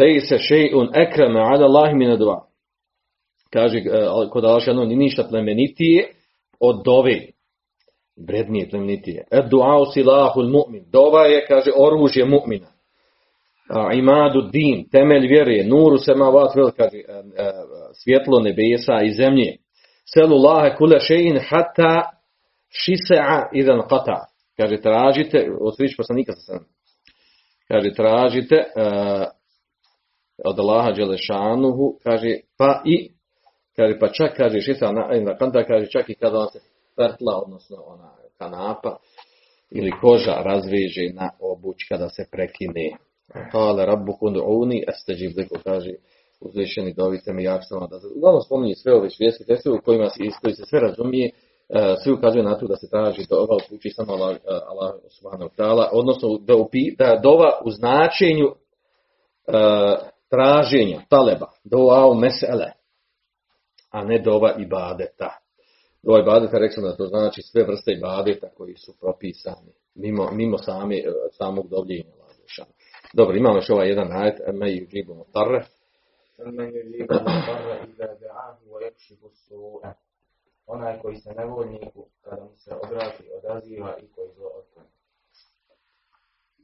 Lej 0.00 0.20
se 0.20 0.36
še'un 0.38 0.90
ekreme 0.94 1.40
ala 1.40 1.64
Allahi 1.66 1.94
mine 1.94 2.16
dva. 2.16 2.46
Kaže, 3.52 3.82
kod 4.30 4.44
Allah 4.44 4.62
šanu, 4.62 4.84
ni 4.84 4.96
ništa 4.96 5.24
plemenitije 5.24 6.08
od 6.60 6.84
dove. 6.84 7.20
Vrednije 8.28 8.68
plemenitije. 8.70 9.24
Ed 9.30 9.44
du'au 9.44 9.92
silahul 9.92 10.48
mu'min. 10.48 10.84
Dova 10.92 11.24
je, 11.26 11.46
kaže, 11.48 11.70
oružje 11.76 12.24
mu'mina. 12.24 12.66
Imadu 13.94 14.42
din, 14.42 14.88
temelj 14.90 15.26
vjere, 15.26 15.64
nuru 15.64 15.98
semavat 15.98 16.54
vel, 16.56 16.70
kaže, 16.76 16.98
svjetlo 18.04 18.40
nebesa 18.40 19.02
i 19.02 19.14
zemlje. 19.14 19.56
Selu 20.14 20.36
lahe 20.36 20.76
kule 20.76 20.98
še'in 20.98 21.40
hata 21.48 22.19
Šise'a 22.70 23.48
idan 23.52 23.80
qata. 23.90 24.26
Kaže, 24.56 24.80
tražite, 24.80 25.50
od 25.60 25.74
poslanika 25.96 26.32
sa. 26.32 26.58
Kaže, 27.68 27.94
tražite 27.94 28.56
uh, 28.56 29.26
od 30.44 30.58
Allaha 30.58 30.92
Đelešanuhu, 30.92 31.98
kaže, 32.02 32.40
pa 32.58 32.82
i, 32.84 33.10
kaže, 33.76 33.98
pa 33.98 34.08
čak, 34.08 34.36
kaže, 34.36 34.58
šise'a 34.58 35.16
idan 35.16 35.36
qata, 35.40 35.66
kaže, 35.66 35.86
čak 35.90 36.10
i 36.10 36.14
kada 36.14 36.38
vam 36.38 36.48
se 36.52 36.60
fertla, 36.96 37.42
odnosno 37.46 37.76
ona 37.86 38.10
kanapa, 38.38 38.96
ili 39.70 39.92
koža 40.00 40.34
razveže 40.44 41.12
na 41.14 41.30
obuć 41.40 41.76
kada 41.88 42.08
se 42.08 42.24
prekine. 42.32 42.90
Kale, 43.52 43.86
rabbu 43.86 44.12
kundu 44.12 44.42
uni, 44.46 44.84
esteđib 44.88 45.38
liku, 45.38 45.56
kaže, 45.64 45.90
uzvišeni 46.40 46.94
dovite 46.94 47.32
mi, 47.32 47.44
ja 47.44 47.62
sam 47.62 47.80
da... 47.90 47.96
Uglavnom 48.16 48.42
spominje 48.42 48.74
sve 48.74 48.94
ove 48.94 49.10
švijeske 49.10 49.44
testove 49.44 49.78
u 49.78 49.82
kojima 49.84 50.08
se, 50.08 50.18
koji 50.42 50.54
se 50.54 50.64
sve 50.64 50.80
razumije, 50.80 51.30
svi 52.02 52.12
ukazuju 52.12 52.44
na 52.44 52.58
to 52.58 52.66
da 52.66 52.76
se 52.76 52.90
traži 52.90 53.26
dova 53.30 53.56
upući 53.66 53.90
samo 53.90 54.12
Allah, 54.12 54.36
Allah 54.68 54.94
subhanahu 55.08 55.50
ta'ala, 55.56 55.88
odnosno 55.92 56.38
da, 56.38 56.56
upi, 56.56 56.96
da 56.98 57.20
dova 57.22 57.60
u 57.64 57.70
značenju 57.70 58.46
uh, 58.46 58.54
traženja, 60.30 61.00
taleba, 61.08 61.46
dova 61.64 62.06
u 62.08 62.14
mesele, 62.14 62.72
a 63.90 64.04
ne 64.04 64.18
dova 64.18 64.54
ibadeta. 64.58 65.38
Dova 66.02 66.20
ibadeta, 66.20 66.58
rekao 66.58 66.84
da 66.84 66.96
to 66.96 67.06
znači 67.06 67.42
sve 67.42 67.64
vrste 67.64 67.92
ibadeta 67.92 68.48
koji 68.56 68.74
su 68.76 68.92
propisani, 69.00 69.72
mimo, 69.94 70.30
mimo 70.32 70.58
sami, 70.58 71.04
samog 71.30 71.68
dovljenja. 71.68 72.12
Dobro, 73.12 73.36
imamo 73.36 73.56
još 73.56 73.70
ovaj 73.70 73.88
jedan 73.88 74.12
ajet, 74.12 74.34
me 74.52 74.72
i 74.72 74.82
uđibu 74.82 75.26
tarre. 75.32 75.64
Men 76.38 76.70
yujibu 76.70 77.24
tarre 77.46 77.84
iza 77.88 78.04
da'ahu 78.04 78.64
wa 78.72 78.78
yakshifu 78.86 79.28
su'a 79.48 79.92
onaj 80.72 80.98
koji 81.02 81.16
se 81.16 81.30
nevoljniku, 81.34 82.06
kada 82.24 82.44
mu 82.44 82.56
se 82.56 82.70
obrati, 82.74 83.24
odaziva 83.38 83.96
i 84.02 84.06
koji 84.14 84.28
zlo 84.34 84.48
otklanja. 84.58 84.90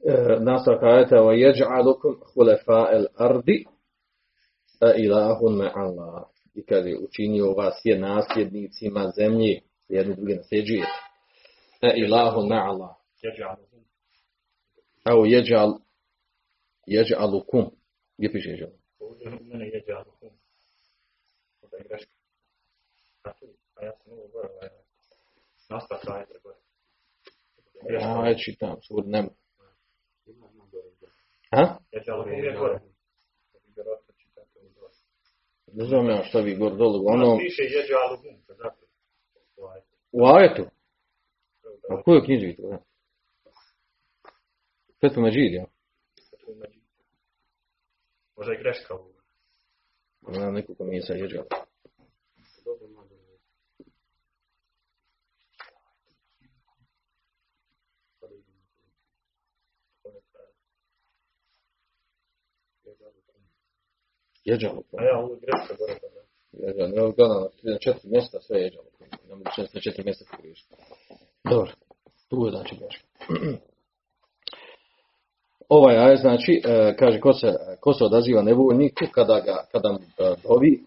E, 0.05 0.39
nastavak 0.39 0.83
ajeta 0.83 1.15
khulafa'al 2.33 3.05
ardi 3.17 3.65
a 4.79 4.93
ilahun 4.97 5.57
ma 5.57 5.71
Allah. 5.75 6.23
I 6.53 6.65
kad 6.65 6.85
je 6.87 6.97
učinio 6.99 7.53
vas 7.53 7.81
je 7.83 7.99
nasljednicima 7.99 9.11
zemlje, 9.17 9.61
jedni 9.89 10.15
drugi 10.15 10.35
nasljeđujete. 10.35 10.99
A 11.81 11.93
ilahun 11.95 12.47
ma 12.47 12.55
Allah. 12.55 12.95
Evo 15.05 15.25
yaj'al 15.25 15.79
yaj'alukum. 16.87 17.65
Gdje 18.17 18.31
piše 18.31 18.49
yaj'al? 18.49 18.71
Ovdje 18.99 19.29
mene 19.29 19.65
yaj'alukum. 19.65 20.29
Ovo 21.61 21.77
je 21.77 21.83
greška. 21.83 22.11
A 23.79 23.85
ja 23.85 23.91
sam 23.97 24.11
ovo 24.13 24.27
gore, 24.27 24.47
ovaj, 24.53 24.69
nastavak 25.69 26.03
ajeta 26.07 26.39
gore. 26.43 26.57
Ja, 27.89 28.27
ja 28.27 28.35
čitam, 28.35 28.75
nema. 29.05 29.29
Ha? 31.51 31.77
Je 31.91 32.57
gore. 32.59 32.79
Vjerojatno 33.75 34.13
čitate 34.17 34.59
ovo 34.59 34.69
gore. 34.79 34.93
Ne 35.73 35.85
znam 35.85 36.09
ja 36.09 36.23
šta 36.23 36.39
vi 36.39 36.55
gore 36.55 36.75
dole, 36.75 36.99
Ono 37.05 37.37
piše 37.37 37.63
to 38.47 38.53
zato. 38.53 38.85
Ovaj, 39.57 39.81
u 40.11 40.25
ajetu. 40.25 40.65
A 41.89 41.95
u 41.99 42.03
kojoj 42.03 42.25
knjiži 42.25 42.45
vi 42.45 42.55
to? 42.55 42.67
da? 42.67 42.79
Fetu 45.01 45.21
Međid, 45.21 45.53
ja? 45.53 45.65
tu 46.45 46.55
među. 46.55 46.79
Možda 48.35 48.51
je 48.53 48.59
greška 48.59 48.93
ovo. 48.93 49.13
Nema 50.27 50.51
neko 50.51 50.75
ko 50.75 50.83
nije 50.83 51.01
sa 51.01 51.13
jeđala. 51.13 51.45
Dobro, 52.65 52.87
možda 52.87 53.15
je. 53.15 53.27
Jeđalo. 64.49 64.81
A 64.97 65.03
ja, 65.03 65.19
ovo 65.19 65.33
je 65.33 65.39
greška 65.39 65.73
gore. 65.79 65.95
Jeđalo. 66.51 66.91
Evo 66.97 67.11
gledam, 67.11 67.43
na 67.63 67.77
četiri 67.77 68.09
mjesta 68.09 68.37
sve 68.41 68.59
jeđalo. 68.59 68.87
Ne 69.29 69.35
mogu 69.35 69.49
čest 69.55 69.73
na 69.73 69.81
četiri 69.81 70.03
mjesta 70.03 70.25
pogriješiti. 70.31 70.75
Dobro. 71.49 71.71
Tu 72.29 72.45
je 72.45 72.51
znači 72.51 72.75
greška. 72.79 73.07
Ovaj 75.69 75.97
aj 75.97 76.15
znači, 76.15 76.61
e, 76.65 76.95
kaže, 76.99 77.19
ko 77.19 77.33
se, 77.33 77.55
ko 77.79 77.93
se 77.93 78.03
odaziva 78.03 78.41
nevoljniku 78.41 79.05
kada, 79.11 79.39
ga, 79.39 79.65
kada 79.71 79.91
mu 79.91 79.99
e, 79.99 80.35
dovi 80.43 80.83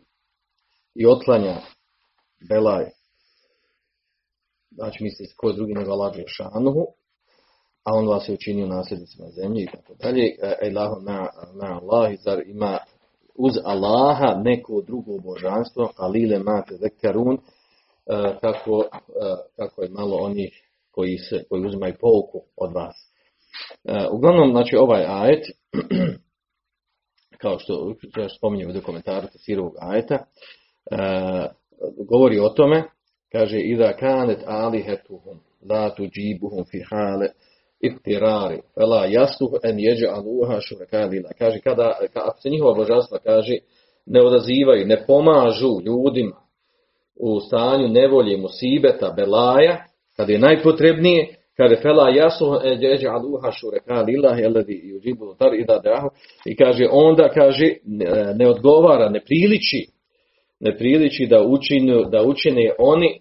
i 0.94 1.06
otklanja 1.06 1.56
belaj, 2.48 2.84
znači 4.70 5.04
misli 5.04 5.26
ko 5.36 5.48
je 5.48 5.54
drugi 5.54 5.74
nego 5.74 5.92
Allah 5.92 6.14
šanuhu, 6.26 6.86
a 7.84 7.94
on 7.94 8.08
vas 8.08 8.28
je 8.28 8.34
učinio 8.34 8.66
nasljednicima 8.66 9.28
zemlje 9.28 9.62
i 9.62 9.66
tako 9.66 9.94
dalje. 9.94 10.36
Elahu 10.62 11.00
na, 11.00 11.28
na 11.54 11.80
Allah, 11.80 12.12
zar 12.24 12.42
ima 12.46 12.78
uz 13.34 13.52
Allaha 13.64 14.40
neko 14.44 14.82
drugo 14.86 15.18
božanstvo, 15.18 15.92
alile 15.96 16.38
mate 16.38 16.74
zekarun, 16.76 17.34
e, 17.36 17.40
kako, 18.40 18.84
e, 18.92 18.92
kako 19.56 19.82
je 19.82 19.88
malo 19.88 20.16
onih 20.16 20.62
koji, 20.90 21.18
se, 21.18 21.44
koji 21.48 21.66
uzimaju 21.66 21.94
pouku 22.00 22.40
od 22.56 22.72
vas. 22.74 22.96
E, 23.84 24.08
uglavnom, 24.12 24.50
znači 24.50 24.76
ovaj 24.76 25.04
ajet, 25.08 25.44
kao 27.42 27.58
što 27.58 27.94
ja 28.16 28.28
spominjem 28.28 28.70
u 28.70 28.82
komentaru 28.86 29.26
tesirovog 29.32 29.72
ajeta, 29.80 30.18
govori 32.08 32.38
o 32.38 32.48
tome, 32.48 32.82
kaže, 33.32 33.58
ida 33.60 33.96
kanet 33.96 34.42
alihetuhum, 34.46 35.40
la 35.70 35.94
tuđibuhum 35.94 36.64
fi 36.70 36.78
hale 36.90 37.28
iftirari, 37.80 38.60
fela 38.74 39.06
jasluh 39.06 39.50
en 39.62 39.78
jeđe 39.78 40.06
aluha 40.06 40.60
šurekadila. 40.60 41.30
Kaže, 41.38 41.58
kada, 41.60 41.98
ako 42.14 42.40
se 42.40 42.50
njihova 42.50 42.74
božanstva, 42.74 43.18
kaže, 43.18 43.56
ne 44.06 44.22
odazivaju, 44.22 44.86
ne 44.86 45.04
pomažu 45.06 45.80
ljudima 45.86 46.36
u 47.16 47.40
stanju 47.40 47.88
nevolje, 47.88 48.36
musibeta, 48.36 49.12
belaja, 49.16 49.84
kada 50.16 50.32
je 50.32 50.38
najpotrebnije, 50.38 51.34
kaže 51.56 51.76
fela 51.76 52.10
jasu 52.10 52.44
jeđe 52.78 53.08
aluha 53.08 53.52
šurekadila, 53.52 54.36
jeladi 54.36 54.80
juđibu 54.84 55.34
tar 55.38 55.54
i 55.54 55.64
i 56.46 56.56
kaže, 56.56 56.86
onda, 56.90 57.28
kaže, 57.28 57.74
ne, 58.34 58.48
odgovara, 58.48 59.08
ne 59.08 59.20
priliči, 59.20 59.86
ne 60.60 60.76
priliči 60.76 61.26
da 61.26 61.42
učinu, 61.42 62.04
da 62.04 62.22
učine 62.22 62.72
oni, 62.78 63.20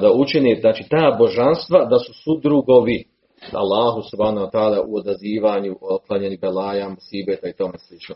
da 0.00 0.12
učini, 0.12 0.56
znači 0.60 0.84
ta 0.90 1.16
božanstva 1.18 1.84
da 1.84 1.98
su 1.98 2.12
sudrugovi 2.24 3.04
Allahu 3.52 4.02
subhanahu 4.10 4.46
wa 4.46 4.50
ta'ala 4.50 4.84
u 4.86 4.96
odazivanju, 4.96 5.76
otklanjanju 5.80 6.38
belaja, 6.40 6.88
musibeta 6.88 7.48
i 7.48 7.52
tome 7.52 7.78
slično. 7.78 8.14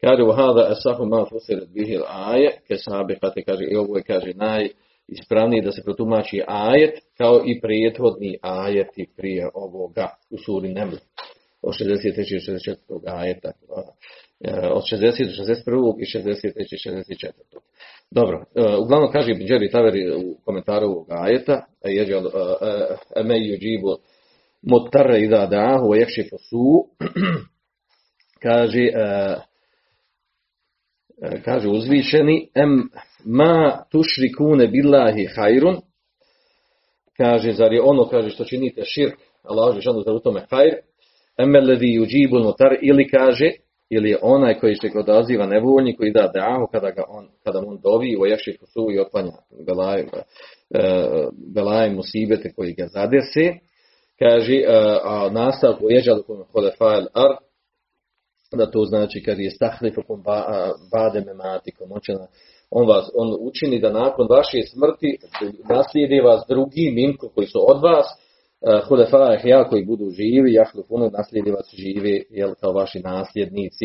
Kaže, 0.00 0.22
u 0.22 0.32
hada 0.32 0.72
esahu 0.72 1.06
ma 1.06 1.24
fusirat 1.24 1.68
bihil 1.68 2.02
aje, 2.08 2.58
ke 2.68 2.76
sabihate, 2.76 3.42
kaže, 3.42 3.64
i 3.64 3.76
ovo 3.76 3.96
je, 3.96 4.02
kaže, 4.02 4.32
najispravniji 4.34 5.62
da 5.62 5.72
se 5.72 5.82
protumači 5.82 6.42
ajet, 6.46 6.98
kao 7.18 7.42
i 7.46 7.60
prethodni 7.60 8.38
ajeti 8.42 9.06
prije 9.16 9.48
ovoga 9.54 10.08
u 10.30 10.38
suri 10.38 10.68
Neml. 10.68 10.96
Od 11.62 11.74
63. 11.74 12.20
i 12.36 12.74
64. 12.76 12.76
ajeta. 13.06 13.52
Od 14.72 14.82
60. 14.92 15.02
do 15.02 15.54
61. 15.70 15.94
i 15.98 16.18
63. 16.18 16.50
i 17.08 17.14
64. 17.16 17.30
Dobro, 18.10 18.44
uglavnom 18.80 19.12
kaže 19.12 19.34
Đeri 19.34 19.70
Taveri 19.70 20.14
u 20.16 20.36
komentaru 20.44 20.86
ovog 20.86 21.06
ajeta, 21.10 21.64
jeđe 21.84 22.12
eme 23.16 23.34
yuđibu 23.34 23.96
mutarra 24.66 25.18
idha 25.18 25.46
da'ahu 25.46 25.88
wa 25.90 25.96
yakshifu 25.98 26.36
su 26.48 26.84
kaže 28.42 28.88
kaže 31.44 31.68
uzvišeni 31.68 32.48
em 32.54 32.90
ma 33.24 33.84
tušrikune 33.90 34.66
billahi 34.66 35.26
hajrun 35.36 35.80
kaže 37.16 37.52
zar 37.52 37.72
je 37.72 37.82
ono 37.82 38.08
kaže 38.08 38.30
što 38.30 38.44
činite 38.44 38.82
širk? 38.84 39.14
Allah 39.42 39.76
je 39.76 40.02
da 40.06 40.12
u 40.12 40.20
tome 40.20 40.46
hajr. 40.50 40.74
Em 41.36 41.54
alladhi 41.54 41.98
yujibu 41.98 42.42
mutar 42.44 42.76
ili 42.82 43.08
kaže 43.08 43.50
ili 43.90 44.10
je 44.10 44.18
onaj 44.22 44.54
koji 44.54 44.74
se 44.74 44.90
odaziva 44.98 45.46
nevoljni 45.46 45.96
koji 45.96 46.12
da 46.12 46.30
dahu 46.34 46.66
kada 46.72 46.90
ga 46.90 47.02
on 47.08 47.28
kada 47.44 47.58
on 47.58 47.78
dovi 47.82 48.16
u 48.16 48.26
jakši 48.26 48.58
su 48.72 48.86
i 48.92 48.98
otlanja 48.98 49.32
belaj 49.66 50.04
belaj 51.54 51.90
musibete 51.90 52.52
koji 52.56 52.72
ga 52.72 52.86
zadese 52.86 53.58
kaže 54.18 54.62
a 55.04 55.28
nastavku 55.32 55.90
jeđalukum 55.90 56.44
hulefail 56.52 57.06
ar 57.12 57.36
da 58.56 58.70
to 58.70 58.84
znači 58.84 59.22
kad 59.22 59.38
je 59.38 59.50
stahlifukum 59.50 60.22
bade 60.92 61.20
mematikom 61.26 61.88
on 62.70 62.88
vas 62.88 63.10
on 63.14 63.36
učini 63.40 63.80
da 63.80 63.92
nakon 63.92 64.26
vaše 64.30 64.58
smrti 64.72 65.18
naslijedi 65.68 66.20
vas 66.20 66.44
drugi 66.48 66.90
minko 66.94 67.28
koji 67.28 67.46
su 67.46 67.58
od 67.70 67.82
vas 67.82 68.06
hulefa 68.88 69.18
ja 69.44 69.68
koji 69.68 69.84
budu 69.84 70.10
živi, 70.10 70.52
jahlufunu 70.52 71.10
naslijedi 71.10 71.50
vas 71.50 71.74
živi, 71.74 72.24
jel, 72.30 72.54
kao 72.60 72.72
vaši 72.72 73.00
nasljednici. 73.00 73.84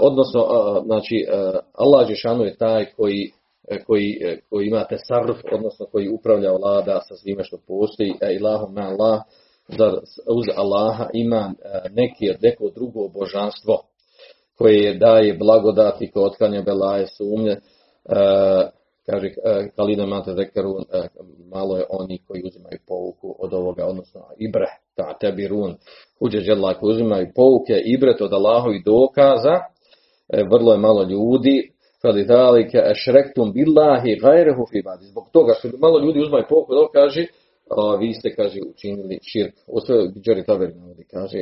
Odnosno, 0.00 0.46
znači, 0.84 1.26
Allah 1.72 2.08
Žešanu 2.08 2.44
je 2.44 2.56
taj 2.56 2.86
koji, 2.96 3.32
koji, 3.86 4.38
koji 4.50 4.66
ima 4.66 4.84
tesarruf, 4.84 5.38
odnosno 5.52 5.86
koji 5.86 6.08
upravlja 6.08 6.52
vlada 6.52 7.00
sa 7.08 7.16
svime 7.16 7.44
što 7.44 7.58
postoji, 7.66 8.14
a 8.22 8.30
ilahum 8.30 8.74
ma 8.74 8.80
Allah, 8.80 9.20
da 9.78 9.92
uz 10.36 10.46
Allaha 10.56 11.08
ima 11.12 11.54
neki, 11.90 12.34
neko 12.42 12.70
drugo 12.74 13.08
božanstvo 13.08 13.82
koje 14.58 14.94
daje 14.94 15.34
blagodati, 15.34 16.10
koje 16.10 16.26
otklanja 16.26 16.62
belaje 16.62 17.06
sumnje, 17.06 17.56
kaže 19.06 19.30
Kalina 19.76 20.06
Mate 20.06 20.34
Zekarun, 20.34 20.84
malo 21.50 21.76
je 21.76 21.84
oni 21.90 22.18
koji 22.26 22.42
uzimaju 22.44 22.78
pouku 22.88 23.36
od 23.38 23.54
ovoga, 23.54 23.86
odnosno 23.86 24.20
Ibre, 24.38 24.66
ta 24.96 25.18
tebi 25.20 25.48
run, 25.48 25.74
uđe 26.20 26.38
koji 26.80 26.94
uzimaju 26.94 27.26
pouke, 27.34 27.82
Ibret 27.84 28.20
od 28.20 28.32
Allahu 28.32 28.72
i 28.72 28.82
dokaza, 28.84 29.60
vrlo 30.50 30.72
je 30.72 30.78
malo 30.78 31.02
ljudi, 31.02 31.72
kada 32.02 32.22
dalike 32.22 32.78
ešrektum 32.94 33.52
billahi 33.52 34.18
gajrehu 34.22 34.66
fi 34.70 34.82
badi. 34.82 35.04
Zbog 35.04 35.24
toga 35.32 35.52
što 35.58 35.68
malo 35.78 35.98
ljudi 36.00 36.20
uzimaju 36.20 36.44
pouku, 36.48 36.74
da 36.74 37.00
kaže, 37.00 37.26
a, 37.70 37.96
vi 37.96 38.14
ste, 38.14 38.34
kaže, 38.34 38.58
učinili 38.70 39.18
širk. 39.22 39.54
U 39.66 39.80
sve 39.80 39.96
Džeri 40.24 40.44
Taber 40.44 40.70
navodi, 40.76 41.04
kaže, 41.10 41.38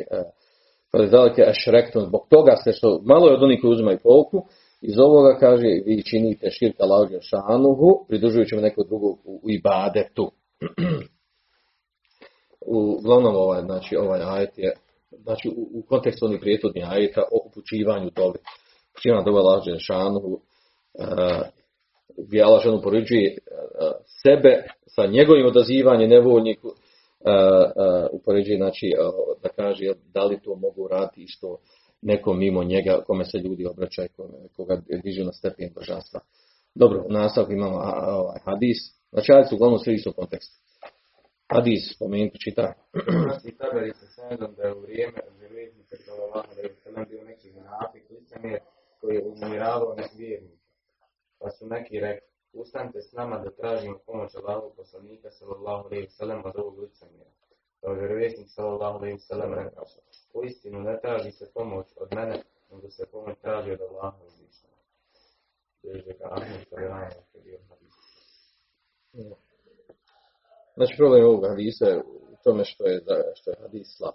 kada 0.91 1.07
dalike 1.07 1.43
ešrektum, 1.43 2.03
zbog 2.03 2.27
toga 2.31 2.57
ste 2.57 2.73
što 2.73 3.01
malo 3.05 3.29
je 3.29 3.35
od 3.35 3.43
onih 3.43 3.59
koji 3.61 3.73
uzimaju 3.73 3.99
pouku, 4.03 4.39
iz 4.81 4.99
ovoga 4.99 5.39
kaže 5.39 5.69
vi 5.87 6.03
činite 6.11 6.51
širk 6.51 6.77
Allahu 6.81 7.07
šanuhu, 7.21 8.07
pridružujući 8.09 8.55
mu 8.55 8.61
neko 8.61 8.85
drugo 8.85 9.07
u, 9.07 9.41
u 9.45 9.51
ibadetu. 9.51 10.31
Uglavnom 12.67 13.37
ovaj, 13.37 13.63
znači, 13.63 13.97
ovaj 13.97 14.21
ajet 14.23 14.59
je, 14.59 14.73
znači 15.11 15.49
u, 15.49 15.79
u 15.79 15.83
kontekstu 15.89 16.27
onih 16.27 16.41
prijetodnih 16.41 16.85
ajeta 16.91 17.23
o 17.23 17.49
upućivanju 17.49 18.11
dobi. 18.17 18.39
Upućivanje 18.95 19.25
dobi 19.25 19.39
Allahu 19.39 19.79
šanuhu, 19.79 20.33
uh, 20.33 20.41
gdje 22.27 22.43
Allah 22.43 22.63
ženu 22.63 22.83
poređuje 22.83 23.39
uh, 23.39 23.91
sebe 24.23 24.63
sa 24.87 25.07
njegovim 25.07 25.47
odazivanjem 25.47 26.11
nevoljniku, 26.11 26.69
uh, 26.69 26.75
upoređuje, 28.13 28.57
znači, 28.57 28.87
da 29.43 29.49
kaže 29.49 29.85
da 30.15 30.25
li 30.25 30.41
to 30.43 30.55
mogu 30.55 30.89
raditi 30.89 31.23
isto 31.23 31.59
neko 32.03 32.33
mimo 32.33 32.65
njega 32.65 33.03
kome 33.07 33.25
se 33.25 33.39
ljudi 33.39 33.67
obraćaju, 33.67 34.09
koga 34.57 34.83
dižu 35.05 35.25
na 35.25 35.33
stepen 35.33 35.71
božanstva. 35.75 36.21
Dobro, 36.75 37.05
u 37.09 37.13
nastavku 37.13 37.53
imamo 37.53 37.77
ovaj 38.07 38.41
hadis. 38.45 38.79
Znači, 39.13 39.33
ajde 39.33 39.49
su 39.49 39.55
uglavnom 39.55 39.79
svi 39.79 39.99
su 39.99 40.11
u 40.11 40.13
kontekstu. 40.13 40.57
Hadis, 41.53 41.95
spomenuti, 41.95 42.39
čita. 42.45 42.73
Znači, 43.23 43.57
taberi 43.59 43.93
se 43.93 44.07
sendom 44.17 44.55
da 44.57 44.63
je 44.63 44.75
u 44.75 44.81
vrijeme 44.81 45.21
vjerovjesnika 45.39 45.97
sallallahu 45.97 46.49
alejhi 46.51 46.69
ve 46.69 46.77
sellem 46.83 47.05
bio 47.11 47.25
neki 47.25 47.49
munafik 47.53 48.05
licemjer 48.11 48.61
koji 49.05 49.17
je 49.17 49.25
uznemiravao 49.25 49.95
nevjernike. 49.95 50.65
Pa 51.39 51.51
su 51.51 51.67
neki 51.67 52.01
rekli, 52.01 52.29
ustanite 52.53 53.01
s 53.03 53.13
nama 53.13 53.39
da 53.39 53.51
tražimo 53.51 53.99
pomoć 54.07 54.35
Allahu 54.35 54.75
poslanika 54.77 55.31
sallallahu 55.31 55.87
alejhi 55.87 56.05
ve 56.05 56.11
sellem 56.11 56.43
od 56.45 56.57
ovog 56.57 56.79
licemjera. 56.79 57.31
Pa 57.81 57.91
je 57.91 57.99
vjerovjesnik 57.99 58.49
sallallahu 58.51 58.99
alejhi 58.99 59.15
ve 59.15 59.27
sellem 59.31 59.55
rekao: 59.55 59.85
U 60.35 60.45
istinu 60.45 60.81
ne 60.81 61.01
traži 61.01 61.31
se 61.31 61.51
pomoć 61.55 61.87
od 61.97 62.09
mene, 62.15 62.43
nego 62.71 62.91
se 62.91 63.07
pomoć 63.13 63.37
traži 63.41 63.73
od 63.73 63.81
Allaha 63.81 64.19
uzvišenog. 64.27 64.85
Bilježe 65.83 66.13
ga 66.19 66.29
Ahmed 66.31 66.69
Sallallahu 66.71 67.05
alejhi 67.35 67.51
ve 67.51 67.59
Znači 70.77 70.95
problem 70.97 71.25
ovog 71.25 71.45
hadisa 71.49 71.85
je 71.87 71.99
u 71.99 72.37
tome 72.45 72.65
što 72.65 72.87
je, 72.87 73.01
što 73.35 73.51
je 73.51 73.57
hadis 73.61 73.97
slab. 73.97 74.15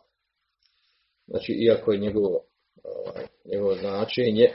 Znači, 1.28 1.52
iako 1.52 1.92
je 1.92 2.00
njegovo, 2.00 2.46
ovaj, 2.84 3.26
njegovo 3.46 3.76
značenje, 3.76 4.54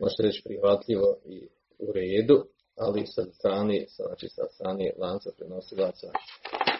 možete 0.00 0.22
reći 0.22 0.42
prihvatljivo 0.44 1.16
i 1.24 1.48
u 1.78 1.92
redu, 1.92 2.44
ali 2.76 3.06
sa 3.06 3.22
strane, 3.24 3.86
znači 3.88 4.28
sa 4.28 4.42
strane 4.54 4.92
lanca 4.98 5.30
prenosilaca 5.36 6.06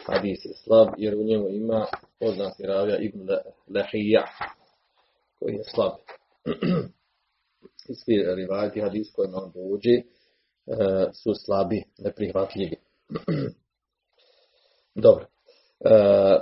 hadis 0.07 0.45
je 0.45 0.55
slab, 0.65 0.89
jer 0.99 1.15
u 1.15 1.23
njemu 1.23 1.49
ima 1.49 1.87
poznati 2.21 2.63
ravija 2.67 2.99
Ibn 2.99 3.29
Lehija, 3.75 4.25
koji 5.39 5.55
je 5.55 5.65
slab. 5.75 5.93
I 7.89 7.95
svi 8.05 8.35
rivajati 8.37 8.81
hadis 8.81 9.13
kojima 9.13 9.37
on 9.37 9.53
dođe 9.55 10.03
su 11.13 11.33
slabi, 11.45 11.83
neprihvatljivi. 11.99 12.77
Dobro. 15.05 15.27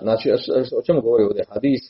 Znači, 0.02 0.30
o 0.76 0.82
čemu 0.86 1.00
govori 1.00 1.24
ovdje 1.24 1.44
hadis? 1.48 1.80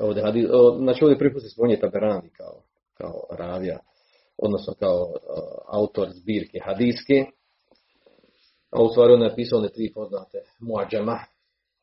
Ovdje 0.00 0.22
hadis, 0.22 0.46
znači 0.78 1.04
ovdje 1.04 1.40
se 1.40 1.48
spominje 1.48 1.80
Taberani 1.80 2.30
kao, 2.30 2.62
kao 2.98 3.20
ravija, 3.30 3.78
odnosno 4.38 4.74
kao 4.78 5.12
autor 5.66 6.08
zbirke 6.10 6.58
hadiske, 6.64 7.24
a 8.70 8.82
u 8.82 8.88
stvari 8.88 9.12
on 9.12 9.22
je 9.22 9.28
napisao 9.28 9.58
one 9.58 9.68
tri 9.68 9.92
poznate 9.94 10.38
muadžama, 10.60 11.18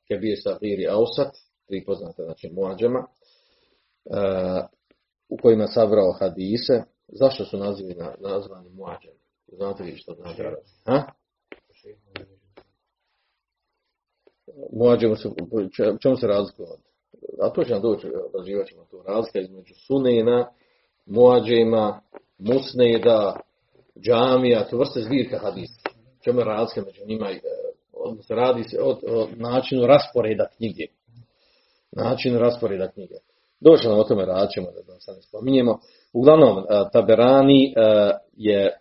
Kebir 0.07 0.37
Sahir 0.43 0.79
i 0.79 0.87
Ausat, 0.87 1.33
tri 1.67 1.85
poznate, 1.85 2.23
znači 2.23 2.49
muadžama, 2.53 2.99
uh, 2.99 4.65
u 5.29 5.37
kojima 5.41 5.67
sabrao 5.67 6.11
hadise. 6.19 6.83
Zašto 7.07 7.45
su 7.45 7.57
nazivi 7.57 7.93
na, 7.93 8.15
nazvani 8.19 8.69
muadžama? 8.69 9.19
Znate 9.47 9.83
li 9.83 9.97
što 9.97 10.13
znači? 10.13 10.41
Ha? 10.85 11.03
Muadžama 14.71 15.15
se, 15.15 15.29
čemu 16.01 16.15
se 16.15 16.27
razlikuje 16.27 16.67
od? 16.71 16.79
A 17.41 17.49
to 17.49 17.63
će 17.63 17.73
nam 17.73 17.81
doći, 17.81 18.07
odraživat 18.33 18.67
ćemo 18.67 18.85
to 18.91 19.03
razlika 19.07 19.39
između 19.39 19.73
sunena, 19.87 20.51
muadžema, 21.05 22.01
musneda, 22.37 23.39
džamija, 23.99 24.67
to 24.69 24.77
vrste 24.77 25.01
zbirka 25.01 25.39
hadisa 25.39 25.83
čemu 26.23 26.39
je 26.39 26.45
razlika 26.45 26.81
među 26.85 27.01
njima, 27.05 27.29
odnosno 27.93 28.35
radi 28.35 28.63
se 28.63 28.77
o, 28.81 28.97
načinu 29.35 29.87
rasporeda 29.87 30.47
knjige. 30.57 30.85
Načinu 31.91 32.39
rasporeda 32.39 32.91
knjige. 32.91 33.15
Došli 33.59 33.89
nam 33.89 33.99
o 33.99 34.03
tome 34.03 34.25
raćemo, 34.25 34.67
da 34.71 34.99
sad 34.99 35.15
ne 35.15 35.21
spominjemo. 35.21 35.79
Uglavnom, 36.13 36.57
e, 36.57 36.63
Taberani 36.93 37.65
e, 37.65 37.71
je 38.37 38.65
e, 38.65 38.73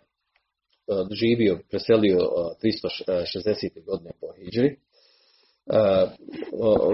živio, 1.11 1.59
preselio 1.69 2.19
360. 2.63 3.85
godine 3.85 4.11
po 4.21 4.27
Hidžri. 4.37 4.77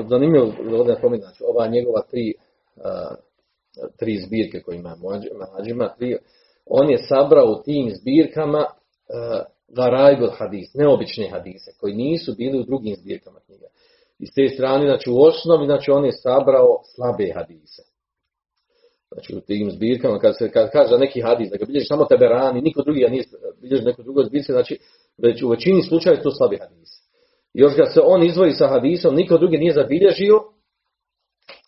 Zanimljivo 0.09 0.53
ovdje 0.79 0.95
spominati, 0.95 1.43
ova 1.43 1.67
njegova 1.67 2.01
tri, 2.01 2.33
tri 3.99 4.17
zbirke 4.17 4.61
koje 4.61 4.75
ima 4.75 4.95
Mađima, 5.57 5.89
tri, 5.97 6.17
on 6.65 6.89
je 6.89 6.97
sabrao 6.97 7.51
u 7.51 7.63
tim 7.63 7.91
zbirkama 7.95 8.65
Garajgul 9.67 10.29
hadis, 10.37 10.73
neobične 10.73 11.29
hadise, 11.29 11.71
koji 11.79 11.93
nisu 11.93 12.35
bili 12.37 12.59
u 12.59 12.63
drugim 12.63 12.95
zbirkama 12.95 13.39
knjiga. 13.45 13.67
I 14.19 14.27
s 14.27 14.33
te 14.33 14.49
strane, 14.49 14.85
znači 14.85 15.09
u 15.09 15.21
osnovi, 15.21 15.65
znači 15.65 15.91
on 15.91 16.05
je 16.05 16.11
sabrao 16.11 16.81
slabe 16.95 17.31
hadise. 17.35 17.81
Znači 19.11 19.35
u 19.35 19.41
tim 19.41 19.71
zbirkama, 19.71 20.19
kad 20.19 20.37
se 20.37 20.51
kad 20.51 20.71
kaže 20.71 20.97
neki 20.97 21.21
hadis, 21.21 21.49
da 21.49 21.57
ga 21.57 21.65
bilježi 21.65 21.85
samo 21.85 22.05
tebe 22.05 22.25
rani, 22.25 22.61
niko 22.61 22.83
drugi 22.83 23.01
ga 23.01 23.09
nije 23.09 23.23
bilježi 23.61 23.83
neko 23.83 24.03
drugo 24.03 24.23
zbirke, 24.23 24.51
znači 24.51 24.79
već 25.17 25.43
u 25.43 25.49
većini 25.49 25.83
slučajeva 25.83 26.23
to 26.23 26.31
slabi 26.31 26.57
hadis. 26.57 26.89
Još 27.53 27.75
kad 27.75 27.93
se 27.93 27.99
on 28.03 28.23
izvoji 28.23 28.51
sa 28.51 28.67
hadisom, 28.67 29.15
niko 29.15 29.37
drugi 29.37 29.57
nije 29.57 29.73
zabilježio, 29.73 30.43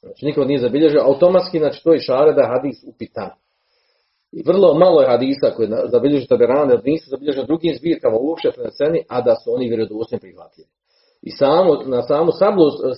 znači 0.02 0.26
niko 0.26 0.46
nije 0.46 0.60
zabilježio, 0.60 1.02
automatski, 1.02 1.60
znači 1.60 1.84
to 1.84 1.94
je 1.94 2.00
šare 2.00 2.34
da 2.34 2.42
je 2.42 2.48
hadis 2.48 2.78
upitan. 2.88 3.30
I 4.32 4.44
vrlo 4.46 4.74
malo 4.74 5.02
je 5.02 5.08
hadisa 5.08 5.52
koji 5.56 5.70
zabilježu 5.86 6.28
taberane, 6.28 6.76
da 6.76 6.82
nisu 6.86 7.10
zabilježeni 7.10 7.48
drugim 7.48 7.76
zbirkama 7.76 8.18
uopšte 8.18 8.52
preneseni, 8.52 9.04
a 9.10 9.22
da 9.22 9.36
su 9.36 9.54
oni 9.56 9.68
vjerodostojno 9.68 10.20
prihvatljivi. 10.20 10.70
I 11.22 11.32
samo, 11.32 11.84
na 11.86 12.02
samu 12.02 12.32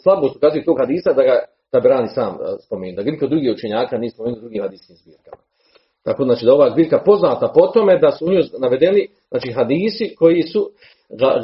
slabost 0.03 0.35
ukazuje 0.37 0.65
tog 0.65 0.77
hadisa 0.79 1.13
da 1.13 1.23
ga 1.23 1.39
taberani 1.71 2.07
sam 2.07 2.37
spomenu, 2.65 2.95
da 2.95 3.03
ga 3.03 3.11
niko 3.11 3.27
drugi 3.27 3.51
učenjaka 3.51 3.97
nije 3.97 4.11
spomenuo 4.11 4.39
drugim 4.39 4.61
hadijskim 4.61 4.95
zbirkama. 4.95 5.41
Tako 6.03 6.23
znači 6.23 6.45
da 6.45 6.53
ova 6.53 6.69
zbirka 6.69 7.01
poznata 7.05 7.51
po 7.55 7.67
tome 7.67 7.99
da 7.99 8.11
su 8.11 8.25
u 8.25 8.29
njoj 8.31 8.43
navedeni 8.59 9.07
znači, 9.29 9.51
hadisi 9.51 10.15
koji 10.15 10.41
su 10.41 10.69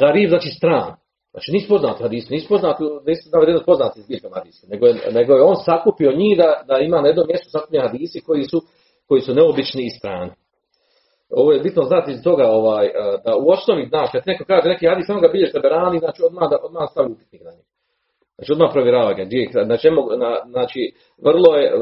garib, 0.00 0.28
znači 0.28 0.48
stran. 0.48 0.94
Znači 1.32 1.52
nisu 1.52 1.68
poznati 1.68 2.02
hadisi, 2.02 2.32
nisu 2.32 2.48
poznati, 2.48 2.82
nisu 3.06 3.30
navedeni 3.32 3.60
poznati 3.66 4.02
zbirkama 4.02 4.36
hadisi, 4.36 4.66
nego 4.70 4.86
je, 4.86 4.94
nego 5.12 5.32
je 5.34 5.42
on 5.42 5.56
sakupio 5.64 6.12
njih 6.12 6.38
da, 6.38 6.62
da 6.68 6.78
ima 6.78 7.00
na 7.00 7.08
jednom 7.08 7.26
mjestu 7.26 7.50
sakupljeni 7.50 7.88
hadisi 7.88 8.20
koji 8.20 8.44
su 8.44 8.60
koji 9.08 9.20
su 9.20 9.34
neobični 9.34 9.82
i 9.86 9.90
strani. 9.98 10.30
Ovo 11.30 11.52
je 11.52 11.60
bitno 11.60 11.82
znati 11.84 12.10
iz 12.10 12.22
toga 12.22 12.46
ovaj, 12.50 12.86
e, 12.86 12.92
da 13.24 13.36
u 13.36 13.50
osnovi, 13.50 13.86
znaš, 13.88 14.08
kad 14.12 14.22
neko 14.26 14.44
kaže 14.44 14.68
neki 14.68 14.86
hadis, 14.86 15.06
samo 15.06 15.20
ga 15.20 15.28
bilješ 15.28 15.52
berani, 15.62 15.98
znači 15.98 16.22
odmah, 16.22 16.50
da, 16.50 16.56
odmah 16.62 16.88
stavi 16.90 17.12
upitnik 17.12 17.42
na 17.44 17.50
njega. 17.50 17.70
Znači 18.36 18.52
odmah 18.52 18.70
provjerava 18.72 19.12
ga. 19.12 19.24
Znači, 19.64 19.88
znači, 20.50 20.80
vrlo 21.26 21.56
je 21.56 21.72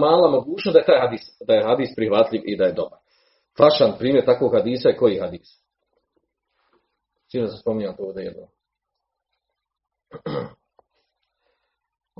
mala 0.00 0.30
mogućnost 0.30 0.74
da 0.74 0.78
je 0.78 0.86
taj 0.90 1.00
hadis, 1.00 1.22
da 1.46 1.54
je 1.54 1.66
hadis 1.70 1.90
prihvatljiv 1.96 2.42
i 2.44 2.56
da 2.56 2.64
je 2.64 2.72
dobar. 2.72 2.98
Fašan 3.58 3.92
primjer 3.98 4.24
takvog 4.24 4.54
hadisa 4.54 4.88
je 4.88 4.96
koji 4.96 5.18
hadis? 5.18 5.48
Čim 7.30 7.48
se 7.48 7.56
spominjam 7.56 7.96
to 7.96 8.02
ovdje 8.02 8.24
jedno. 8.24 8.46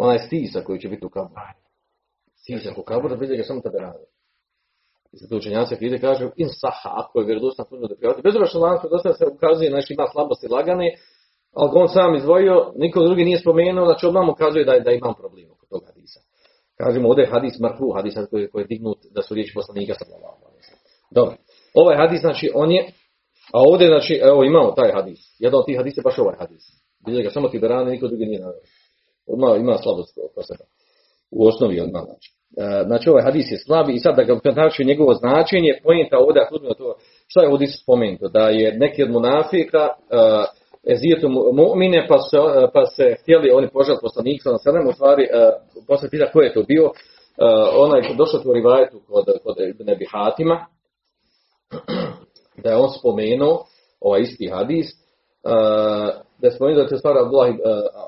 Onaj 0.03 0.19
stisa 0.19 0.61
koji 0.65 0.81
će 0.81 0.89
biti 0.89 1.07
u 1.07 1.11
kaburu. 1.11 1.41
Stisa 2.35 2.71
u 2.77 2.83
kaburu, 2.83 3.17
bilje 3.17 3.37
ga 3.37 3.43
samo 3.43 3.61
taberani. 3.61 4.05
I 5.13 5.17
zato 5.17 5.37
učenjaci 5.37 5.75
ide 5.81 5.99
kažu 5.99 6.31
in 6.37 6.49
saha, 6.61 6.91
ako 7.01 7.21
je 7.21 7.27
vjerodostan 7.27 7.67
puno 7.69 7.87
da 7.89 7.95
prihvati. 7.97 8.23
Bez 8.23 8.35
obzira 8.35 8.47
što 8.47 8.59
lanac 8.59 8.83
vjerodostan 8.83 9.15
se 9.15 9.25
ukazuje, 9.35 9.71
znači 9.71 9.93
ima 9.93 10.07
slabosti 10.13 10.49
lagane, 10.49 10.89
ali 11.55 11.71
on 11.75 11.89
sam 11.89 12.15
izdvojio, 12.15 12.73
niko 12.77 13.03
drugi 13.03 13.25
nije 13.25 13.39
spomenuo, 13.39 13.85
znači 13.87 14.07
odmah 14.07 14.25
mu 14.27 14.33
ukazuje 14.33 14.65
da, 14.65 14.79
da 14.79 14.91
imam 14.91 15.15
problem 15.15 15.51
oko 15.51 15.67
tog 15.67 15.83
hadisa. 15.87 16.21
Kažemo 16.77 17.09
ovdje 17.09 17.23
je 17.23 17.31
hadis 17.31 17.59
marfu, 17.59 17.93
hadis 17.97 18.15
koji, 18.31 18.51
koji 18.51 18.63
je 18.63 18.67
dignut 18.67 18.99
da 19.15 19.23
su 19.23 19.35
riječi 19.35 19.53
poslanika 19.55 19.95
sa 19.95 20.05
Dobro. 21.11 21.35
Ovaj 21.75 21.97
hadis, 21.97 22.21
znači, 22.21 22.51
on 22.55 22.73
je, 22.73 22.93
a 23.53 23.59
ovdje, 23.71 23.87
znači, 23.87 24.21
evo 24.23 24.45
imamo 24.45 24.71
taj 24.71 24.93
hadis. 24.93 25.21
Jedan 25.39 25.59
od 25.59 25.67
tih 25.67 25.77
hadisa 25.77 26.01
je 26.01 26.05
baš 26.05 26.19
ovaj 26.19 26.37
hadis. 26.39 26.63
Bilje 27.07 27.23
ga 27.23 27.31
samo 27.31 27.49
ti 27.49 27.59
berane, 27.59 27.91
niko 27.91 28.09
drugi 28.09 28.27
nije 28.27 28.41
naveo. 28.41 28.61
Odmah 29.27 29.61
ima 29.61 29.79
slabost 29.79 30.19
oko 30.31 30.43
sebe. 30.43 30.65
U 31.31 31.47
osnovi 31.47 31.81
odmah, 31.81 32.03
znači. 32.05 32.41
E, 32.57 32.85
znači 32.87 33.11
ovaj 33.11 33.23
hadis 33.23 33.47
je 33.51 33.59
slabi 33.59 33.93
i 33.95 33.99
sad 33.99 34.17
da 34.17 34.23
ga 34.23 34.53
znači 34.53 34.85
njegovo 34.85 35.15
značenje, 35.15 35.81
pojenta 35.85 36.19
ovdje, 36.19 36.43
ako 36.43 36.59
to, 36.59 36.95
šta 37.27 37.43
je 37.43 37.49
ovdje 37.49 37.69
spomenuto, 37.69 38.29
da 38.29 38.49
je 38.49 38.79
neki 38.79 39.03
od 39.03 39.11
munafika 39.11 39.89
uh, 39.89 40.45
ezijetu 40.93 41.29
mu'mine, 41.29 42.07
pa 42.09 42.19
se, 42.19 42.37
pa 42.75 42.87
se 42.87 43.17
htjeli 43.23 43.51
oni 43.51 43.69
požaliti 43.69 44.03
poslanika 44.03 44.51
na 44.51 44.59
sedam, 44.59 44.89
u 44.89 44.93
stvari, 44.93 45.23
uh, 45.23 45.87
posle 45.87 46.11
pita 46.11 46.33
ko 46.33 46.41
je 46.41 46.55
to 46.55 46.63
bio, 46.63 46.85
uh, 46.85 46.93
onaj 47.77 48.01
došao 48.17 48.41
u 48.45 48.53
rivajetu 48.53 49.01
kod, 49.09 49.25
kod 49.45 49.57
Nebi 49.79 50.07
Hatima, 50.13 50.67
da 52.63 52.71
je 52.71 52.77
on 52.77 52.91
spomenuo 52.99 53.65
ovaj 54.01 54.21
isti 54.21 54.49
hadis, 54.49 54.87
da 56.41 56.47
je 56.47 56.55
spomenuo 56.57 56.85
da 56.85 56.95
je 56.95 56.99
stvar 56.99 57.19
Abdullah, 57.19 57.51
uh, 57.51 57.57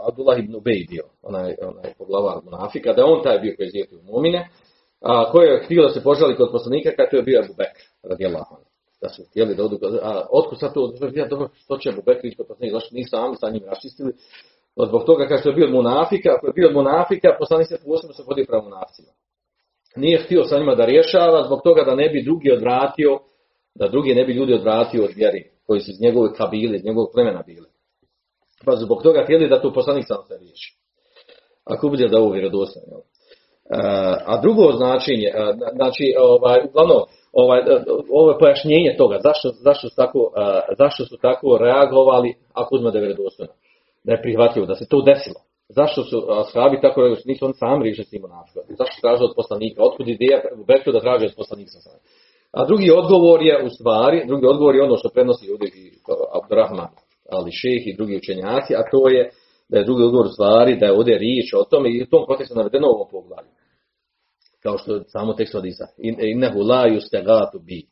Abdullah 0.09 0.39
ibn 0.39 0.55
Ubej 0.55 0.87
bio, 0.91 1.05
onaj, 1.23 1.55
onaj 1.63 1.93
poglavar 1.99 2.37
munafika, 2.45 2.93
da 2.93 3.01
je 3.01 3.11
on 3.13 3.23
taj 3.23 3.39
bio 3.39 3.55
koji 3.57 3.71
je 3.73 3.87
Mumine, 4.03 4.49
a 5.01 5.31
koji 5.33 5.47
je 5.49 5.63
htio 5.65 5.83
da 5.83 5.89
se 5.89 6.03
požali 6.03 6.37
kod 6.37 6.49
poslanika 6.53 6.91
kad 6.97 7.11
to 7.11 7.17
je 7.17 7.23
bio 7.23 7.41
Abu 7.45 7.55
Bekr, 7.59 7.83
radijallahu 8.03 8.57
Da 9.03 9.09
su 9.09 9.23
htjeli 9.31 9.55
da 9.55 9.65
odu, 9.65 9.79
a 10.03 10.27
otkud 10.31 10.59
sad 10.61 10.75
to, 10.75 10.93
ja 11.15 11.27
dobro, 11.29 11.49
što 11.55 11.77
će 11.77 11.89
Abu 11.89 12.03
Bekr 12.07 12.27
ići 12.27 12.37
kod 12.37 12.47
poslanika, 12.47 12.77
zašto 12.77 12.95
nisu 12.95 13.11
sami 13.11 13.37
sa 13.37 13.51
njim 13.51 13.65
raščistili, 13.67 14.13
zbog 14.89 15.05
toga 15.05 15.29
kad 15.29 15.47
je 15.47 15.53
bio 15.53 15.67
od 15.67 15.73
munafika, 15.73 16.29
ako 16.37 16.47
je 16.47 16.53
bio 16.53 16.69
od 16.69 16.75
munafika, 16.75 17.37
poslanik 17.39 17.69
se 17.69 17.79
posebno 17.87 18.15
se 18.15 18.23
vodio 18.29 18.45
prema 18.49 18.63
munaficima. 18.63 19.13
Nije 19.97 20.23
htio 20.25 20.45
sa 20.45 20.59
njima 20.59 20.75
da 20.75 20.85
rješava, 20.85 21.47
zbog 21.47 21.61
toga 21.65 21.83
da 21.85 21.95
ne 21.95 22.09
bi 22.09 22.23
drugi 22.23 22.53
odvratio, 22.53 23.19
da 23.75 23.89
drugi 23.89 24.15
ne 24.15 24.25
bi 24.25 24.33
ljudi 24.33 24.55
odvratio 24.55 25.05
od 25.05 25.11
vjeri, 25.17 25.51
koji 25.67 25.81
su 25.81 25.91
iz 25.91 26.01
njegove 26.01 26.35
kabile, 26.35 26.77
iz 26.77 26.85
njegovog 26.85 27.11
plemena 27.15 27.43
bili. 27.47 27.72
Pa 28.65 28.77
zbog 28.77 29.03
toga 29.03 29.23
htjeli 29.25 29.49
da 29.49 29.63
tu 29.63 29.73
poslanik 29.73 30.05
sam 30.07 30.23
se 30.29 30.35
riješi. 30.41 30.77
Ako 31.65 31.89
bude 31.89 32.09
da 32.09 32.19
ovo 32.19 32.31
vjerodostojno. 32.31 32.97
E, 32.99 33.03
a 34.27 34.41
drugo 34.43 34.73
značenje, 34.73 35.29
e, 35.29 35.33
znači, 35.75 36.05
ovaj, 36.19 36.59
uglavnom, 36.69 37.01
ovaj, 37.33 37.61
e, 37.61 37.85
ovo 38.11 38.31
je 38.31 38.39
pojašnjenje 38.39 38.95
toga, 38.99 39.19
zašto, 39.23 39.49
zašto, 39.49 39.89
su 39.89 39.97
tako, 39.97 40.33
zašto 40.79 41.05
su 41.05 41.17
tako 41.23 41.59
reagovali, 41.61 42.35
ako 42.53 42.75
uzme 42.75 42.91
da 42.91 42.99
je 42.99 43.05
vjerodostojno, 43.07 43.53
da 44.05 44.13
je 44.13 44.23
prihvatljivo, 44.23 44.67
da 44.67 44.75
se 44.75 44.89
to 44.89 45.03
desilo. 45.03 45.41
Zašto 45.69 46.03
su 46.03 46.17
ashabi 46.43 46.81
tako 46.81 47.01
reagovali, 47.01 47.23
nisu 47.27 47.45
oni 47.45 47.55
sami 47.55 47.85
riješili 47.85 48.07
s 48.07 48.13
njima 48.13 48.29
Zašto 48.79 49.01
traže 49.01 49.25
od 49.25 49.33
poslanika, 49.37 49.85
otkud 49.89 50.09
ideja 50.09 50.39
u 50.61 50.65
Bektu 50.65 50.93
da 50.93 51.01
traže 51.01 51.27
od 51.27 51.35
poslanika 51.37 51.73
A 52.53 52.65
drugi 52.67 52.91
odgovor 52.91 53.43
je 53.43 53.65
u 53.67 53.69
stvari, 53.69 54.25
drugi 54.27 54.47
odgovor 54.47 54.75
je 54.75 54.83
ono 54.83 54.97
što 54.97 55.09
prenosi 55.09 55.53
ovdje 55.53 55.69
i 55.69 55.85
Abdurrahman 56.39 56.93
ali 57.33 57.53
šeh 57.53 57.87
i 57.87 57.97
drugi 57.97 58.17
učenjaci, 58.17 58.75
a 58.75 58.83
to 58.91 59.09
je 59.09 59.31
da 59.69 59.79
je 59.79 59.85
drugi 59.85 60.03
odgovor 60.03 60.29
stvari, 60.33 60.79
da 60.81 60.87
je 60.87 60.93
ovdje 60.93 61.19
riječ 61.19 61.55
o 61.55 61.65
tome 61.65 61.91
i 61.91 62.03
u 62.03 62.07
tom 62.07 62.27
kontekstu 62.27 62.55
navedeno 62.57 62.87
ovom 62.89 63.09
poglavlju. 63.11 63.51
Kao 64.63 64.79
što 64.79 64.95
je 64.95 65.03
samo 65.07 65.33
tekst 65.33 65.55
Hadisa. 65.55 65.87
Innehu 66.33 66.61
la 66.61 66.83
yustegatu 66.89 67.59
bi. 67.67 67.83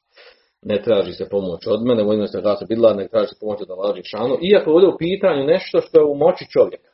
Ne 0.62 0.82
traži 0.82 1.12
se 1.12 1.28
pomoć 1.28 1.66
od 1.66 1.82
mene, 1.86 2.02
vojno 2.02 2.26
se 2.26 2.40
gasa 2.40 2.64
bidla, 2.68 2.94
ne 2.94 3.08
traži 3.08 3.28
se 3.28 3.36
pomoć 3.40 3.60
od 3.62 3.70
Allah 3.70 3.96
šanu. 4.02 4.38
Iako 4.50 4.70
ovdje 4.70 4.88
u 4.88 4.98
pitanju 4.98 5.44
nešto 5.44 5.80
što 5.80 6.00
je 6.00 6.04
u 6.04 6.14
moći 6.14 6.44
čovjeka. 6.54 6.90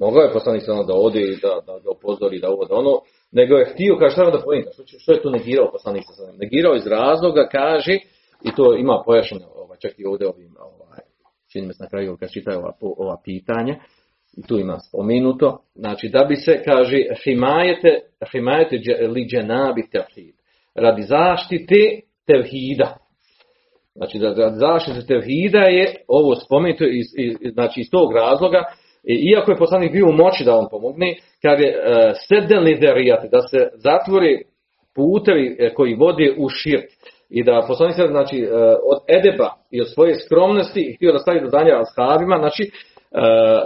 Mogao 0.00 0.22
je 0.22 0.32
poslanik 0.32 0.62
sada 0.66 0.82
da 0.82 0.94
ode 0.94 1.20
i 1.20 1.36
da, 1.42 1.52
da 1.66 1.78
ga 1.84 1.90
upozori, 1.90 2.40
da 2.40 2.48
ovo, 2.50 2.64
da 2.64 2.74
ono, 2.74 3.00
nego 3.32 3.54
je 3.56 3.70
htio, 3.72 3.96
kaže, 3.98 4.12
šta 4.12 4.30
da 4.30 4.44
pojenta, 4.44 4.70
što, 4.72 4.82
što 4.86 5.12
je 5.12 5.22
tu 5.22 5.30
negirao 5.30 5.72
poslanik 5.72 6.04
sada? 6.16 6.32
Negirao 6.32 6.74
iz 6.74 6.86
razloga, 6.86 7.48
kaže, 7.48 7.94
i 8.44 8.50
to 8.56 8.74
ima 8.76 9.02
pojašnjeno, 9.06 9.46
ovaj, 9.54 9.78
čak 9.78 9.92
i 9.98 10.04
ovdje 10.04 10.28
ovim, 10.28 10.56
ovaj, 10.58 10.79
čini 11.52 11.66
mi 11.66 11.74
se 11.74 11.82
na 11.82 11.88
kraju 11.88 12.16
kad 12.20 12.30
čitaju 12.32 12.58
ova, 12.58 12.72
ova 12.80 13.16
pitanja, 13.24 13.76
i 14.36 14.42
tu 14.42 14.58
ima 14.58 14.78
spomenuto, 14.88 15.58
znači 15.74 16.08
da 16.08 16.24
bi 16.24 16.36
se, 16.36 16.62
kaže, 16.64 16.96
himajete, 17.24 18.00
himajete 18.32 18.76
li 19.08 19.26
dženabi 19.26 19.82
tevhid, 19.92 20.34
radi 20.74 21.02
zaštite 21.02 22.00
tevhida. 22.26 22.96
Znači, 23.94 24.18
da 24.18 24.34
radi 24.34 24.56
zaštite 24.56 25.06
tevhida 25.06 25.58
je 25.58 25.94
ovo 26.08 26.34
spomenuto 26.34 26.84
iz, 26.84 27.06
iz, 27.18 27.52
znači, 27.52 27.80
iz 27.80 27.86
tog 27.90 28.12
razloga, 28.12 28.64
iako 29.04 29.50
je 29.50 29.58
poslanik 29.58 29.92
bio 29.92 30.06
u 30.06 30.12
moći 30.12 30.44
da 30.44 30.56
on 30.56 30.66
pomogne, 30.70 31.14
kaže, 31.42 31.64
uh, 31.64 32.12
sedeli 32.28 32.78
derijati, 32.80 33.28
da 33.32 33.40
se 33.40 33.68
zatvori 33.74 34.44
putevi 34.94 35.56
e, 35.58 35.74
koji 35.74 35.94
vode 35.94 36.34
u 36.38 36.48
širk 36.48 36.90
i 37.30 37.44
da 37.44 37.64
poslanik 37.68 37.96
se 37.96 38.06
znači 38.10 38.38
e, 38.38 38.48
od 38.92 38.98
edeba 39.18 39.50
i 39.70 39.80
od 39.80 39.88
svoje 39.94 40.14
skromnosti 40.24 40.94
htio 40.96 41.12
da 41.12 41.18
stavi 41.18 41.40
do 41.40 41.48
znanja 41.48 41.82
ashabima, 41.84 42.36
znači 42.38 42.62
e, 42.62 42.70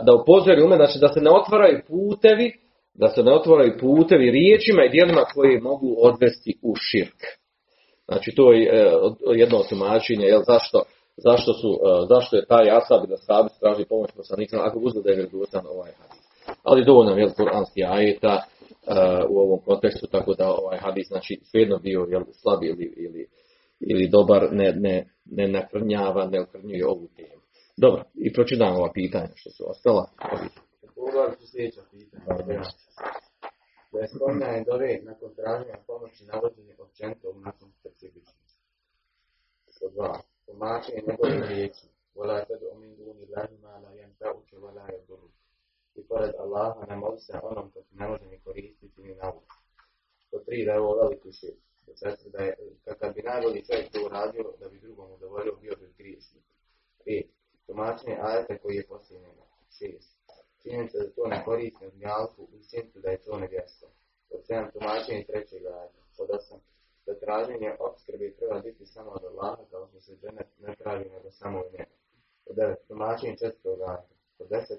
da 0.07 0.15
upozori 0.15 0.62
ume, 0.62 0.77
znači 0.77 0.99
da 0.99 1.09
se 1.09 1.21
ne 1.21 1.31
otvaraju 1.31 1.81
putevi, 1.89 2.53
da 2.95 3.09
se 3.09 3.23
ne 3.23 3.33
otvaraju 3.35 3.73
putevi 3.81 4.31
riječima 4.31 4.85
i 4.85 4.91
dijelima 4.91 5.25
koji 5.35 5.61
mogu 5.61 5.97
odvesti 5.99 6.59
u 6.62 6.75
širk. 6.77 7.21
Znači 8.09 8.35
to 8.37 8.53
je 8.53 8.61
e, 8.62 8.93
jedno 9.35 9.59
od 9.59 9.69
tumačenja, 9.69 10.27
jel 10.27 10.43
zašto 10.47 10.83
zašto, 11.17 11.53
su, 11.53 11.79
zašto 12.09 12.37
je 12.37 12.47
taj 12.47 12.71
asab 12.71 13.09
da 13.09 13.17
sahabi 13.17 13.49
traži 13.61 13.85
pomoć 13.89 14.11
poslanika, 14.17 14.57
ako 14.61 14.79
uzme 14.79 15.01
da 15.03 15.11
je 15.11 15.17
vjerodostan 15.17 15.65
ovaj 15.75 15.93
hadis. 15.99 16.25
Ali 16.62 16.85
dovoljno 16.85 17.17
je 17.17 17.35
kuranski 17.37 17.85
ajeta 17.85 18.43
u 19.29 19.39
ovom 19.39 19.61
kontekstu, 19.67 20.07
tako 20.07 20.35
da 20.35 20.49
ovaj 20.49 20.79
hadis 20.79 21.07
znači 21.09 21.41
svejedno 21.51 21.79
bio 21.79 22.07
jel, 22.11 22.23
slab 22.43 22.62
ili, 22.62 22.95
ili, 22.97 23.27
ili 23.81 24.09
dobar, 24.09 24.49
ne, 24.53 24.72
ne, 24.72 25.14
ne 25.25 25.49
nakrnjava, 25.49 26.27
ne 26.27 26.41
okrnjuje 26.41 26.87
ovu 26.87 27.09
temu. 27.16 27.43
Dobro, 27.77 28.03
i 28.14 28.33
pročitam 28.33 28.77
ova 28.77 28.93
pitanja 28.93 29.31
što 29.35 29.51
su 29.51 29.64
ostala. 29.70 30.11
Pogledaj 30.95 31.37
su 31.41 31.47
sljedeća 31.51 31.83
pitanja. 31.91 32.22
Da 33.93 33.99
je 34.01 34.09
spomnjanje 34.09 34.64
dove 34.70 35.01
nakon 35.03 35.35
traženja 35.35 35.77
pomoći 35.87 36.25
navođenje 36.25 36.75
općenito 36.79 37.31
u 37.31 37.41
nakon 37.41 37.68
specifično. 37.81 38.41
Pod 39.81 39.93
dva. 39.93 40.20
Tumačenje 40.47 41.03
njegove 41.09 41.49
riječi. 41.49 41.87
Vola 42.14 42.45
tedu 42.45 42.66
omin 42.75 42.97
duni 42.97 43.27
lahi 43.37 43.57
ma 43.62 43.79
la 43.85 43.91
jem 43.99 44.12
uče 44.41 44.57
vola 44.57 44.85
je 44.93 45.01
duru. 45.09 45.29
I 45.95 46.01
pored 46.09 46.35
Allaha 46.39 46.87
ne 46.89 46.97
moli 46.97 47.20
se 47.20 47.33
onom 47.43 47.70
ko 47.70 47.81
ti 47.81 47.95
ne 48.01 48.09
može 48.09 48.27
ni 48.27 48.39
koristiti 48.45 49.03
ni 49.03 49.14
nauči. 49.14 49.57
Pod 50.31 50.45
tri. 50.47 50.64
Da 50.64 50.72
je 50.72 50.81
ovo 50.81 50.95
veliki 51.03 51.33
šir. 51.33 51.55
Pod 51.87 51.95
četiri. 51.99 52.30
Da 52.30 52.39
je, 52.39 52.57
kad 53.01 53.14
bi 53.14 53.22
najbolji 53.22 53.64
čovjek 53.66 53.93
to 53.93 53.99
uradio, 54.07 54.45
da 54.61 54.68
bi 54.68 54.78
drugom 54.78 55.12
udovoljio, 55.12 55.57
bio 55.61 55.74
bi 55.80 55.95
griješnik. 55.99 56.45
Pet. 57.05 57.26
Tumačenje 57.66 58.16
ajeta 58.20 58.59
koji 58.59 58.74
je 58.76 58.87
poslije 58.87 59.20
njega. 59.20 59.45
Činjenica 60.62 60.99
da 60.99 61.11
to 61.11 61.26
ne 61.26 61.45
koristi 61.45 61.87
od 61.87 61.95
njalku 61.95 62.43
u 62.43 62.59
činjenicu 62.70 62.99
da 63.01 63.11
je 63.11 63.22
to 63.22 63.39
nevjesto. 63.39 63.87
Pod 64.30 64.41
7. 64.49 64.72
tumačenje 64.72 65.24
trećeg 65.28 65.66
ajeta. 65.66 66.01
Pod 66.16 66.28
8. 66.28 66.59
Da 67.07 67.18
traženje 67.18 67.76
opskrbe 67.80 68.32
treba 68.39 68.61
biti 68.61 68.87
samo 68.87 69.11
od 69.11 69.24
Allaha 69.24 69.62
kao 69.70 69.87
što 69.89 70.01
se 70.01 70.16
dženet 70.16 70.47
ne 70.59 70.76
traži 70.76 71.09
nego 71.11 71.30
samo 71.30 71.59
od 71.59 71.72
njega. 71.72 71.95
Pod 72.45 72.57
9. 72.57 72.74
Tumačenje 72.89 73.37
četvrtog 73.37 73.80
ajeta. 73.80 74.14
Pod 74.39 74.49
10. 74.49 74.78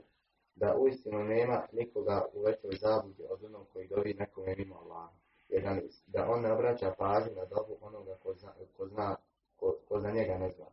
Da 0.55 0.75
uistinu 0.77 1.23
nema 1.23 1.67
nikoga 1.71 2.25
u 2.33 2.41
većoj 2.41 2.75
zabudi 2.81 3.23
od 3.29 3.43
onog 3.43 3.67
koji 3.73 3.87
dovi 3.87 4.13
nekome 4.13 4.55
mimo 4.55 4.75
Allaha. 4.75 5.24
11. 5.49 5.81
Da 6.07 6.25
on 6.29 6.41
ne 6.41 6.53
obraća 6.53 6.93
pažnju 6.97 7.31
na 7.35 7.45
dobu 7.45 7.77
onoga 7.81 8.15
ko 8.23 8.33
zna, 8.33 8.53
ko, 8.77 8.87
zna, 8.87 9.15
ko, 9.59 9.75
ko 9.87 9.99
za 9.99 10.11
njega 10.11 10.37
ne 10.37 10.49
zna. 10.49 10.65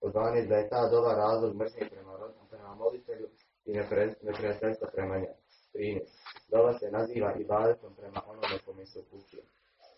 Pod 0.00 0.14
12. 0.14 0.48
Da 0.48 0.56
je 0.56 0.68
ta 0.68 0.88
doba 0.88 1.14
razlog 1.14 1.54
mržnje 1.56 1.88
prema, 1.90 2.18
prema 2.50 2.74
molitelju 2.74 3.28
i 3.64 3.72
neprijateljstva 4.22 4.88
prema 4.94 5.18
njemu. 5.18 5.36
13. 5.74 6.00
Dova 6.48 6.78
se 6.78 6.90
naziva 6.90 7.34
ibadetom 7.34 7.94
prema 7.94 8.22
onome 8.26 8.58
kome 8.66 8.86
se 8.86 9.00
upućuje. 9.00 9.42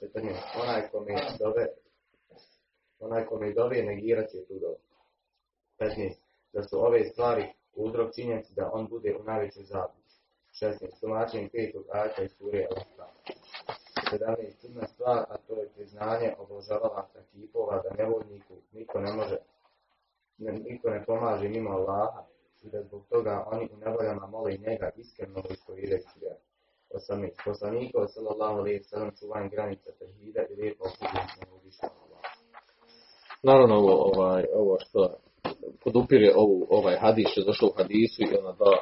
14. 0.01 0.35
Onaj 0.63 0.89
kome 0.89 1.15
dove, 1.39 1.67
onaj 3.01 3.27
kome 3.27 3.53
dove 3.53 3.83
negirat 3.83 4.31
će 4.31 4.45
tu 4.45 4.55
dobu. 4.55 4.81
15. 5.79 6.15
Da 6.53 6.63
su 6.63 6.87
ove 6.87 7.05
stvari 7.05 7.53
uzrok 7.75 8.15
činjenici 8.15 8.55
da 8.55 8.71
on 8.73 8.87
bude 8.89 9.17
u 9.21 9.25
najvećoj 9.25 9.63
zabludi. 9.63 10.05
16. 10.61 11.01
Tumačenje 11.01 11.49
petog 11.53 11.85
ajta 11.93 12.23
iz 12.23 12.31
sure 12.39 12.67
al 12.71 12.77
17. 14.03 14.61
Čudna 14.61 14.87
stvar, 14.87 15.19
a 15.19 15.37
to 15.47 15.55
je 15.55 15.69
priznanje 15.75 16.35
obožavalaca 16.39 17.19
kipova 17.33 17.83
da 17.83 18.03
nevoljniku 18.03 18.55
niko 18.73 19.01
ne 19.01 19.13
može, 19.13 19.37
ne, 20.39 20.53
niko 20.53 20.91
ne 20.91 21.05
pomaže 21.05 21.49
mimo 21.49 21.71
Allaha 21.71 22.23
i 22.63 22.71
da 22.71 22.83
zbog 22.83 23.07
toga 23.09 23.45
oni 23.53 23.69
u 23.73 23.77
nevoljama 23.77 24.27
mole 24.27 24.57
njega 24.67 24.91
iskreno 24.97 25.43
ispovjedajući 25.51 26.19
vjeru. 26.21 26.41
18. 26.95 27.31
Poslanikov 27.45 28.07
sallallahu 28.07 28.59
alaihi 28.59 28.85
sallam 28.85 29.11
čuvanje 29.21 29.49
granica 29.49 29.91
tevhida 29.99 30.43
i 30.51 30.55
lijepo 30.55 30.85
osuđenje 30.85 31.53
uzvišenog 31.57 31.97
Allaha. 32.05 32.29
Naravno, 33.43 33.75
ovo, 33.75 33.95
ovaj, 34.15 34.45
ovo 34.55 34.77
što 34.79 35.15
podupire 35.85 36.33
ovu, 36.37 36.67
ovaj 36.71 36.97
hadis 36.97 37.27
što 37.31 37.41
je 37.41 37.45
došlo 37.45 37.69
u 37.69 37.77
hadisu 37.77 38.23
i 38.23 38.37
ona 38.39 38.53
dva 38.53 38.77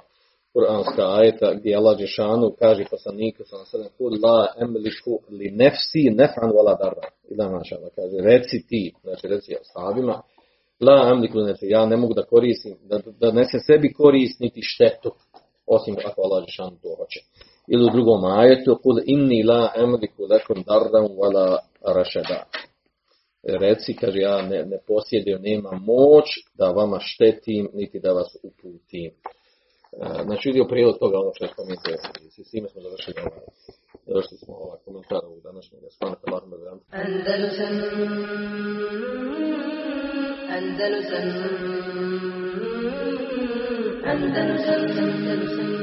kuranska 0.52 1.02
ajeta 1.18 1.54
gdje 1.54 1.76
Allah 1.76 1.98
Žešanu 1.98 2.54
kaže 2.58 2.84
poslaniku 2.90 3.42
alaihi 3.52 3.70
sallam 3.70 3.92
kul 3.98 4.12
la 4.22 4.46
emliku 4.62 5.14
li 5.30 5.50
nefsi 5.50 6.02
nefan 6.10 6.50
wala 6.56 6.74
darra. 6.82 7.06
I 7.30 7.36
da 7.36 7.48
maša 7.48 7.76
kaže 7.96 8.16
reci 8.30 8.66
ti, 8.68 8.92
znači 9.02 9.28
reci 9.28 9.56
ashabima, 9.62 10.22
La 10.80 11.10
amliku 11.12 11.38
nefsi, 11.40 11.66
ja 11.66 11.86
ne 11.86 11.96
mogu 11.96 12.14
da 12.14 12.22
koristim, 12.22 12.76
da, 12.84 12.98
da 13.20 13.32
nese 13.32 13.58
sebi 13.66 13.92
korist 13.92 14.40
niti 14.40 14.60
štetu, 14.62 15.10
osim 15.66 15.96
ako 16.04 16.22
Allah 16.22 16.44
Žešanu 16.48 16.76
to 16.82 16.96
hoće. 16.98 17.20
Ili 17.68 17.84
u 17.84 17.90
drugom 17.92 18.24
ajetu, 18.24 18.78
kul 18.82 18.96
inni 19.06 19.42
la 19.42 19.72
amliku 19.76 20.22
lekom 20.30 20.64
darram 20.66 21.06
wala 21.20 21.58
rašeda. 21.96 22.44
Reci, 23.42 23.94
kaže, 23.94 24.18
ja 24.18 24.42
ne, 24.42 24.64
ne 24.64 24.78
posjedujem, 24.86 25.42
nema 25.42 25.70
moć 25.70 26.26
da 26.54 26.70
vama 26.70 26.98
štetim, 27.00 27.68
niti 27.74 28.00
da 28.00 28.12
vas 28.12 28.36
uputim. 28.42 29.10
E, 29.92 30.22
Znači, 30.24 30.48
vidio 30.48 30.64
prilog 30.64 30.98
toga 30.98 31.18
ono 31.18 31.30
što 31.34 31.44
je 31.44 31.50
spomenuo. 31.54 31.82
S 32.46 32.50
time 32.50 32.68
smo 32.68 32.80
završili 32.82 33.16
ovaj, 33.20 33.46
završili 34.06 34.38
smo 34.38 34.54
ovaj 34.54 34.78
komentar 34.84 35.20
ovog 35.24 35.40
današnjeg. 35.42 35.80
Svanaka 35.90 36.22
Allahumma 36.26 36.56
wa 36.56 36.78
Andalusam 36.90 37.74
Andalusam 40.58 41.26
Andalusam 44.12 44.80
Andalusam 44.98 45.81